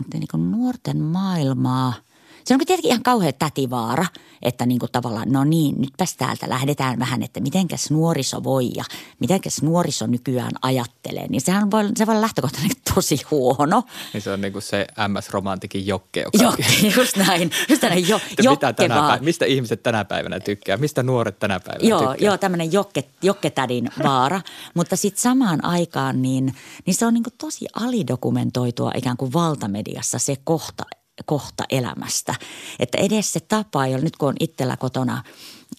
että 0.00 0.18
niin 0.18 0.28
kuin 0.30 0.50
nuorten 0.50 1.02
maailmaa– 1.02 1.94
se 2.44 2.54
on 2.54 2.60
tietenkin 2.66 2.90
ihan 2.90 3.02
kauhean 3.02 3.32
tätivaara, 3.38 4.06
että 4.42 4.66
niin 4.66 4.78
kuin 4.78 4.92
tavallaan, 4.92 5.32
no 5.32 5.44
niin, 5.44 5.74
nytpäs 5.78 6.16
täältä 6.16 6.48
lähdetään 6.48 6.98
vähän, 6.98 7.22
että 7.22 7.40
mitenkäs 7.40 7.90
nuoriso 7.90 8.44
voi 8.44 8.70
ja 8.76 8.84
mitenkäs 9.18 9.62
nuoriso 9.62 10.06
nykyään 10.06 10.52
ajattelee. 10.62 11.26
Niin 11.28 11.40
sehän 11.40 11.70
voi, 11.70 11.84
se 11.96 12.06
voi 12.06 12.12
olla 12.12 12.22
lähtökohtaisesti 12.22 12.82
tosi 12.94 13.20
huono. 13.30 13.82
Niin 14.12 14.22
se 14.22 14.30
on 14.30 14.40
niin 14.40 14.52
kuin 14.52 14.62
se 14.62 14.86
MS-romantikin 15.08 15.86
jokke. 15.86 16.20
Joka... 16.20 16.44
Jokke, 16.44 16.64
just 16.96 17.16
näin. 17.16 17.50
Just 17.68 17.82
näin 17.82 18.08
jo, 18.08 18.20
jokke 18.42 18.72
tänä 18.72 18.94
päivänä, 18.94 19.18
mistä 19.22 19.44
ihmiset 19.44 19.82
tänä 19.82 20.04
päivänä 20.04 20.40
tykkää? 20.40 20.76
Mistä 20.76 21.02
nuoret 21.02 21.38
tänä 21.38 21.60
päivänä 21.60 21.88
joo, 21.88 22.00
tykkää? 22.00 22.26
Joo, 22.26 22.38
tämmöinen 22.38 22.72
jokke, 22.72 23.04
jokketädin 23.22 23.88
vaara. 24.02 24.40
Mutta 24.74 24.96
sitten 24.96 25.22
samaan 25.22 25.64
aikaan 25.64 26.22
niin, 26.22 26.54
niin 26.86 26.94
se 26.94 27.06
on 27.06 27.14
niin 27.14 27.24
kuin 27.24 27.34
tosi 27.38 27.66
alidokumentoitua 27.74 28.92
ikään 28.96 29.16
kuin 29.16 29.32
valtamediassa 29.32 30.18
se 30.18 30.36
kohta, 30.44 30.84
kohta 31.26 31.64
elämästä. 31.70 32.34
Että 32.78 32.98
edes 32.98 33.32
se 33.32 33.40
tapa, 33.40 33.86
jolla 33.86 34.04
nyt 34.04 34.16
kun 34.16 34.28
on 34.28 34.34
itsellä 34.40 34.76
kotona 34.76 35.22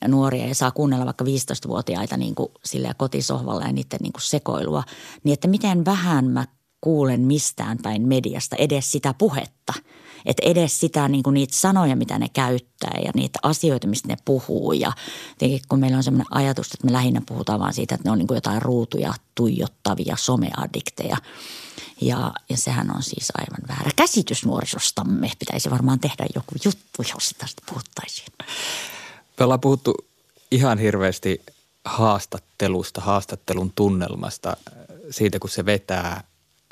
nuoria 0.08 0.48
ja 0.48 0.56
saa 0.56 0.72
kuunnella 0.72 1.06
vaikka 1.06 1.26
15-vuotiaita 1.26 2.18
niin 2.18 2.36
kuin 2.36 2.52
sillä 2.66 2.94
kotisohvalla 2.94 3.66
ja 3.66 3.72
niiden 3.72 4.00
niin 4.02 4.14
kuin 4.14 4.22
sekoilua, 4.22 4.84
niin 5.24 5.34
että 5.34 5.48
miten 5.48 5.86
vähän 5.86 6.26
mä 6.26 6.48
kuulen 6.82 7.22
mistään 7.22 7.78
päin 7.84 8.08
mediasta 8.08 8.56
edes 8.56 8.92
sitä 8.92 9.14
puhetta. 9.14 9.74
Että 10.26 10.42
edes 10.46 10.80
sitä 10.80 11.08
niin 11.08 11.24
kuin 11.24 11.34
niitä 11.34 11.58
sanoja, 11.58 11.96
mitä 11.96 12.20
ne 12.20 12.28
käyttää 12.34 13.00
ja 13.06 13.12
niitä 13.16 13.40
asioita, 13.44 13.88
mistä 13.88 14.08
ne 14.08 14.18
puhuu. 14.26 14.74
Ja 14.74 14.92
kun 15.70 15.80
meillä 15.80 15.98
on 15.98 16.04
sellainen 16.04 16.28
ajatus, 16.32 16.68
että 16.68 16.86
me 16.86 16.94
lähinnä 16.94 17.22
puhutaan 17.26 17.60
vaan 17.60 17.74
siitä, 17.74 17.96
että 17.96 18.08
ne 18.08 18.12
on 18.12 18.18
niin 18.18 18.28
kuin 18.28 18.36
jotain 18.36 18.62
ruutuja 18.62 19.14
tuijottavia 19.36 20.16
someaddikteja– 20.18 21.18
ja, 22.02 22.34
ja 22.50 22.58
sehän 22.58 22.96
on 22.96 23.04
siis 23.04 23.28
aivan 23.38 23.68
väärä 23.68 23.92
käsitys 23.96 24.46
nuorisostamme. 24.46 25.32
Pitäisi 25.40 25.70
varmaan 25.72 26.00
tehdä 26.00 26.26
joku 26.36 26.56
juttu, 26.66 27.04
jos 27.14 27.36
tästä 27.38 27.62
puhuttaisiin. 27.70 28.28
Me 29.40 29.44
ollaan 29.44 29.60
puhuttu 29.60 29.96
ihan 30.52 30.78
hirveästi 30.78 31.42
haastattelusta, 31.86 33.02
haastattelun 33.02 33.72
tunnelmasta, 33.76 34.58
siitä 35.10 35.40
kun 35.40 35.50
se 35.50 35.66
vetää, 35.66 36.24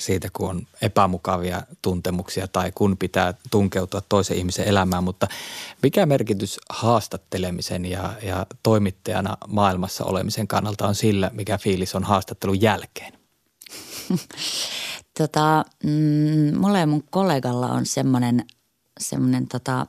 siitä 0.01 0.27
kun 0.33 0.49
on 0.49 0.67
epämukavia 0.81 1.61
tuntemuksia 1.81 2.47
tai 2.47 2.71
kun 2.75 2.97
pitää 2.97 3.33
tunkeutua 3.51 4.01
toisen 4.09 4.37
ihmisen 4.37 4.67
elämään, 4.67 5.03
mutta 5.03 5.27
mikä 5.83 6.05
merkitys 6.05 6.59
haastattelemisen 6.69 7.85
ja, 7.85 8.13
ja 8.23 8.45
toimittajana 8.63 9.37
maailmassa 9.47 10.05
olemisen 10.05 10.47
kannalta 10.47 10.87
on 10.87 10.95
sillä, 10.95 11.31
mikä 11.33 11.57
fiilis 11.57 11.95
on 11.95 12.03
haastattelun 12.03 12.61
jälkeen? 12.61 13.13
Tota, 15.17 15.65
mm, 15.83 16.57
mulla 16.57 16.79
ja 16.79 16.87
mun 16.87 17.03
kollegalla 17.09 17.67
on 17.67 17.85
semmoinen, 17.85 18.45
semmoinen 18.99 19.47
tota, 19.47 19.85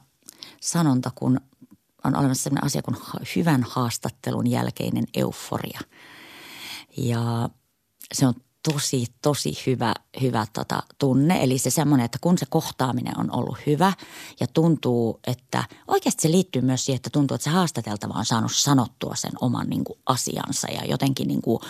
sanonta, 0.60 1.10
kun 1.14 1.40
on 2.04 2.16
olemassa 2.16 2.42
semmoinen 2.42 2.64
asia 2.64 2.82
kuin 2.82 2.96
hyvän 3.36 3.62
haastattelun 3.68 4.46
jälkeinen 4.46 5.04
euforia. 5.14 5.80
Ja 6.96 7.48
se 8.14 8.26
on 8.26 8.34
tosi, 8.72 9.06
tosi 9.22 9.62
hyvä, 9.66 9.94
hyvä 10.20 10.46
tota, 10.52 10.82
tunne. 10.98 11.44
Eli 11.44 11.58
se 11.58 11.70
semmoinen, 11.70 12.04
että 12.04 12.18
kun 12.20 12.38
se 12.38 12.46
kohtaaminen 12.50 13.18
on 13.18 13.34
ollut 13.36 13.58
hyvä 13.66 13.92
ja 14.40 14.46
tuntuu, 14.46 15.20
että 15.26 15.64
oikeasti 15.88 16.22
se 16.22 16.30
liittyy 16.30 16.62
myös 16.62 16.84
siihen, 16.84 16.96
että 16.96 17.10
tuntuu, 17.10 17.34
että 17.34 17.44
se 17.44 17.50
haastateltava 17.50 18.14
on 18.18 18.24
saanut 18.24 18.52
sanottua 18.54 19.14
sen 19.14 19.32
oman 19.40 19.70
niin 19.70 19.84
kuin, 19.84 19.98
asiansa 20.06 20.68
ja 20.70 20.84
jotenkin 20.84 21.28
niin 21.28 21.42
kuin, 21.42 21.60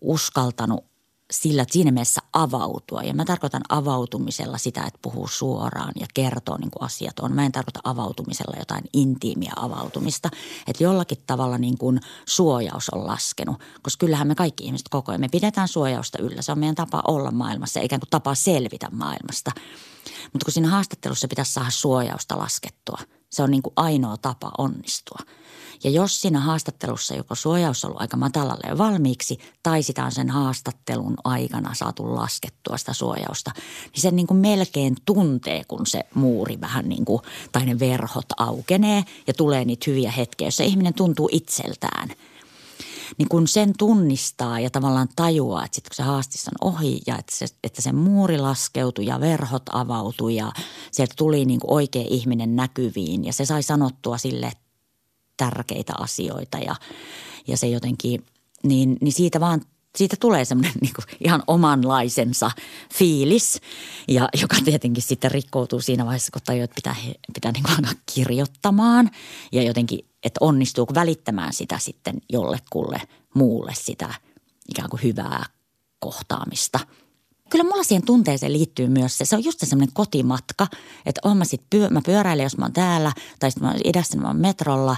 uskaltanut 0.00 0.91
sillä 1.32 1.64
siinä 1.70 1.90
mielessä 1.90 2.20
avautua. 2.32 3.02
Ja 3.02 3.14
mä 3.14 3.24
tarkoitan 3.24 3.62
avautumisella 3.68 4.58
sitä, 4.58 4.82
että 4.82 4.98
puhuu 5.02 5.28
suoraan 5.28 5.92
ja 6.00 6.06
kertoo 6.14 6.56
niin 6.56 6.70
kuin 6.70 6.82
asiat 6.82 7.18
on. 7.18 7.32
Mä 7.32 7.46
en 7.46 7.52
tarkoita 7.52 7.80
avautumisella 7.84 8.56
jotain 8.58 8.84
intiimiä 8.92 9.52
avautumista. 9.56 10.28
Että 10.66 10.84
jollakin 10.84 11.18
tavalla 11.26 11.58
niin 11.58 11.78
kuin 11.78 12.00
suojaus 12.26 12.90
on 12.90 13.06
laskenut. 13.06 13.60
Koska 13.82 14.00
kyllähän 14.00 14.28
me 14.28 14.34
kaikki 14.34 14.64
ihmiset 14.64 14.88
koko 14.88 15.12
ajan, 15.12 15.20
me 15.20 15.28
pidetään 15.28 15.68
suojausta 15.68 16.18
yllä. 16.22 16.42
Se 16.42 16.52
on 16.52 16.58
meidän 16.58 16.74
tapa 16.74 17.02
olla 17.08 17.30
maailmassa, 17.30 17.80
eikä 17.80 17.98
kuin 17.98 18.10
tapa 18.10 18.34
selvitä 18.34 18.88
maailmasta. 18.90 19.50
Mutta 20.32 20.44
kun 20.44 20.52
siinä 20.52 20.68
haastattelussa 20.68 21.28
pitäisi 21.28 21.52
saada 21.52 21.70
suojausta 21.70 22.38
laskettua, 22.38 22.98
se 23.30 23.42
on 23.42 23.50
niin 23.50 23.62
kuin 23.62 23.72
ainoa 23.76 24.16
tapa 24.16 24.50
onnistua– 24.58 25.18
ja 25.84 25.90
jos 25.90 26.20
siinä 26.20 26.40
haastattelussa 26.40 27.14
joko 27.14 27.34
suojaus 27.34 27.84
on 27.84 27.88
ollut 27.88 28.00
aika 28.00 28.16
matalalle 28.16 28.68
jo 28.68 28.78
valmiiksi 28.78 29.38
tai 29.62 29.82
sitä 29.82 30.04
on 30.04 30.12
sen 30.12 30.30
haastattelun 30.30 31.16
aikana 31.24 31.74
saatu 31.74 32.14
laskettua 32.14 32.76
sitä 32.76 32.92
suojausta, 32.92 33.50
niin 33.92 34.02
sen 34.02 34.16
niin 34.16 34.26
kuin 34.26 34.38
melkein 34.38 34.96
tuntee, 35.04 35.64
kun 35.68 35.86
se 35.86 36.00
muuri 36.14 36.60
vähän 36.60 36.88
niin 36.88 37.04
kuin, 37.04 37.22
tai 37.52 37.66
ne 37.66 37.78
verhot 37.78 38.26
aukenee 38.36 39.04
ja 39.26 39.34
tulee 39.34 39.64
niitä 39.64 39.90
hyviä 39.90 40.10
hetkiä, 40.10 40.46
joissa 40.46 40.64
ihminen 40.64 40.94
tuntuu 40.94 41.28
itseltään– 41.32 42.08
niin 43.18 43.28
kun 43.28 43.48
sen 43.48 43.72
tunnistaa 43.78 44.60
ja 44.60 44.70
tavallaan 44.70 45.08
tajuaa, 45.16 45.64
että 45.64 45.74
sitten 45.74 45.90
kun 45.90 45.96
se 45.96 46.02
haastis 46.02 46.48
on 46.48 46.72
ohi 46.72 47.00
ja 47.06 47.18
että 47.18 47.36
se, 47.36 47.46
että 47.64 47.82
se 47.82 47.92
muuri 47.92 48.38
laskeutui 48.38 49.06
ja 49.06 49.20
verhot 49.20 49.62
avautui 49.72 50.34
ja 50.36 50.52
sieltä 50.90 51.14
tuli 51.16 51.44
niin 51.44 51.60
oikea 51.64 52.04
ihminen 52.08 52.56
näkyviin 52.56 53.24
ja 53.24 53.32
se 53.32 53.44
sai 53.44 53.62
sanottua 53.62 54.18
sille 54.18 54.52
tärkeitä 55.42 55.92
asioita 55.98 56.58
ja, 56.58 56.74
ja 57.46 57.56
se 57.56 57.66
jotenkin, 57.66 58.24
niin, 58.62 58.96
niin 59.00 59.12
siitä 59.12 59.40
vaan 59.40 59.60
siitä 59.96 60.16
tulee 60.20 60.44
semmoinen 60.44 60.74
niin 60.80 60.92
ihan 61.24 61.42
omanlaisensa 61.46 62.50
fiilis, 62.94 63.60
ja 64.08 64.28
joka 64.40 64.56
tietenkin 64.64 65.02
sitten 65.02 65.30
rikkoutuu 65.30 65.80
siinä 65.80 66.04
vaiheessa, 66.04 66.32
kun 66.32 66.42
tajuaa, 66.44 66.64
että 66.64 66.74
pitää, 66.74 66.96
pitää 67.34 67.52
niin 67.52 67.70
alkaa 67.70 67.92
kirjoittamaan 68.14 69.10
ja 69.52 69.62
jotenkin, 69.62 69.98
että 70.24 70.38
onnistuu 70.40 70.86
välittämään 70.94 71.52
sitä 71.52 71.78
sitten 71.78 72.14
jollekulle 72.32 73.00
muulle 73.34 73.72
sitä 73.74 74.14
ikään 74.68 74.90
kuin 74.90 75.02
hyvää 75.02 75.44
kohtaamista– 76.00 76.80
kyllä 77.52 77.64
mulla 77.64 77.82
siihen 77.82 78.06
tunteeseen 78.06 78.52
liittyy 78.52 78.88
myös 78.88 79.18
se, 79.18 79.24
se 79.24 79.36
on 79.36 79.44
just 79.44 79.60
se 79.60 79.66
semmoinen 79.66 79.94
kotimatka, 79.94 80.66
että 81.06 81.20
on 81.24 81.36
mä 81.36 81.44
sit 81.44 81.62
pyö, 81.70 81.88
mä 81.88 82.00
pyöräilen, 82.06 82.42
jos 82.42 82.58
mä 82.58 82.64
oon 82.64 82.72
täällä, 82.72 83.12
tai 83.40 83.50
sitten 83.50 83.68
mä 83.68 83.72
oon 83.72 83.80
idässä, 83.84 84.18
mä 84.18 84.26
oon 84.26 84.36
metrolla. 84.36 84.96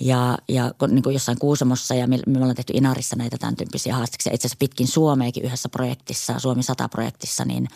Ja, 0.00 0.38
ja 0.48 0.72
niin 0.88 1.02
kuin 1.02 1.12
jossain 1.12 1.38
Kuusamossa 1.38 1.94
ja 1.94 2.06
me, 2.06 2.18
me 2.26 2.38
ollaan 2.38 2.54
tehty 2.54 2.72
Inarissa 2.76 3.16
näitä 3.16 3.38
tämän 3.38 3.56
tyyppisiä 3.56 3.94
haastiksia. 3.94 4.32
Itse 4.34 4.46
asiassa 4.46 4.58
pitkin 4.58 4.88
Suomeakin 4.88 5.44
yhdessä 5.44 5.68
projektissa, 5.68 6.38
Suomi 6.38 6.62
100-projektissa, 6.62 7.44
niin, 7.44 7.68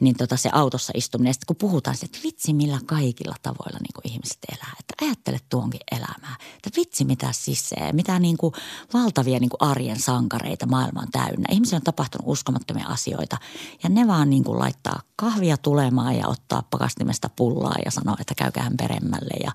niin 0.00 0.16
tota 0.16 0.36
se 0.36 0.50
autossa 0.52 0.92
istuminen. 0.96 1.34
Sitten 1.34 1.46
kun 1.46 1.56
puhutaan 1.56 1.96
että 2.02 2.18
vitsi 2.24 2.52
millä 2.52 2.80
kaikilla 2.86 3.34
tavoilla 3.42 3.78
niin 3.80 3.94
kuin 3.94 4.12
ihmiset 4.12 4.38
elää. 4.52 4.74
Että 4.80 5.04
ajattele 5.04 5.38
tuonkin 5.48 5.80
elämää. 5.92 6.36
Että 6.56 6.70
vitsi 6.76 7.04
mitä 7.04 7.32
sisään, 7.32 7.96
mitä 7.96 8.18
niin 8.18 8.36
kuin 8.36 8.54
valtavia 8.94 9.38
niin 9.38 9.50
kuin 9.50 9.70
arjen 9.70 10.00
sankareita 10.00 10.66
maailma 10.66 11.00
on 11.00 11.10
täynnä. 11.12 11.44
Ihmisillä 11.50 11.76
on 11.76 11.82
tapahtunut 11.82 12.28
uskomattomia 12.28 12.86
asioita 12.86 13.36
ja 13.82 13.88
ne 13.88 14.06
vaan 14.06 14.30
niin 14.30 14.44
kuin 14.44 14.58
laittaa 14.58 15.02
kahvia 15.16 15.56
tulemaan 15.56 16.16
ja 16.16 16.28
ottaa 16.28 16.62
pakastimesta 16.70 17.30
pullaa 17.36 17.76
ja 17.84 17.90
sanoa, 17.90 18.16
että 18.20 18.34
käykäähän 18.34 18.76
peremmälle. 18.76 19.34
Ja 19.44 19.52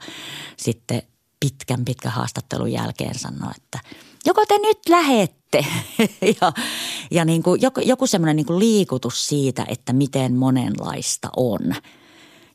sitten 0.58 1.02
pitkän 1.46 1.86
pitkän 1.86 2.12
haastattelun 2.12 2.72
jälkeen 2.72 3.20
sanoi, 3.20 3.52
että 3.56 3.80
joko 4.26 4.46
te 4.46 4.58
nyt 4.58 4.80
lähette 4.90 5.66
ja, 6.42 6.54
ja 7.12 7.26
niin 7.26 7.44
kuin 7.44 7.62
joku, 7.62 7.80
joku 7.80 8.08
semmoinen 8.08 8.36
niin 8.36 8.46
kuin 8.46 8.60
liikutus 8.60 9.28
siitä, 9.28 9.66
että 9.68 9.94
miten 9.94 10.34
monenlaista 10.34 11.30
on. 11.38 11.76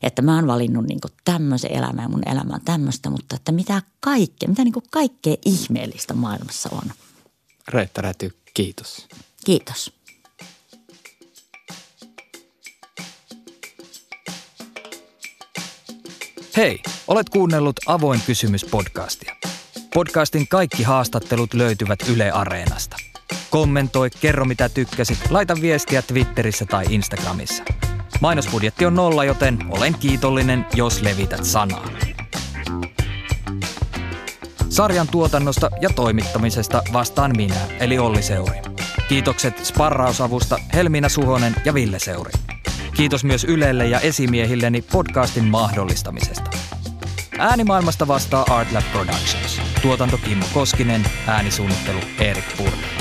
Että 0.03 0.21
mä 0.21 0.35
oon 0.35 0.47
valinnut 0.47 0.85
niin 0.85 1.01
kuin 1.01 1.11
tämmöisen 1.25 1.71
elämän 1.71 2.03
ja 2.03 2.09
mun 2.09 2.27
elämä 2.27 2.53
on 2.53 2.61
tämmöistä, 2.65 3.09
mutta 3.09 3.35
että 3.35 3.51
mitä 3.51 3.81
kaikkea, 3.99 4.49
mitä 4.49 4.63
niin 4.63 4.73
kuin 4.73 4.85
kaikkea 4.91 5.35
ihmeellistä 5.45 6.13
maailmassa 6.13 6.69
on. 6.71 6.91
Reetta 7.67 8.01
Räty, 8.01 8.37
kiitos. 8.53 9.07
Kiitos. 9.45 9.93
Hei, 16.57 16.79
olet 17.07 17.29
kuunnellut 17.29 17.75
Avoin 17.85 18.21
kysymys 18.25 18.65
podcastia. 18.65 19.35
Podcastin 19.93 20.47
kaikki 20.47 20.83
haastattelut 20.83 21.53
löytyvät 21.53 21.99
Yle 22.09 22.31
Areenasta. 22.31 22.97
Kommentoi, 23.49 24.09
kerro 24.09 24.45
mitä 24.45 24.69
tykkäsit, 24.69 25.31
laita 25.31 25.55
viestiä 25.61 26.01
Twitterissä 26.01 26.65
tai 26.65 26.85
Instagramissa. 26.89 27.63
Mainosbudjetti 28.21 28.85
on 28.85 28.95
nolla, 28.95 29.23
joten 29.23 29.59
olen 29.69 29.93
kiitollinen, 29.93 30.65
jos 30.73 31.01
levität 31.01 31.45
sanaa. 31.45 31.89
Sarjan 34.69 35.07
tuotannosta 35.07 35.69
ja 35.81 35.89
toimittamisesta 35.89 36.83
vastaan 36.93 37.31
minä, 37.37 37.67
eli 37.79 37.99
Olli 37.99 38.21
Seuri. 38.21 38.57
Kiitokset 39.09 39.65
sparrausavusta 39.65 40.59
Helmiina 40.73 41.09
Suhonen 41.09 41.55
ja 41.65 41.73
Ville 41.73 41.99
Seuri. 41.99 42.31
Kiitos 43.01 43.23
myös 43.23 43.43
Ylelle 43.43 43.87
ja 43.87 43.99
esimiehilleni 43.99 44.81
podcastin 44.81 45.43
mahdollistamisesta. 45.45 46.49
Äänimaailmasta 47.37 48.07
vastaa 48.07 48.45
Artlab 48.49 48.83
Productions. 48.91 49.61
Tuotanto 49.81 50.17
Kimmo 50.17 50.45
Koskinen, 50.53 51.03
äänisuunnittelu 51.27 51.99
Erik 52.19 52.57
Purra. 52.57 53.00